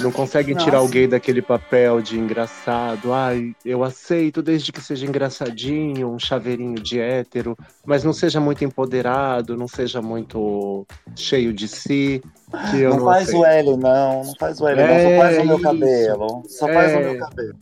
não 0.00 0.10
conseguem 0.10 0.54
tirar 0.56 0.78
Nossa. 0.78 0.88
o 0.88 0.90
gay 0.90 1.06
daquele 1.06 1.42
papel 1.42 2.00
de 2.00 2.18
engraçado. 2.18 3.12
Ai, 3.12 3.54
eu 3.64 3.84
aceito 3.84 4.42
desde 4.42 4.72
que 4.72 4.80
seja 4.80 5.06
engraçadinho, 5.06 6.10
um 6.10 6.18
chaveirinho 6.18 6.74
de 6.74 6.98
hétero, 6.98 7.56
mas 7.84 8.04
não 8.04 8.12
seja 8.12 8.40
muito 8.40 8.64
empoderado, 8.64 9.56
não 9.56 9.68
seja 9.68 10.02
muito 10.02 10.86
cheio 11.14 11.52
de 11.52 11.68
si. 11.68 12.22
Que 12.70 12.80
eu 12.80 12.90
não, 12.90 12.96
não, 12.98 13.04
faz 13.06 13.22
aceito. 13.28 13.40
o 13.40 13.46
L, 13.46 13.76
não. 13.76 14.24
Não 14.24 14.34
faz 14.38 14.60
o 14.60 14.68
L, 14.68 14.76
não. 14.76 14.84
É, 14.84 15.02
Só 15.02 15.18
faz 15.18 15.38
o 15.38 15.44
meu 15.46 15.54
isso. 15.56 15.62
cabelo. 15.62 16.42
Só 16.48 16.68
É. 16.68 16.74
faz 16.74 16.94
o 16.94 17.00
meu 17.00 17.18
cabelo. 17.18 17.58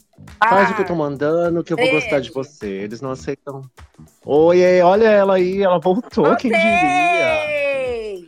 Faz 0.48 0.70
o 0.70 0.74
que 0.74 0.82
eu 0.82 0.86
tô 0.86 0.94
mandando, 0.94 1.64
que 1.64 1.72
eu 1.72 1.76
vou 1.76 1.86
Beijo. 1.86 2.00
gostar 2.00 2.20
de 2.20 2.30
você. 2.30 2.66
Eles 2.68 3.00
não 3.00 3.10
aceitam. 3.12 3.62
Oi, 4.24 4.80
olha 4.82 5.08
ela 5.08 5.34
aí, 5.36 5.62
ela 5.62 5.78
voltou, 5.78 6.36
quem 6.36 6.50
diria? 6.50 6.70
Voltei! 6.70 8.26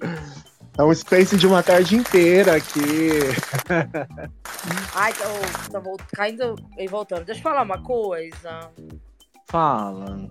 É 0.79 0.83
um 0.83 0.95
space 0.95 1.37
de 1.37 1.47
uma 1.47 1.63
tarde 1.63 1.95
inteira 1.97 2.57
aqui. 2.57 3.11
Ai, 4.95 5.13
tô, 5.13 5.81
tô 5.81 5.97
caindo 6.15 6.55
e 6.79 6.87
voltando. 6.89 7.25
Deixa 7.25 7.41
eu 7.41 7.43
falar 7.43 7.63
uma 7.63 7.83
coisa. 7.83 8.71
Fala. 9.51 10.29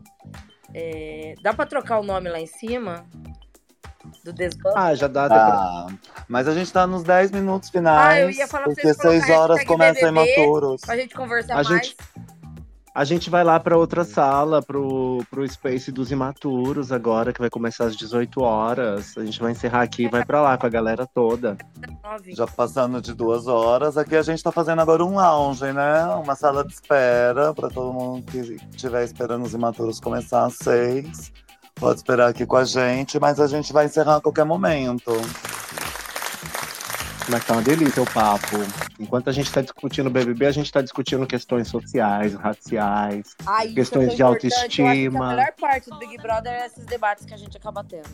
É, 0.73 1.35
dá 1.43 1.53
pra 1.53 1.65
trocar 1.65 1.99
o 1.99 2.03
nome 2.03 2.29
lá 2.29 2.39
em 2.39 2.47
cima? 2.47 3.05
Do 4.23 4.31
desbanco? 4.33 4.77
Ah, 4.77 4.93
já 4.93 5.07
dá 5.07 5.27
pra... 5.27 5.37
Ah, 5.37 5.87
mas 6.27 6.47
a 6.47 6.53
gente 6.53 6.71
tá 6.71 6.85
nos 6.85 7.03
10 7.03 7.31
minutos 7.31 7.69
finais. 7.69 8.13
Ah, 8.15 8.19
eu 8.19 8.29
ia 8.29 8.47
falar 8.47 8.65
pra 8.65 8.73
vocês 8.75 8.97
colocar 8.97 9.19
6 9.25 9.29
horas 9.37 9.63
começa 9.65 10.05
BBB. 10.11 10.33
imaturos. 10.35 10.81
Pra 10.81 10.95
gente 10.97 11.15
conversar 11.15 11.53
A 11.53 11.55
mais. 11.63 11.67
gente- 11.67 11.97
A 12.93 13.05
gente 13.05 13.29
vai 13.29 13.41
lá 13.43 13.57
para 13.57 13.77
outra 13.77 14.03
sala, 14.03 14.61
pro, 14.61 15.23
pro 15.29 15.47
Space 15.49 15.89
dos 15.93 16.11
Imaturos 16.11 16.91
agora, 16.91 17.31
que 17.31 17.39
vai 17.39 17.49
começar 17.49 17.85
às 17.85 17.95
18 17.95 18.41
horas. 18.43 19.17
A 19.17 19.23
gente 19.23 19.39
vai 19.39 19.53
encerrar 19.53 19.81
aqui 19.81 20.03
e 20.03 20.09
vai 20.09 20.25
para 20.25 20.41
lá 20.41 20.57
com 20.57 20.65
a 20.65 20.69
galera 20.69 21.07
toda. 21.07 21.57
Já 22.35 22.45
passando 22.45 23.01
de 23.01 23.13
duas 23.13 23.47
horas. 23.47 23.97
Aqui 23.97 24.15
a 24.17 24.21
gente 24.21 24.43
tá 24.43 24.51
fazendo 24.51 24.81
agora 24.81 25.05
um 25.05 25.15
lounge, 25.15 25.71
né? 25.71 26.03
Uma 26.21 26.35
sala 26.35 26.65
de 26.65 26.73
espera 26.73 27.53
para 27.53 27.69
todo 27.69 27.93
mundo 27.93 28.25
que 28.29 28.37
estiver 28.69 29.05
esperando 29.05 29.45
os 29.45 29.53
imaturos 29.53 29.99
começar 30.01 30.45
às 30.45 30.55
6. 30.55 31.31
Pode 31.75 31.97
esperar 31.99 32.29
aqui 32.29 32.45
com 32.45 32.57
a 32.57 32.63
gente, 32.63 33.19
mas 33.19 33.39
a 33.39 33.47
gente 33.47 33.73
vai 33.73 33.85
encerrar 33.85 34.17
a 34.17 34.21
qualquer 34.21 34.45
momento. 34.45 35.11
Mas 37.29 37.45
tá 37.45 37.53
uma 37.53 37.61
delícia 37.61 38.03
o 38.03 38.05
papo. 38.11 38.57
Enquanto 38.99 39.29
a 39.29 39.33
gente 39.33 39.51
tá 39.51 39.61
discutindo 39.61 40.07
o 40.07 40.09
BBB, 40.09 40.45
a 40.45 40.51
gente 40.51 40.71
tá 40.71 40.81
discutindo 40.81 41.25
questões 41.25 41.67
sociais, 41.67 42.33
raciais. 42.33 43.35
Ai, 43.45 43.67
isso 43.67 43.75
questões 43.75 44.09
é 44.09 44.15
de 44.15 44.21
importante. 44.21 44.47
Eu 44.47 44.57
acho 44.57 44.67
que 44.69 44.81
autoestima. 44.81 45.25
a 45.25 45.35
melhor 45.35 45.53
parte 45.59 45.89
do 45.89 45.97
Big 45.97 46.17
Brother 46.17 46.51
é 46.51 46.65
esses 46.65 46.85
debates 46.85 47.25
que 47.25 47.33
a 47.33 47.37
gente 47.37 47.55
acaba 47.55 47.83
tendo. 47.83 48.09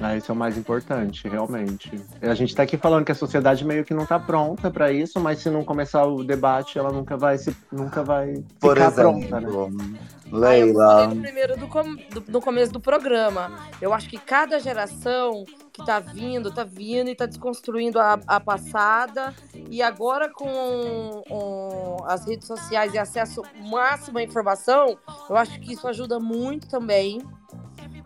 Ah, 0.00 0.16
isso 0.16 0.32
é 0.32 0.34
o 0.34 0.36
mais 0.36 0.56
importante, 0.56 1.28
realmente. 1.28 2.00
A 2.20 2.34
gente 2.34 2.50
está 2.50 2.62
aqui 2.62 2.76
falando 2.76 3.04
que 3.04 3.12
a 3.12 3.14
sociedade 3.14 3.64
meio 3.64 3.84
que 3.84 3.92
não 3.92 4.04
está 4.04 4.18
pronta 4.18 4.70
para 4.70 4.90
isso, 4.90 5.20
mas 5.20 5.40
se 5.40 5.50
não 5.50 5.64
começar 5.64 6.04
o 6.04 6.24
debate, 6.24 6.78
ela 6.78 6.90
nunca 6.90 7.16
vai 7.16 7.38
se, 7.38 7.54
nunca 7.70 8.02
vai 8.02 8.42
Por 8.58 8.76
ficar 8.76 8.88
exemplo, 8.88 9.28
pronta, 9.28 9.40
né? 9.40 9.98
Ah, 10.32 10.56
eu 10.56 10.66
Leila. 10.66 10.86
falei 10.86 11.06
no 11.16 11.22
primeiro 11.22 11.56
do, 11.58 11.68
com- 11.68 11.94
do- 11.94 12.24
no 12.28 12.40
começo 12.40 12.72
do 12.72 12.80
programa. 12.80 13.58
Eu 13.80 13.92
acho 13.92 14.08
que 14.08 14.18
cada 14.18 14.58
geração 14.58 15.44
que 15.72 15.84
tá 15.84 15.98
vindo, 16.00 16.50
tá 16.50 16.64
vindo 16.64 17.08
e 17.10 17.14
tá 17.14 17.26
desconstruindo 17.26 17.98
a, 17.98 18.18
a 18.26 18.40
passada. 18.40 19.34
E 19.70 19.82
agora 19.82 20.30
com 20.30 21.22
com 21.28 21.96
as 22.06 22.26
redes 22.26 22.46
sociais 22.46 22.92
e 22.94 22.98
acesso 22.98 23.42
máximo 23.70 24.18
à 24.18 24.22
informação, 24.22 24.98
eu 25.28 25.36
acho 25.36 25.58
que 25.60 25.72
isso 25.74 25.86
ajuda 25.88 26.18
muito 26.18 26.68
também. 26.68 27.20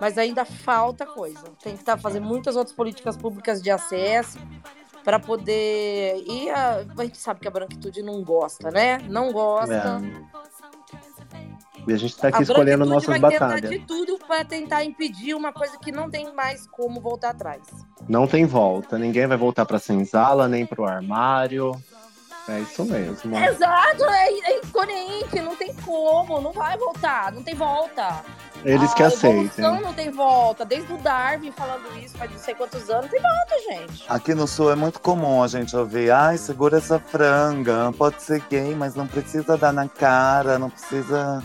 Mas 0.01 0.19
ainda 0.19 0.45
falta 0.45 1.07
coisa. 1.07 1.43
Tem 1.63 1.77
que 1.77 1.83
tá, 1.85 1.97
fazer 1.97 2.21
muitas 2.21 2.55
outras 2.57 2.75
políticas 2.77 3.17
públicas 3.17 3.63
de 3.63 3.71
acesso 3.71 4.39
para 5.03 5.19
poder. 5.19 6.23
E 6.27 6.51
a, 6.51 6.85
a 6.99 7.03
gente 7.05 7.17
sabe 7.19 7.41
que 7.41 7.49
a 7.49 7.51
branquitude 7.51 8.03
não 8.03 8.23
gosta, 8.23 8.71
né? 8.71 8.99
Não 9.09 9.33
gosta. 9.33 10.03
E 11.87 11.93
a 11.93 11.97
gente 11.97 12.11
está 12.11 12.29
aqui 12.29 12.39
A 12.39 12.43
escolhendo 12.43 12.85
nossas 12.85 13.19
vai 13.19 13.21
batalhas. 13.21 13.71
de 13.71 13.79
tudo 13.81 14.19
para 14.27 14.45
tentar 14.45 14.85
impedir 14.85 15.35
uma 15.35 15.53
coisa 15.53 15.79
que 15.79 15.93
não 15.93 16.11
tem 16.11 16.33
mais 16.35 16.67
como 16.67 17.01
voltar 17.01 17.31
atrás. 17.31 17.63
Não 18.09 18.27
tem 18.27 18.45
volta. 18.45 18.99
Ninguém 18.99 19.27
vai 19.27 19.37
voltar 19.37 19.65
pra 19.65 19.79
senzala, 19.79 20.49
nem 20.49 20.67
pro 20.67 20.85
armário. 20.85 21.81
É 22.49 22.61
isso 22.61 22.85
mesmo. 22.85 23.37
Exato, 23.37 24.05
é, 24.05 24.29
é 24.29 24.59
incoerente, 24.59 25.41
não 25.41 25.57
tem 25.57 25.75
como, 25.75 26.41
não 26.41 26.53
vai 26.53 26.79
voltar, 26.79 27.33
não 27.33 27.43
tem 27.43 27.57
volta. 27.57 28.23
Eles 28.65 28.95
que 28.95 29.03
a 29.03 29.09
aceitem. 29.09 29.41
evolução 29.41 29.81
não 29.81 29.93
tem 29.93 30.11
volta, 30.13 30.65
desde 30.65 30.93
o 30.93 30.97
Darwin 30.99 31.51
falando 31.51 31.85
isso 31.99 32.17
faz 32.17 32.31
não 32.31 32.39
sei 32.39 32.55
quantos 32.55 32.89
anos, 32.89 33.03
não 33.07 33.11
tem 33.11 33.21
volta, 33.21 33.55
gente. 33.69 34.05
Aqui 34.09 34.33
no 34.35 34.47
sul 34.47 34.71
é 34.71 34.77
muito 34.77 35.01
comum 35.01 35.43
a 35.43 35.49
gente 35.49 35.77
ouvir, 35.77 36.11
ai, 36.13 36.39
segura 36.39 36.79
essa 36.79 37.01
franga, 37.01 37.93
pode 37.99 38.23
ser 38.23 38.41
gay, 38.49 38.77
mas 38.77 38.95
não 38.95 39.09
precisa 39.09 39.57
dar 39.57 39.73
na 39.73 39.89
cara, 39.89 40.57
não 40.57 40.71
precisa 40.71 41.43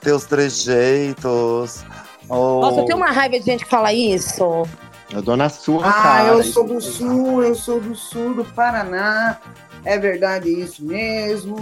ter 0.00 0.12
os 0.12 0.24
trejeitos. 0.24 1.84
Ou... 2.28 2.60
Nossa, 2.60 2.80
eu 2.80 2.84
tenho 2.86 2.96
uma 2.98 3.10
raiva 3.10 3.38
de 3.38 3.44
gente 3.44 3.64
que 3.64 3.70
fala 3.70 3.92
isso. 3.92 4.64
Eu 5.12 5.22
dou 5.22 5.36
na 5.36 5.48
sua 5.48 5.86
Ah, 5.88 5.92
cara. 5.92 6.28
eu 6.28 6.42
sou 6.44 6.64
do 6.64 6.80
sul, 6.80 7.42
eu 7.42 7.54
sou 7.54 7.80
do 7.80 7.94
sul 7.94 8.34
do 8.34 8.44
Paraná. 8.44 9.38
É 9.84 9.98
verdade 9.98 10.48
isso 10.48 10.84
mesmo. 10.84 11.56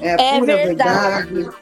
É, 0.00 0.10
É 0.10 0.38
pura 0.38 0.56
verdade. 0.56 1.32
verdade. 1.34 1.56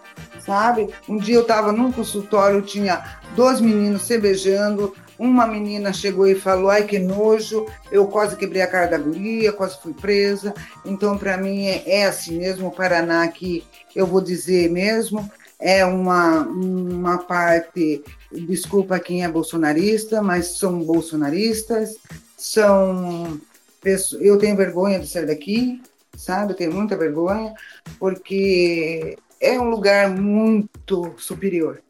Sabe? 0.45 0.89
Um 1.09 1.19
dia 1.19 1.35
eu 1.37 1.43
estava 1.43 1.73
num 1.73 1.93
consultório, 1.93 2.63
tinha 2.63 3.05
dois 3.37 3.61
meninos 3.61 4.03
se 4.03 4.17
beijando. 4.19 4.95
Uma 5.19 5.47
menina 5.47 5.93
chegou 5.93 6.27
e 6.27 6.35
falou: 6.35 6.71
Ai, 6.71 6.85
que 6.85 6.99
nojo, 6.99 7.67
eu 7.93 8.07
quase 8.07 8.35
quebrei 8.37 8.63
a 8.63 8.67
cara 8.67 8.87
da 8.87 8.99
guria, 8.99 9.53
quase 9.53 9.79
fui 9.83 9.93
presa. 9.93 10.55
Então, 10.85 11.19
para 11.19 11.37
mim, 11.37 11.67
é, 11.67 11.83
é 11.87 12.07
assim 12.07 12.39
mesmo. 12.39 12.69
O 12.69 12.73
Paraná 12.73 13.23
aqui, 13.25 13.65
eu 13.95 14.07
vou 14.07 14.21
dizer 14.21 14.71
mesmo, 14.71 15.31
é 15.59 15.85
uma, 15.85 16.43
uma 16.43 17.19
parte. 17.19 18.03
Desculpa 18.33 18.99
quem 19.01 19.25
é 19.25 19.29
bolsonarista, 19.29 20.23
mas 20.23 20.59
são 20.59 20.83
bolsonaristas, 20.85 21.97
são 22.37 23.41
pessoas. 23.81 24.23
Eu 24.23 24.39
tenho 24.39 24.57
vergonha 24.57 25.01
de 25.01 25.07
ser 25.07 25.27
daqui, 25.27 25.83
sabe? 26.17 26.53
Eu 26.53 26.57
tenho 26.57 26.73
muita 26.73 26.97
vergonha, 26.97 27.55
porque 27.99 29.17
é 29.41 29.59
um 29.59 29.71
lugar 29.71 30.11
muito 30.11 31.15
superior, 31.19 31.83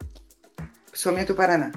principalmente 0.89 1.31
o 1.31 1.35
Paraná. 1.35 1.71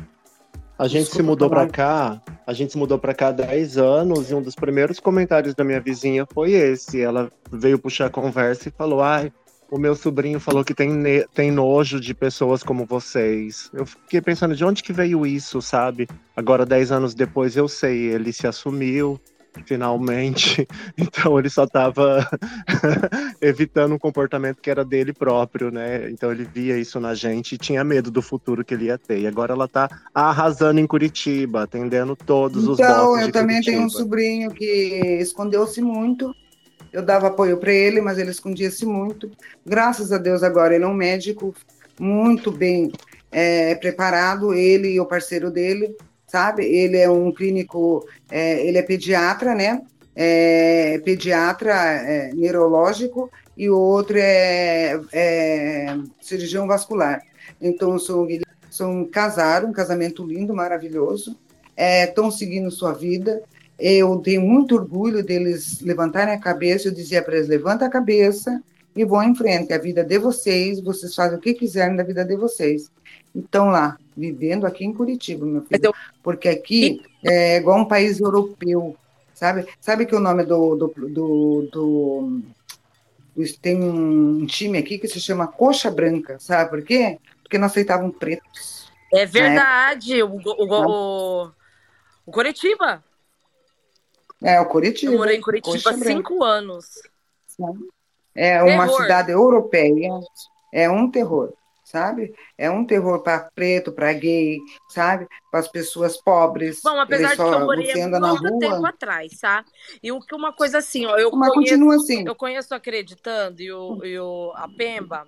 A 0.78 0.88
gente 0.88 1.05
Desculpa 1.05 1.16
se 1.16 1.22
mudou 1.22 1.49
falar. 1.49 1.68
cá, 1.68 2.22
a 2.47 2.53
gente 2.53 2.72
se 2.72 2.78
mudou 2.78 2.99
pra 2.99 3.14
cá 3.14 3.28
há 3.28 3.32
10 3.32 3.78
anos 3.78 4.30
e 4.30 4.34
um 4.34 4.43
dos 4.43 4.55
primeiros 4.55 4.99
comentários 4.99 5.55
da 5.55 5.62
minha 5.62 5.80
vizinha 5.80 6.26
foi 6.32 6.53
esse. 6.53 7.01
Ela 7.01 7.30
veio 7.53 7.78
puxar 7.78 8.07
a 8.07 8.11
conversa 8.11 8.68
e 8.68 8.72
falou: 8.72 9.01
"Ai, 9.01 9.32
o 9.72 9.78
meu 9.78 9.96
sobrinho 9.96 10.38
falou 10.38 10.62
que 10.62 10.74
tem, 10.74 10.92
tem 11.34 11.50
nojo 11.50 11.98
de 11.98 12.12
pessoas 12.12 12.62
como 12.62 12.84
vocês". 12.84 13.70
Eu 13.72 13.86
fiquei 13.86 14.20
pensando 14.20 14.54
de 14.54 14.62
onde 14.62 14.82
que 14.82 14.92
veio 14.92 15.26
isso, 15.26 15.62
sabe? 15.62 16.06
Agora 16.36 16.66
10 16.66 16.92
anos 16.92 17.14
depois 17.14 17.56
eu 17.56 17.66
sei, 17.66 18.10
ele 18.12 18.34
se 18.34 18.46
assumiu 18.46 19.18
finalmente. 19.64 20.66
Então 20.98 21.38
ele 21.38 21.48
só 21.48 21.66
tava 21.66 22.26
evitando 23.40 23.94
um 23.94 23.98
comportamento 23.98 24.60
que 24.60 24.70
era 24.70 24.84
dele 24.84 25.12
próprio, 25.12 25.70
né? 25.70 26.10
Então 26.10 26.30
ele 26.30 26.44
via 26.44 26.76
isso 26.78 27.00
na 27.00 27.14
gente 27.14 27.54
e 27.54 27.58
tinha 27.58 27.82
medo 27.82 28.10
do 28.10 28.20
futuro 28.20 28.64
que 28.64 28.74
ele 28.74 28.86
ia 28.86 28.98
ter. 28.98 29.20
E 29.20 29.26
agora 29.26 29.52
ela 29.52 29.66
tá 29.66 29.88
arrasando 30.14 30.80
em 30.80 30.86
Curitiba, 30.86 31.62
atendendo 31.62 32.14
todos 32.14 32.66
os 32.68 32.78
Então, 32.78 33.18
eu 33.18 33.32
também 33.32 33.56
Curitiba. 33.56 33.76
tenho 33.76 33.86
um 33.86 33.90
sobrinho 33.90 34.50
que 34.50 35.18
escondeu-se 35.20 35.80
muito. 35.80 36.34
Eu 36.93 37.03
dava 37.03 37.28
apoio 37.28 37.57
para 37.57 37.72
ele, 37.72 38.01
mas 38.01 38.18
ele 38.18 38.30
escondia-se 38.30 38.84
muito. 38.84 39.30
Graças 39.64 40.12
a 40.12 40.18
Deus, 40.18 40.43
agora 40.43 40.74
ele 40.74 40.84
é 40.84 40.86
um 40.86 40.95
médico 40.95 41.55
muito 41.99 42.51
bem 42.51 42.93
é, 43.30 43.74
preparado, 43.76 44.53
ele 44.53 44.88
e 44.88 45.01
o 45.01 45.07
parceiro 45.07 45.51
dele, 45.51 45.97
sabe? 46.26 46.64
Ele 46.64 46.99
é 46.99 47.11
um 47.11 47.32
clínico, 47.32 48.07
é, 48.30 48.66
ele 48.66 48.76
é 48.76 48.82
pediatra, 48.82 49.55
né? 49.55 49.82
É, 50.14 51.01
pediatra 51.05 51.72
é, 51.72 52.34
neurológico 52.34 53.30
e 53.57 53.70
o 53.70 53.78
outro 53.78 54.18
é, 54.18 55.01
é 55.11 55.97
cirurgião 56.20 56.66
vascular. 56.66 57.22
Então, 57.59 57.99
são, 57.99 58.28
são 58.70 59.05
casaram, 59.07 59.70
um 59.70 59.72
casamento 59.72 60.26
lindo, 60.26 60.55
maravilhoso. 60.55 61.38
Estão 61.74 62.30
seguindo 62.30 62.70
sua 62.70 62.93
vida. 62.93 63.43
Eu 63.84 64.16
tenho 64.18 64.42
muito 64.42 64.76
orgulho 64.76 65.24
deles 65.24 65.80
levantarem 65.80 66.32
a 66.32 66.38
cabeça. 66.38 66.86
Eu 66.86 66.94
dizia 66.94 67.20
para 67.20 67.34
eles: 67.34 67.48
levanta 67.48 67.84
a 67.84 67.90
cabeça 67.90 68.62
e 68.94 69.04
vão 69.04 69.24
em 69.24 69.34
frente. 69.34 69.72
A 69.72 69.78
vida 69.78 70.02
é 70.02 70.04
de 70.04 70.18
vocês, 70.20 70.80
vocês 70.80 71.12
fazem 71.12 71.36
o 71.36 71.40
que 71.40 71.52
quiserem 71.52 71.96
da 71.96 72.04
vida 72.04 72.24
de 72.24 72.36
vocês. 72.36 72.92
Então, 73.34 73.70
lá, 73.70 73.98
vivendo 74.16 74.66
aqui 74.66 74.84
em 74.84 74.92
Curitiba, 74.92 75.44
meu 75.44 75.62
filho. 75.62 75.92
Porque 76.22 76.48
aqui 76.48 77.02
é 77.24 77.56
igual 77.56 77.80
um 77.80 77.84
país 77.84 78.20
europeu, 78.20 78.96
sabe? 79.34 79.66
Sabe 79.80 80.06
que 80.06 80.14
o 80.14 80.20
nome 80.20 80.44
do. 80.44 80.76
do, 80.76 80.94
do, 80.96 81.68
do, 81.72 82.42
do 83.34 83.52
tem 83.60 83.82
um 83.82 84.46
time 84.46 84.78
aqui 84.78 84.96
que 84.96 85.08
se 85.08 85.18
chama 85.18 85.48
Coxa 85.48 85.90
Branca, 85.90 86.38
sabe 86.38 86.70
por 86.70 86.82
quê? 86.82 87.18
Porque 87.42 87.58
não 87.58 87.66
aceitavam 87.66 88.10
pretos. 88.10 88.92
É 89.12 89.26
verdade, 89.26 90.22
o, 90.22 90.36
o, 90.36 90.42
o, 90.46 91.50
o 92.26 92.30
Curitiba. 92.30 93.02
É, 94.43 94.61
o 94.61 94.66
Curitiba. 94.66 95.12
Eu 95.12 95.18
morei 95.18 95.36
em 95.36 95.40
Curitiba 95.40 95.90
há 95.90 95.95
cinco 95.95 96.43
anos. 96.43 97.01
É 98.34 98.62
uma 98.62 98.86
terror. 98.86 99.03
cidade 99.03 99.30
europeia, 99.30 100.11
é 100.72 100.90
um 100.90 101.11
terror, 101.11 101.53
sabe? 101.84 102.34
É 102.57 102.70
um 102.70 102.84
terror 102.84 103.22
para 103.22 103.51
preto, 103.55 103.93
para 103.93 104.12
gay, 104.14 104.59
sabe? 104.88 105.28
Para 105.51 105.61
as 105.61 105.68
pessoas 105.68 106.16
pobres. 106.16 106.80
Bom, 106.82 106.99
apesar 106.99 107.30
de 107.30 107.36
que 107.36 107.43
eu 107.43 107.61
morei 107.61 107.93
há 107.93 108.09
muito 108.09 108.59
tempo 108.59 108.86
atrás, 108.86 109.38
tá? 109.38 109.64
E 110.03 110.11
uma 110.11 110.53
coisa 110.53 110.78
assim, 110.78 111.05
ó, 111.05 111.18
eu 111.18 111.30
Mas 111.32 111.53
conheço, 111.53 111.74
continua 111.74 111.97
assim. 111.97 112.26
eu 112.26 112.34
conheço 112.34 112.74
Acreditando 112.74 113.61
e, 113.61 113.70
o, 113.70 114.05
e 114.05 114.18
o, 114.18 114.53
a 114.57 114.66
Pemba 114.66 115.26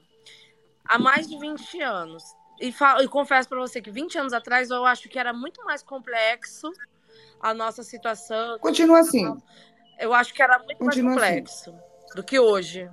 há 0.84 0.98
mais 0.98 1.28
de 1.28 1.38
20 1.38 1.80
anos. 1.82 2.24
E, 2.60 2.72
falo, 2.72 3.02
e 3.02 3.08
confesso 3.08 3.48
para 3.48 3.58
você 3.58 3.82
que 3.82 3.90
20 3.90 4.16
anos 4.16 4.32
atrás 4.32 4.70
eu 4.70 4.86
acho 4.86 5.08
que 5.08 5.18
era 5.18 5.32
muito 5.32 5.62
mais 5.64 5.82
complexo 5.82 6.72
a 7.44 7.52
nossa 7.52 7.82
situação. 7.82 8.58
Continua 8.58 9.00
assim. 9.00 9.36
Eu 10.00 10.14
acho 10.14 10.32
que 10.32 10.42
era 10.42 10.58
muito 10.58 10.78
Continua 10.78 11.14
mais 11.14 11.28
complexo 11.28 11.70
assim. 11.70 12.16
do 12.16 12.24
que 12.24 12.38
hoje. 12.38 12.88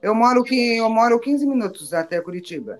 Eu 0.00 0.14
moro 0.14 0.44
que 0.44 0.76
eu 0.76 0.88
moro 0.88 1.18
15 1.18 1.44
minutos 1.44 1.92
até 1.92 2.20
Curitiba, 2.20 2.78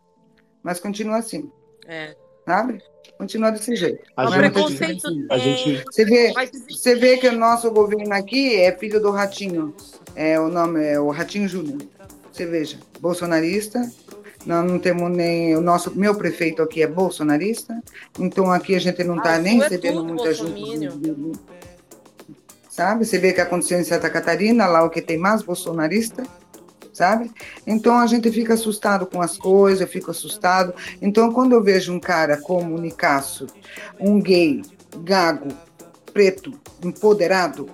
mas 0.62 0.78
continua 0.78 1.16
assim. 1.16 1.50
É. 1.88 2.14
Sabe? 2.46 2.80
Continua 3.18 3.50
desse 3.50 3.74
jeito. 3.74 4.00
A 4.16 4.26
o 4.26 4.30
gente, 4.30 4.38
preconceito 4.38 5.08
a 5.28 5.38
gente, 5.38 5.84
você 5.84 6.04
vê, 6.04 6.32
você 6.70 6.94
vê 6.94 7.18
que 7.18 7.26
o 7.26 7.36
nosso 7.36 7.68
governo 7.72 8.14
aqui 8.14 8.54
é 8.54 8.70
filho 8.78 9.02
do 9.02 9.10
Ratinho. 9.10 9.74
É 10.14 10.38
o 10.38 10.48
nome 10.48 10.86
é 10.86 11.00
o 11.00 11.10
Ratinho 11.10 11.48
Júnior. 11.48 11.82
Você 12.32 12.46
veja, 12.46 12.78
bolsonarista. 13.00 13.80
Nós 14.46 14.70
não 14.70 14.78
temos 14.78 15.10
nem 15.10 15.56
o 15.56 15.60
nosso 15.60 15.94
meu 15.94 16.14
prefeito 16.14 16.62
aqui 16.62 16.82
é 16.82 16.86
bolsonarista. 16.86 17.82
Então 18.18 18.50
aqui 18.52 18.74
a 18.74 18.80
gente 18.80 19.02
não 19.04 19.16
está 19.16 19.34
ah, 19.34 19.38
nem 19.38 19.60
é 19.60 19.64
recebendo 19.64 20.04
muita 20.04 20.28
ajuda. 20.28 20.54
Sabe? 22.70 23.04
Você 23.04 23.18
vê 23.18 23.32
que 23.32 23.40
aconteceu 23.40 23.80
em 23.80 23.84
Santa 23.84 24.08
Catarina, 24.08 24.66
lá 24.66 24.84
o 24.84 24.90
que 24.90 25.02
tem 25.02 25.18
mais 25.18 25.42
bolsonarista 25.42 26.22
sabe? 26.98 27.30
Então 27.64 27.96
a 27.96 28.06
gente 28.08 28.28
fica 28.32 28.54
assustado 28.54 29.06
com 29.06 29.22
as 29.22 29.38
coisas, 29.38 29.80
eu 29.80 29.86
fico 29.86 30.10
assustado. 30.10 30.74
Então 31.00 31.32
quando 31.32 31.52
eu 31.52 31.62
vejo 31.62 31.92
um 31.92 32.00
cara 32.00 32.36
como 32.36 32.74
o 32.74 32.80
Nicasso, 32.80 33.46
um 34.00 34.20
gay, 34.20 34.62
gago, 35.04 35.48
preto, 36.12 36.52
empoderado, 36.84 37.70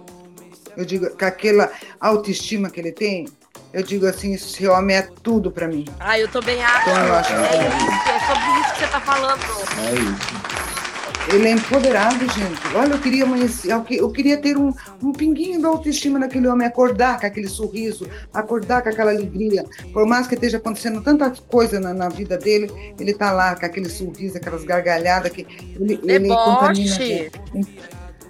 eu 0.77 0.85
digo 0.85 1.09
com 1.17 1.25
aquela 1.25 1.73
autoestima 1.99 2.69
que 2.69 2.79
ele 2.79 2.93
tem, 2.93 3.27
eu 3.75 3.83
digo 3.83 4.07
assim, 4.07 4.35
esse 4.35 4.67
homem 4.69 4.97
é 4.97 5.03
tudo 5.23 5.51
para 5.51 5.67
mim. 5.67 5.85
Ah, 5.99 6.17
eu 6.17 6.29
também 6.29 6.63
acho. 6.63 6.89
Então, 6.89 7.07
eu 7.07 7.15
acho 7.15 7.33
é, 7.33 7.49
que... 7.49 7.77
isso, 7.77 8.09
é 8.09 8.21
sobre 8.21 8.61
isso 8.61 8.73
que 8.73 8.79
você 8.79 8.87
tá 8.87 9.01
falando. 9.01 9.41
É 9.79 9.95
isso. 9.95 11.35
ele 11.35 11.49
é 11.49 11.51
empoderado, 11.51 12.21
gente. 12.21 12.61
Olha, 12.73 12.93
eu 12.93 13.01
queria 13.01 13.25
amanhecer, 13.25 13.73
eu 13.73 14.13
queria 14.13 14.37
ter 14.39 14.57
um, 14.57 14.73
um 15.03 15.11
pinguinho 15.11 15.61
da 15.61 15.67
autoestima 15.67 16.21
naquele 16.21 16.47
homem, 16.47 16.65
acordar 16.69 17.19
com 17.19 17.27
aquele 17.27 17.49
sorriso, 17.49 18.09
acordar 18.33 18.81
com 18.81 18.91
aquela 18.91 19.11
alegria. 19.11 19.65
Por 19.93 20.07
mais 20.07 20.29
que 20.29 20.35
esteja 20.35 20.59
acontecendo 20.59 21.03
tanta 21.03 21.33
coisa 21.49 21.81
na, 21.81 21.93
na 21.93 22.09
vida 22.09 22.39
dele, 22.39 22.71
ele 23.01 23.11
está 23.11 23.33
lá 23.33 23.57
com 23.57 23.67
aquele 23.67 23.89
sorriso, 23.89 24.37
aquelas 24.37 24.63
gargalhadas 24.63 25.33
que 25.33 25.45
ele, 25.81 25.99
ele 26.05 26.29
contamina. 26.29 26.97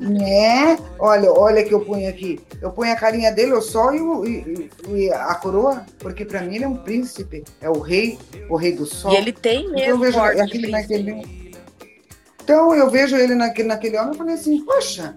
É, 0.01 0.76
olha, 0.99 1.32
olha 1.32 1.64
que 1.64 1.72
eu 1.72 1.80
ponho 1.80 2.09
aqui. 2.09 2.40
Eu 2.61 2.70
ponho 2.70 2.92
a 2.92 2.97
carinha 2.97 3.30
dele, 3.30 3.53
o 3.53 3.62
sol 3.62 3.95
e, 3.95 4.01
o, 4.01 4.26
e, 4.26 4.70
e 4.88 5.12
a 5.12 5.34
coroa, 5.36 5.84
porque 5.99 6.24
para 6.24 6.40
mim 6.40 6.57
ele 6.57 6.64
é 6.64 6.68
um 6.68 6.76
príncipe, 6.76 7.45
é 7.61 7.70
o 7.70 7.78
rei, 7.78 8.18
o 8.49 8.57
rei 8.57 8.72
do 8.72 8.84
sol. 8.84 9.12
E 9.12 9.16
ele 9.16 9.32
tem 9.32 9.70
mesmo. 9.70 9.78
Então 9.78 9.88
eu 9.88 9.99
vejo 9.99 10.20
aquele 10.20 10.68
naquele. 10.68 11.55
Então 12.42 12.74
eu 12.74 12.90
vejo 12.90 13.16
ele 13.16 13.34
naquele, 13.34 13.68
naquele 13.68 13.97
homem 13.97 14.14
e 14.14 14.18
falei 14.18 14.34
assim, 14.34 14.64
poxa, 14.64 15.14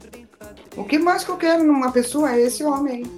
o 0.75 0.83
que 0.83 0.99
mais 0.99 1.23
que 1.23 1.31
eu 1.31 1.37
quero 1.37 1.63
numa 1.63 1.91
pessoa 1.91 2.33
é 2.33 2.41
esse 2.41 2.63
homem 2.63 3.03
aí, 3.03 3.11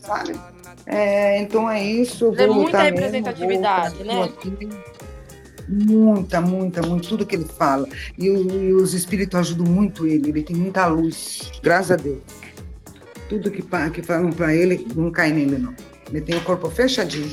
sabe? 0.00 0.38
É, 0.86 1.38
então 1.38 1.70
é 1.70 1.82
isso. 1.82 2.34
É 2.36 2.46
muita 2.46 2.82
representatividade, 2.82 4.02
mesmo, 4.02 4.12
né? 4.12 4.24
Aqui. 4.24 4.68
Muita, 5.70 6.40
muita, 6.40 6.82
muito, 6.82 7.08
tudo 7.08 7.24
que 7.24 7.36
ele 7.36 7.44
fala. 7.44 7.86
E, 8.18 8.26
e, 8.26 8.72
os 8.72 8.92
espíritos 8.92 9.38
ajudam 9.38 9.66
muito 9.66 10.04
ele, 10.04 10.30
ele 10.30 10.42
tem 10.42 10.56
muita 10.56 10.86
luz, 10.86 11.52
graças 11.62 11.92
a 11.92 11.96
Deus. 11.96 12.18
Tudo 13.28 13.50
que, 13.50 13.62
que 13.62 14.02
falam 14.02 14.32
para 14.32 14.52
ele 14.52 14.84
não 14.96 15.12
cai 15.12 15.32
nele, 15.32 15.58
não. 15.58 15.72
Ele 16.10 16.20
tem 16.20 16.36
o 16.36 16.40
corpo 16.40 16.68
fechadinho. 16.68 17.30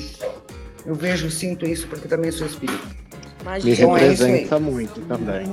Eu 0.86 0.94
vejo, 0.94 1.32
sinto 1.32 1.66
isso 1.66 1.88
porque 1.88 2.08
também 2.08 2.32
sou 2.32 2.46
espírito. 2.46 2.96
Me 3.64 3.72
é 3.72 3.74
representa 3.74 4.56
é 4.56 4.60
muito 4.60 5.02
também. 5.02 5.52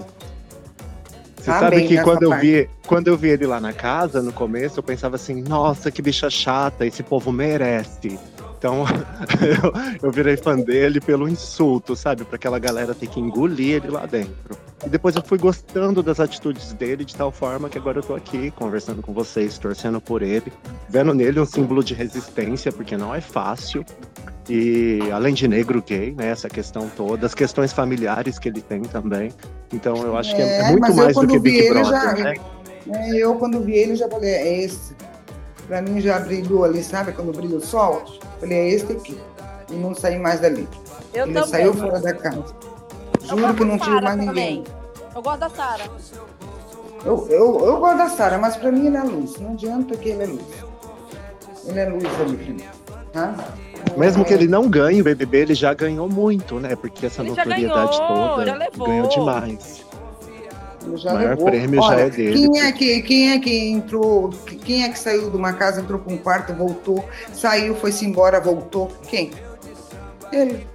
Você 1.36 1.50
tá 1.50 1.60
sabe 1.60 1.86
que 1.86 2.02
quando 2.02 2.22
eu, 2.22 2.38
vi, 2.38 2.68
quando 2.86 3.08
eu 3.08 3.16
vi 3.16 3.28
ele 3.28 3.46
lá 3.46 3.60
na 3.60 3.72
casa, 3.72 4.22
no 4.22 4.32
começo, 4.32 4.78
eu 4.78 4.82
pensava 4.82 5.16
assim, 5.16 5.42
nossa, 5.42 5.90
que 5.90 6.02
bicha 6.02 6.28
chata, 6.28 6.86
esse 6.86 7.02
povo 7.02 7.32
merece. 7.32 8.18
Então 8.64 8.86
eu, 10.00 10.08
eu, 10.08 10.10
virei 10.10 10.38
fã 10.38 10.56
dele 10.56 10.98
pelo 10.98 11.28
insulto, 11.28 11.94
sabe? 11.94 12.24
Para 12.24 12.36
aquela 12.36 12.58
galera 12.58 12.94
ter 12.94 13.08
que 13.08 13.20
engolir 13.20 13.74
ele 13.74 13.88
lá 13.88 14.06
dentro. 14.06 14.56
E 14.86 14.88
depois 14.88 15.14
eu 15.14 15.22
fui 15.22 15.36
gostando 15.36 16.02
das 16.02 16.18
atitudes 16.18 16.72
dele 16.72 17.04
de 17.04 17.14
tal 17.14 17.30
forma 17.30 17.68
que 17.68 17.76
agora 17.76 17.98
eu 17.98 18.02
tô 18.02 18.14
aqui 18.14 18.50
conversando 18.52 19.02
com 19.02 19.12
vocês, 19.12 19.58
torcendo 19.58 20.00
por 20.00 20.22
ele, 20.22 20.50
vendo 20.88 21.12
nele 21.12 21.38
um 21.40 21.44
símbolo 21.44 21.84
de 21.84 21.92
resistência, 21.92 22.72
porque 22.72 22.96
não 22.96 23.14
é 23.14 23.20
fácil. 23.20 23.84
E 24.48 24.98
além 25.12 25.34
de 25.34 25.46
negro 25.46 25.82
gay, 25.86 26.12
né? 26.12 26.30
Essa 26.30 26.48
questão 26.48 26.88
toda, 26.88 27.26
as 27.26 27.34
questões 27.34 27.70
familiares 27.70 28.38
que 28.38 28.48
ele 28.48 28.62
tem 28.62 28.80
também. 28.80 29.30
Então 29.74 29.94
eu 29.98 30.16
acho 30.16 30.34
que 30.34 30.40
é, 30.40 30.60
é 30.60 30.70
muito 30.70 30.94
mais 30.94 31.14
do 31.14 31.26
que 31.26 31.38
Big 31.38 31.68
Brother, 31.68 31.84
já, 31.84 32.12
né? 32.14 32.34
É, 32.90 33.16
eu 33.16 33.34
quando 33.34 33.60
vi 33.60 33.74
ele 33.74 33.94
já 33.94 34.08
falei, 34.08 34.30
é 34.30 34.64
esse. 34.64 34.94
Pra 35.66 35.80
mim 35.80 36.00
já 36.00 36.18
brilhou 36.18 36.64
ali, 36.64 36.82
sabe? 36.82 37.12
Quando 37.12 37.34
brilha 37.34 37.56
o 37.56 37.60
sol, 37.60 38.04
falei, 38.38 38.58
é 38.58 38.68
esse 38.70 38.92
aqui. 38.92 39.18
E 39.70 39.74
não 39.74 39.94
saí 39.94 40.18
mais 40.18 40.40
dali. 40.40 40.68
Eu 41.12 41.24
ele 41.24 41.34
também. 41.34 41.48
saiu 41.48 41.74
fora 41.74 42.00
da 42.00 42.12
casa. 42.12 42.44
Juro 43.24 43.54
que 43.54 43.64
não 43.64 43.78
tive 43.78 44.00
mais 44.00 44.16
ninguém. 44.16 44.62
Também. 44.62 44.64
Eu 45.14 45.22
gosto 45.22 45.40
da 45.40 45.50
Sara. 45.50 45.84
Eu, 47.04 47.26
eu, 47.28 47.66
eu 47.66 47.76
gosto 47.78 47.98
da 47.98 48.08
Sara, 48.08 48.38
mas 48.38 48.56
pra 48.56 48.70
mim 48.70 48.86
ele 48.86 48.96
é 48.96 49.02
luz. 49.02 49.38
Não 49.38 49.52
adianta 49.52 49.96
que 49.96 50.08
ele 50.10 50.22
é 50.22 50.26
luz. 50.26 50.44
Ele 51.66 51.80
é 51.80 51.88
luz 51.88 52.20
ali 52.20 52.36
pra 52.36 52.52
mim. 52.52 52.64
Tá? 53.12 53.34
Mesmo 53.96 54.24
que 54.24 54.34
ele 54.34 54.48
não 54.48 54.68
ganhe 54.68 55.00
o 55.00 55.04
BBB, 55.04 55.38
ele 55.38 55.54
já 55.54 55.72
ganhou 55.72 56.08
muito, 56.08 56.58
né? 56.58 56.74
Porque 56.74 57.06
essa 57.06 57.22
ele 57.22 57.30
notoriedade 57.30 57.96
ganhou, 57.96 58.34
toda 58.36 58.86
ganhou 58.86 59.08
demais. 59.08 59.83
O 60.86 61.14
maior 61.14 61.30
levou. 61.30 61.46
prêmio 61.46 61.80
Olha, 61.80 61.98
já 61.98 62.04
é 62.04 62.10
dele. 62.10 62.32
Quem 62.32 62.60
é, 62.60 62.72
que, 62.72 63.02
quem 63.02 63.32
é 63.32 63.38
que 63.38 63.68
entrou? 63.68 64.30
Quem 64.64 64.84
é 64.84 64.88
que 64.88 64.98
saiu 64.98 65.30
de 65.30 65.36
uma 65.36 65.52
casa, 65.52 65.80
entrou 65.80 65.98
para 65.98 66.12
um 66.12 66.18
quarto, 66.18 66.52
voltou, 66.54 67.04
saiu, 67.32 67.74
foi-se 67.74 68.04
embora, 68.04 68.40
voltou? 68.40 68.90
Quem? 69.08 69.30
Ele. 70.32 70.66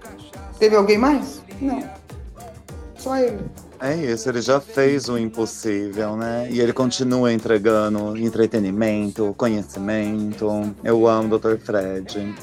Teve 0.58 0.76
alguém 0.76 0.98
mais? 0.98 1.42
Não. 1.62 1.84
Só 2.98 3.18
ele. 3.18 3.40
É 3.82 3.96
isso, 3.96 4.28
ele 4.28 4.42
já 4.42 4.60
fez 4.60 5.08
o 5.08 5.18
impossível, 5.18 6.18
né? 6.18 6.50
E 6.52 6.60
ele 6.60 6.74
continua 6.74 7.32
entregando 7.32 8.18
entretenimento, 8.18 9.34
conhecimento. 9.38 10.76
Eu 10.84 11.08
amo 11.08 11.34
o 11.34 11.40
Dr. 11.40 11.58
Fred. 11.58 12.36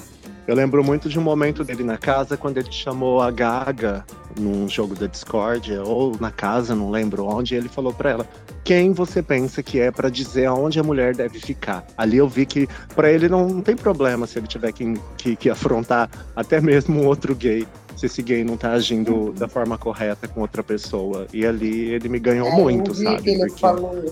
Eu 0.46 0.54
lembro 0.54 0.82
muito 0.82 1.10
de 1.10 1.18
um 1.18 1.22
momento 1.22 1.62
dele 1.62 1.84
na 1.84 1.98
casa, 1.98 2.38
quando 2.38 2.56
ele 2.56 2.72
chamou 2.72 3.20
a 3.20 3.30
Gaga 3.30 4.02
num 4.39 4.68
jogo 4.68 4.95
da 4.95 5.07
Discord, 5.07 5.76
ou 5.78 6.16
na 6.20 6.30
casa, 6.30 6.74
não 6.74 6.91
lembro 6.91 7.26
onde, 7.26 7.55
e 7.55 7.59
ele 7.59 7.68
falou 7.68 7.93
para 7.93 8.11
ela: 8.11 8.26
quem 8.64 8.93
você 8.93 9.22
pensa 9.22 9.62
que 9.62 9.80
é 9.80 9.91
para 9.91 10.09
dizer 10.09 10.47
aonde 10.47 10.78
a 10.78 10.82
mulher 10.82 11.14
deve 11.14 11.39
ficar? 11.39 11.84
Ali 11.97 12.18
eu 12.18 12.28
vi 12.28 12.47
que 12.47 12.68
para 12.95 13.11
ele 13.11 13.28
não, 13.28 13.49
não, 13.49 13.62
tem 13.62 13.76
problema 13.76 14.26
se 14.26 14.39
ele 14.39 14.47
tiver 14.47 14.72
que, 14.72 14.95
que, 15.16 15.37
que, 15.37 15.51
afrontar 15.51 16.11
até 16.34 16.61
mesmo 16.61 17.01
um 17.01 17.07
outro 17.07 17.34
gay, 17.34 17.66
se 17.97 18.07
esse 18.07 18.22
gay 18.22 18.45
não 18.45 18.57
tá 18.57 18.72
agindo 18.72 19.32
da 19.32 19.49
forma 19.49 19.78
correta 19.78 20.28
com 20.28 20.41
outra 20.41 20.62
pessoa. 20.62 21.26
E 21.32 21.47
ali 21.47 21.91
ele 21.91 22.09
me 22.09 22.18
ganhou 22.18 22.49
é, 22.49 22.57
muito, 22.57 22.95
sabe? 22.95 23.22
Que 23.22 23.30
ele 23.30 23.47
Porque... 23.47 23.61
falou 23.61 24.05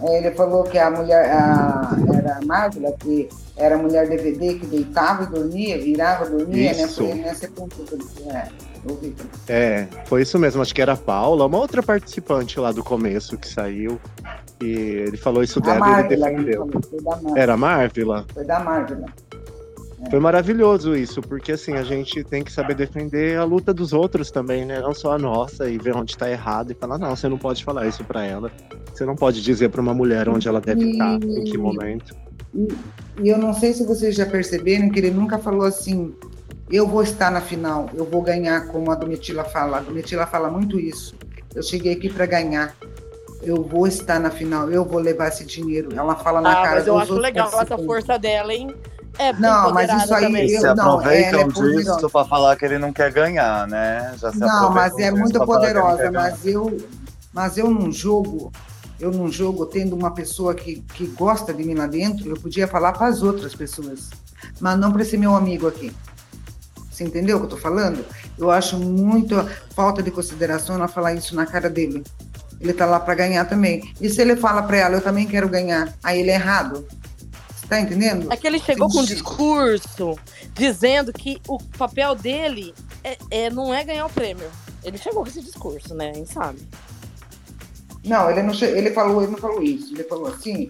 ele 0.00 0.30
falou 0.30 0.62
que 0.62 0.78
a 0.78 0.90
mulher 0.90 1.28
a, 1.28 1.96
era 2.14 2.36
a 2.36 2.46
Marvel, 2.46 2.92
que 3.00 3.28
era 3.56 3.74
a 3.74 3.78
mulher 3.78 4.08
DVD 4.08 4.54
que 4.54 4.66
deitava 4.66 5.24
e 5.24 5.26
dormia, 5.26 5.78
virava, 5.78 6.26
dormia, 6.26 6.72
né? 6.72 6.82
isso. 6.82 7.02
né? 7.02 7.10
Foi 7.10 7.20
nesse 7.20 7.48
ponto 7.48 7.74
que 7.74 7.94
ele 7.94 8.04
é, 9.48 9.86
foi 10.06 10.22
isso 10.22 10.38
mesmo. 10.38 10.62
Acho 10.62 10.74
que 10.74 10.82
era 10.82 10.92
a 10.92 10.96
Paula, 10.96 11.46
uma 11.46 11.58
outra 11.58 11.82
participante 11.82 12.58
lá 12.58 12.72
do 12.72 12.82
começo 12.82 13.36
que 13.36 13.48
saiu. 13.48 14.00
E 14.60 14.66
ele 14.66 15.16
falou 15.16 15.42
isso 15.42 15.60
dela 15.60 16.02
e 16.02 16.12
ele 16.12 16.16
defendeu. 16.16 16.68
Era 17.36 17.54
a 17.54 17.56
Marvila? 17.56 18.26
Foi 18.32 18.44
da 18.44 18.60
Marvila. 18.60 19.06
É. 20.00 20.10
Foi 20.10 20.20
maravilhoso 20.20 20.94
isso, 20.94 21.20
porque 21.20 21.52
assim, 21.52 21.74
a 21.74 21.82
gente 21.82 22.22
tem 22.22 22.44
que 22.44 22.52
saber 22.52 22.74
defender 22.74 23.36
a 23.36 23.44
luta 23.44 23.74
dos 23.74 23.92
outros 23.92 24.30
também, 24.30 24.64
né? 24.64 24.80
Não 24.80 24.94
só 24.94 25.12
a 25.12 25.18
nossa, 25.18 25.68
e 25.68 25.76
ver 25.76 25.96
onde 25.96 26.16
tá 26.16 26.30
errado 26.30 26.70
e 26.70 26.74
falar, 26.74 26.98
não, 26.98 27.14
você 27.16 27.28
não 27.28 27.38
pode 27.38 27.64
falar 27.64 27.86
isso 27.86 28.04
para 28.04 28.24
ela. 28.24 28.50
Você 28.92 29.04
não 29.04 29.16
pode 29.16 29.42
dizer 29.42 29.70
para 29.70 29.80
uma 29.80 29.94
mulher 29.94 30.28
onde 30.28 30.46
ela 30.46 30.60
deve 30.60 30.84
e... 30.84 30.92
estar, 30.92 31.14
em 31.14 31.44
que 31.44 31.58
momento. 31.58 32.14
E, 32.54 32.68
e 33.22 33.28
eu 33.28 33.38
não 33.38 33.52
sei 33.52 33.72
se 33.72 33.84
vocês 33.84 34.14
já 34.14 34.26
perceberam 34.26 34.88
que 34.88 35.00
ele 35.00 35.10
nunca 35.10 35.38
falou 35.38 35.64
assim, 35.64 36.14
eu 36.70 36.86
vou 36.86 37.02
estar 37.02 37.30
na 37.30 37.40
final, 37.40 37.88
eu 37.94 38.04
vou 38.04 38.20
ganhar, 38.20 38.66
como 38.66 38.90
a 38.90 38.94
Domitila 38.94 39.44
fala. 39.44 39.78
A 39.78 39.80
Domitila 39.80 40.26
fala 40.26 40.50
muito 40.50 40.78
isso. 40.78 41.14
Eu 41.54 41.62
cheguei 41.62 41.94
aqui 41.94 42.12
para 42.12 42.26
ganhar. 42.26 42.74
Eu 43.42 43.62
vou 43.62 43.86
estar 43.86 44.18
na 44.18 44.30
final, 44.30 44.70
eu 44.70 44.84
vou 44.84 44.98
levar 44.98 45.28
esse 45.28 45.44
dinheiro. 45.44 45.90
Ela 45.94 46.16
fala 46.16 46.40
na 46.40 46.50
ah, 46.50 46.62
cara 46.62 46.76
mas 46.76 46.86
eu 46.86 46.98
acho 46.98 47.14
legal 47.14 47.48
essa 47.60 47.78
força 47.78 48.18
dela, 48.18 48.52
hein? 48.52 48.74
É 49.18 49.32
não, 49.32 49.72
mas 49.72 49.90
isso 49.92 50.14
aí. 50.14 50.26
Também. 50.26 50.50
Eu, 50.50 50.60
se 50.60 50.66
aproveitam 50.66 51.40
é 51.40 51.44
disso 51.48 52.10
para 52.10 52.24
falar 52.24 52.56
que 52.56 52.64
ele 52.64 52.78
não 52.78 52.92
quer 52.92 53.12
ganhar, 53.12 53.66
né? 53.66 54.14
Já 54.18 54.32
se 54.32 54.38
não, 54.38 54.70
mas 54.70 54.96
é 54.98 55.10
muito 55.10 55.44
poderosa. 55.44 56.10
Mas 56.10 56.44
eu, 56.46 56.76
mas 57.32 57.56
eu 57.56 57.70
num 57.70 57.90
jogo, 57.90 58.52
eu 59.00 59.10
num 59.10 59.30
jogo, 59.30 59.66
tendo 59.66 59.96
uma 59.96 60.12
pessoa 60.12 60.54
que, 60.54 60.82
que 60.94 61.06
gosta 61.06 61.54
de 61.54 61.64
mim 61.64 61.74
lá 61.74 61.86
dentro, 61.86 62.28
eu 62.28 62.36
podia 62.36 62.68
falar 62.68 62.92
para 62.92 63.06
as 63.06 63.22
outras 63.22 63.54
pessoas, 63.54 64.10
mas 64.60 64.78
não 64.78 64.92
para 64.92 65.02
esse 65.02 65.16
meu 65.16 65.34
amigo 65.34 65.66
aqui. 65.66 65.92
Você 66.98 67.04
entendeu 67.04 67.36
o 67.36 67.40
que 67.40 67.46
eu 67.46 67.50
tô 67.50 67.56
falando? 67.56 68.04
Eu 68.36 68.50
acho 68.50 68.76
muito 68.76 69.36
falta 69.72 70.02
de 70.02 70.10
consideração 70.10 70.74
ela 70.74 70.88
falar 70.88 71.14
isso 71.14 71.32
na 71.32 71.46
cara 71.46 71.70
dele. 71.70 72.02
Ele 72.60 72.72
tá 72.72 72.86
lá 72.86 72.98
para 72.98 73.14
ganhar 73.14 73.44
também. 73.44 73.94
E 74.00 74.10
se 74.10 74.20
ele 74.20 74.34
fala 74.34 74.64
para 74.64 74.78
ela, 74.78 74.96
eu 74.96 75.00
também 75.00 75.24
quero 75.24 75.48
ganhar, 75.48 75.96
aí 76.02 76.18
ele 76.18 76.32
é 76.32 76.34
errado. 76.34 76.84
Tá 77.68 77.78
entendendo? 77.78 78.32
É 78.32 78.36
que 78.36 78.48
ele 78.48 78.58
chegou 78.58 78.90
Sim. 78.90 78.96
com 78.96 79.02
um 79.02 79.06
discurso 79.06 80.18
dizendo 80.54 81.12
que 81.12 81.40
o 81.46 81.62
papel 81.78 82.16
dele 82.16 82.74
é, 83.04 83.16
é, 83.30 83.50
não 83.50 83.72
é 83.72 83.84
ganhar 83.84 84.06
o 84.06 84.10
prêmio. 84.10 84.50
Ele 84.82 84.98
chegou 84.98 85.22
com 85.22 85.28
esse 85.28 85.40
discurso, 85.40 85.94
né? 85.94 86.10
A 86.20 86.26
sabe. 86.26 86.58
Não, 88.04 88.28
ele 88.28 88.42
não 88.42 88.54
ele 88.54 88.90
falou, 88.90 89.22
ele 89.22 89.30
não 89.30 89.38
falou 89.38 89.62
isso. 89.62 89.94
Ele 89.94 90.02
falou 90.02 90.26
assim 90.26 90.68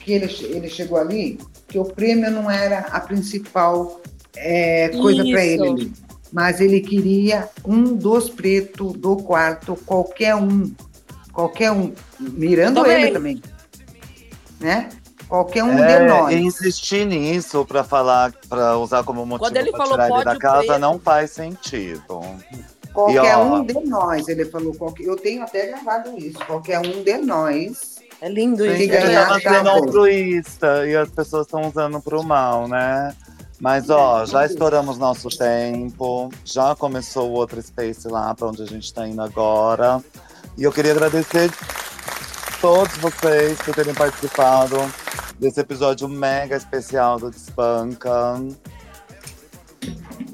que 0.00 0.12
ele, 0.12 0.26
ele 0.40 0.68
chegou 0.68 0.98
ali 0.98 1.38
que 1.68 1.78
o 1.78 1.84
prêmio 1.84 2.32
não 2.32 2.50
era 2.50 2.80
a 2.80 2.98
principal 2.98 4.00
é, 4.36 4.88
coisa 4.90 5.22
para 5.24 5.44
ele 5.44 5.68
ali. 5.68 5.92
Mas 6.32 6.60
ele 6.60 6.80
queria 6.80 7.48
um 7.64 7.94
dos 7.94 8.28
pretos 8.28 8.92
do 8.94 9.16
quarto, 9.16 9.76
qualquer 9.86 10.34
um. 10.34 10.70
Qualquer 11.32 11.72
um. 11.72 11.92
Mirando 12.18 12.82
também. 12.82 13.02
ele 13.02 13.12
também. 13.12 13.42
Né? 14.60 14.88
Qualquer 15.28 15.62
um 15.62 15.78
é, 15.78 15.98
de 15.98 16.06
nós. 16.06 16.34
insistir 16.34 17.06
nisso 17.06 17.64
para 17.64 17.84
falar, 17.84 18.32
para 18.48 18.78
usar 18.78 19.04
como 19.04 19.24
motivo 19.26 19.50
para 19.50 19.86
tirar 19.86 20.10
ele 20.10 20.24
da 20.24 20.38
casa 20.38 20.66
preto. 20.66 20.78
não 20.78 20.98
faz 20.98 21.30
sentido. 21.30 22.20
Qualquer 22.92 23.24
e, 23.24 23.36
ó, 23.36 23.54
um 23.54 23.64
de 23.64 23.74
nós, 23.84 24.26
ele 24.28 24.44
falou. 24.46 24.74
Qualquer, 24.74 25.04
eu 25.04 25.16
tenho 25.16 25.42
até 25.42 25.66
gravado 25.66 26.18
isso. 26.18 26.38
Qualquer 26.46 26.80
um 26.80 27.02
de 27.02 27.18
nós. 27.18 27.98
É 28.20 28.28
lindo 28.28 28.66
isso. 28.66 28.90
Tá 28.90 29.38
sendo 29.40 29.68
altruísta 29.68 30.86
e 30.88 30.96
as 30.96 31.08
pessoas 31.08 31.46
estão 31.46 31.68
usando 31.68 32.00
para 32.00 32.18
o 32.18 32.24
mal, 32.24 32.66
né? 32.66 33.14
Mas 33.60 33.90
ó, 33.90 34.24
já 34.24 34.46
estouramos 34.46 34.98
nosso 34.98 35.28
tempo, 35.28 36.30
já 36.44 36.76
começou 36.76 37.30
o 37.30 37.32
outro 37.32 37.60
space 37.60 38.06
lá 38.06 38.34
para 38.34 38.48
onde 38.48 38.62
a 38.62 38.66
gente 38.66 38.84
está 38.84 39.06
indo 39.06 39.20
agora. 39.20 40.02
E 40.56 40.62
eu 40.62 40.72
queria 40.72 40.92
agradecer 40.92 41.50
todos 42.60 42.96
vocês 42.98 43.58
por 43.58 43.74
terem 43.74 43.94
participado 43.94 44.76
desse 45.38 45.60
episódio 45.60 46.08
mega 46.08 46.56
especial 46.56 47.18
do 47.18 47.30
Despanca. 47.30 48.36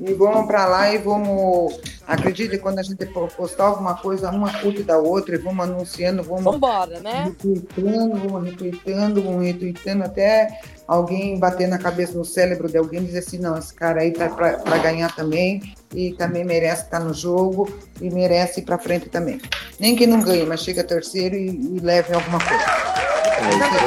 E 0.00 0.12
vamos 0.14 0.46
para 0.46 0.66
lá 0.66 0.92
e 0.92 0.98
vamos. 0.98 1.78
Acredite, 2.06 2.58
quando 2.58 2.78
a 2.78 2.82
gente 2.82 3.06
postar 3.06 3.64
alguma 3.64 3.94
coisa, 3.94 4.30
uma 4.30 4.52
curte 4.60 4.82
da 4.82 4.98
outra, 4.98 5.34
e 5.36 5.38
vamos 5.38 5.64
anunciando, 5.64 6.22
vamos. 6.22 6.44
Vambora, 6.44 7.00
né? 7.00 7.24
Retweetando, 7.24 8.28
vamos 8.28 8.44
retweetando, 8.44 9.22
vamos 9.22 9.46
retweetando 9.46 10.04
até 10.04 10.60
alguém 10.86 11.38
bater 11.38 11.66
na 11.66 11.78
cabeça 11.78 12.12
no 12.18 12.24
cérebro 12.24 12.68
de 12.68 12.76
alguém 12.76 13.00
e 13.00 13.06
dizer 13.06 13.20
assim: 13.20 13.38
não, 13.38 13.56
esse 13.56 13.72
cara 13.72 14.02
aí 14.02 14.10
tá 14.10 14.28
para 14.28 14.78
ganhar 14.78 15.14
também, 15.16 15.74
e 15.94 16.12
também 16.12 16.44
merece 16.44 16.82
estar 16.82 17.00
no 17.00 17.14
jogo, 17.14 17.72
e 18.00 18.10
merece 18.10 18.60
ir 18.60 18.64
para 18.64 18.78
frente 18.78 19.08
também. 19.08 19.40
Nem 19.80 19.96
que 19.96 20.06
não 20.06 20.20
ganhe, 20.20 20.44
mas 20.44 20.60
chega 20.60 20.84
terceiro 20.84 21.34
e, 21.34 21.48
e 21.48 21.80
leve 21.80 22.12
alguma 22.12 22.38
coisa. 22.38 22.64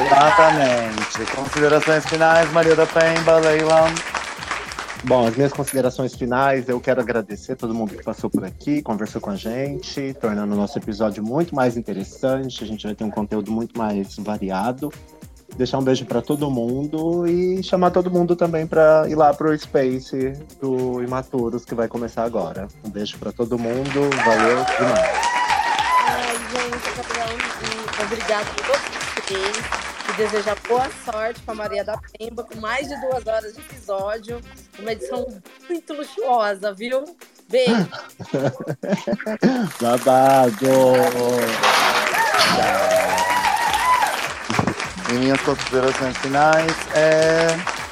Exatamente. 0.06 1.36
Considerações 1.36 2.04
finais, 2.06 2.50
Maria 2.52 2.74
da 2.74 2.86
Pemba, 2.86 3.38
Leila. 3.38 3.86
Bom, 5.04 5.26
as 5.26 5.36
minhas 5.36 5.52
considerações 5.52 6.14
finais, 6.14 6.68
eu 6.68 6.80
quero 6.80 7.00
agradecer 7.00 7.56
todo 7.56 7.74
mundo 7.74 7.94
que 7.94 8.02
passou 8.02 8.28
por 8.28 8.44
aqui, 8.44 8.82
conversou 8.82 9.20
com 9.20 9.30
a 9.30 9.36
gente, 9.36 10.14
tornando 10.20 10.54
o 10.54 10.56
nosso 10.56 10.76
episódio 10.78 11.22
muito 11.22 11.54
mais 11.54 11.76
interessante. 11.76 12.64
A 12.64 12.66
gente 12.66 12.84
vai 12.84 12.94
ter 12.94 13.04
um 13.04 13.10
conteúdo 13.10 13.50
muito 13.50 13.78
mais 13.78 14.16
variado. 14.16 14.92
Deixar 15.56 15.78
um 15.78 15.82
beijo 15.82 16.04
para 16.04 16.20
todo 16.20 16.50
mundo 16.50 17.26
e 17.26 17.62
chamar 17.62 17.90
todo 17.90 18.10
mundo 18.10 18.36
também 18.36 18.66
para 18.66 19.08
ir 19.08 19.14
lá 19.14 19.32
pro 19.32 19.56
Space 19.58 20.32
do 20.60 21.02
Imaturos 21.02 21.64
que 21.64 21.74
vai 21.74 21.88
começar 21.88 22.24
agora. 22.24 22.68
Um 22.84 22.90
beijo 22.90 23.18
para 23.18 23.32
todo 23.32 23.58
mundo, 23.58 24.10
valeu 24.24 24.64
demais. 24.64 25.18
Ai, 26.06 26.36
gente, 26.52 26.96
Gabriel, 26.96 28.04
obrigado 28.04 28.54
por 28.54 28.66
todos 28.66 28.98
e 29.84 29.87
desejar 30.18 30.56
boa 30.68 30.90
sorte 31.04 31.40
para 31.42 31.54
Maria 31.54 31.84
da 31.84 31.96
Pemba, 31.96 32.42
com 32.42 32.58
mais 32.58 32.88
de 32.88 33.00
duas 33.00 33.24
horas 33.24 33.54
de 33.54 33.60
episódio. 33.60 34.40
Uma 34.76 34.90
edição 34.90 35.24
muito 35.68 35.94
luxuosa, 35.94 36.72
viu? 36.72 37.04
Beijo. 37.48 37.88
Babado! 39.80 40.66
E 45.08 45.12
minhas 45.14 45.40
considerações 45.42 46.16
finais 46.18 46.72
é. 46.94 47.46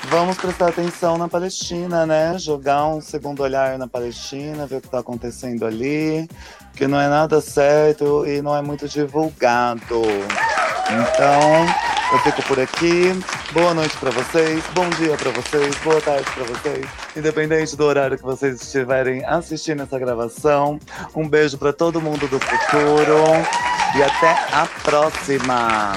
Vamos 0.09 0.37
prestar 0.37 0.69
atenção 0.69 1.19
na 1.19 1.29
Palestina, 1.29 2.07
né? 2.07 2.39
Jogar 2.39 2.87
um 2.87 3.01
segundo 3.01 3.43
olhar 3.43 3.77
na 3.77 3.89
Palestina, 3.89 4.67
ver 4.67 4.77
o 4.77 4.81
que 4.81 4.87
está 4.87 5.01
acontecendo 5.01 5.67
ali, 5.67 6.29
que 6.77 6.87
não 6.87 7.01
é 7.01 7.09
nada 7.09 7.41
certo 7.41 8.25
e 8.25 8.41
não 8.41 8.57
é 8.57 8.63
muito 8.63 8.89
divulgado. 8.89 10.05
Então, 10.89 11.96
eu 12.13 12.19
fico 12.21 12.43
por 12.45 12.61
aqui. 12.61 13.13
Boa 13.53 13.75
noite 13.75 13.97
para 13.97 14.11
vocês, 14.11 14.65
bom 14.75 14.89
dia 14.91 15.17
para 15.17 15.31
vocês, 15.31 15.75
boa 15.83 16.01
tarde 16.01 16.27
para 16.33 16.45
vocês, 16.45 16.87
independente 17.17 17.77
do 17.77 17.85
horário 17.85 18.17
que 18.17 18.23
vocês 18.23 18.61
estiverem 18.61 19.25
assistindo 19.25 19.83
essa 19.83 19.99
gravação. 19.99 20.79
Um 21.15 21.29
beijo 21.29 21.59
para 21.59 21.73
todo 21.73 22.01
mundo 22.01 22.29
do 22.29 22.39
futuro 22.39 23.25
e 23.97 24.03
até 24.03 24.31
a 24.53 24.67
próxima. 24.83 25.93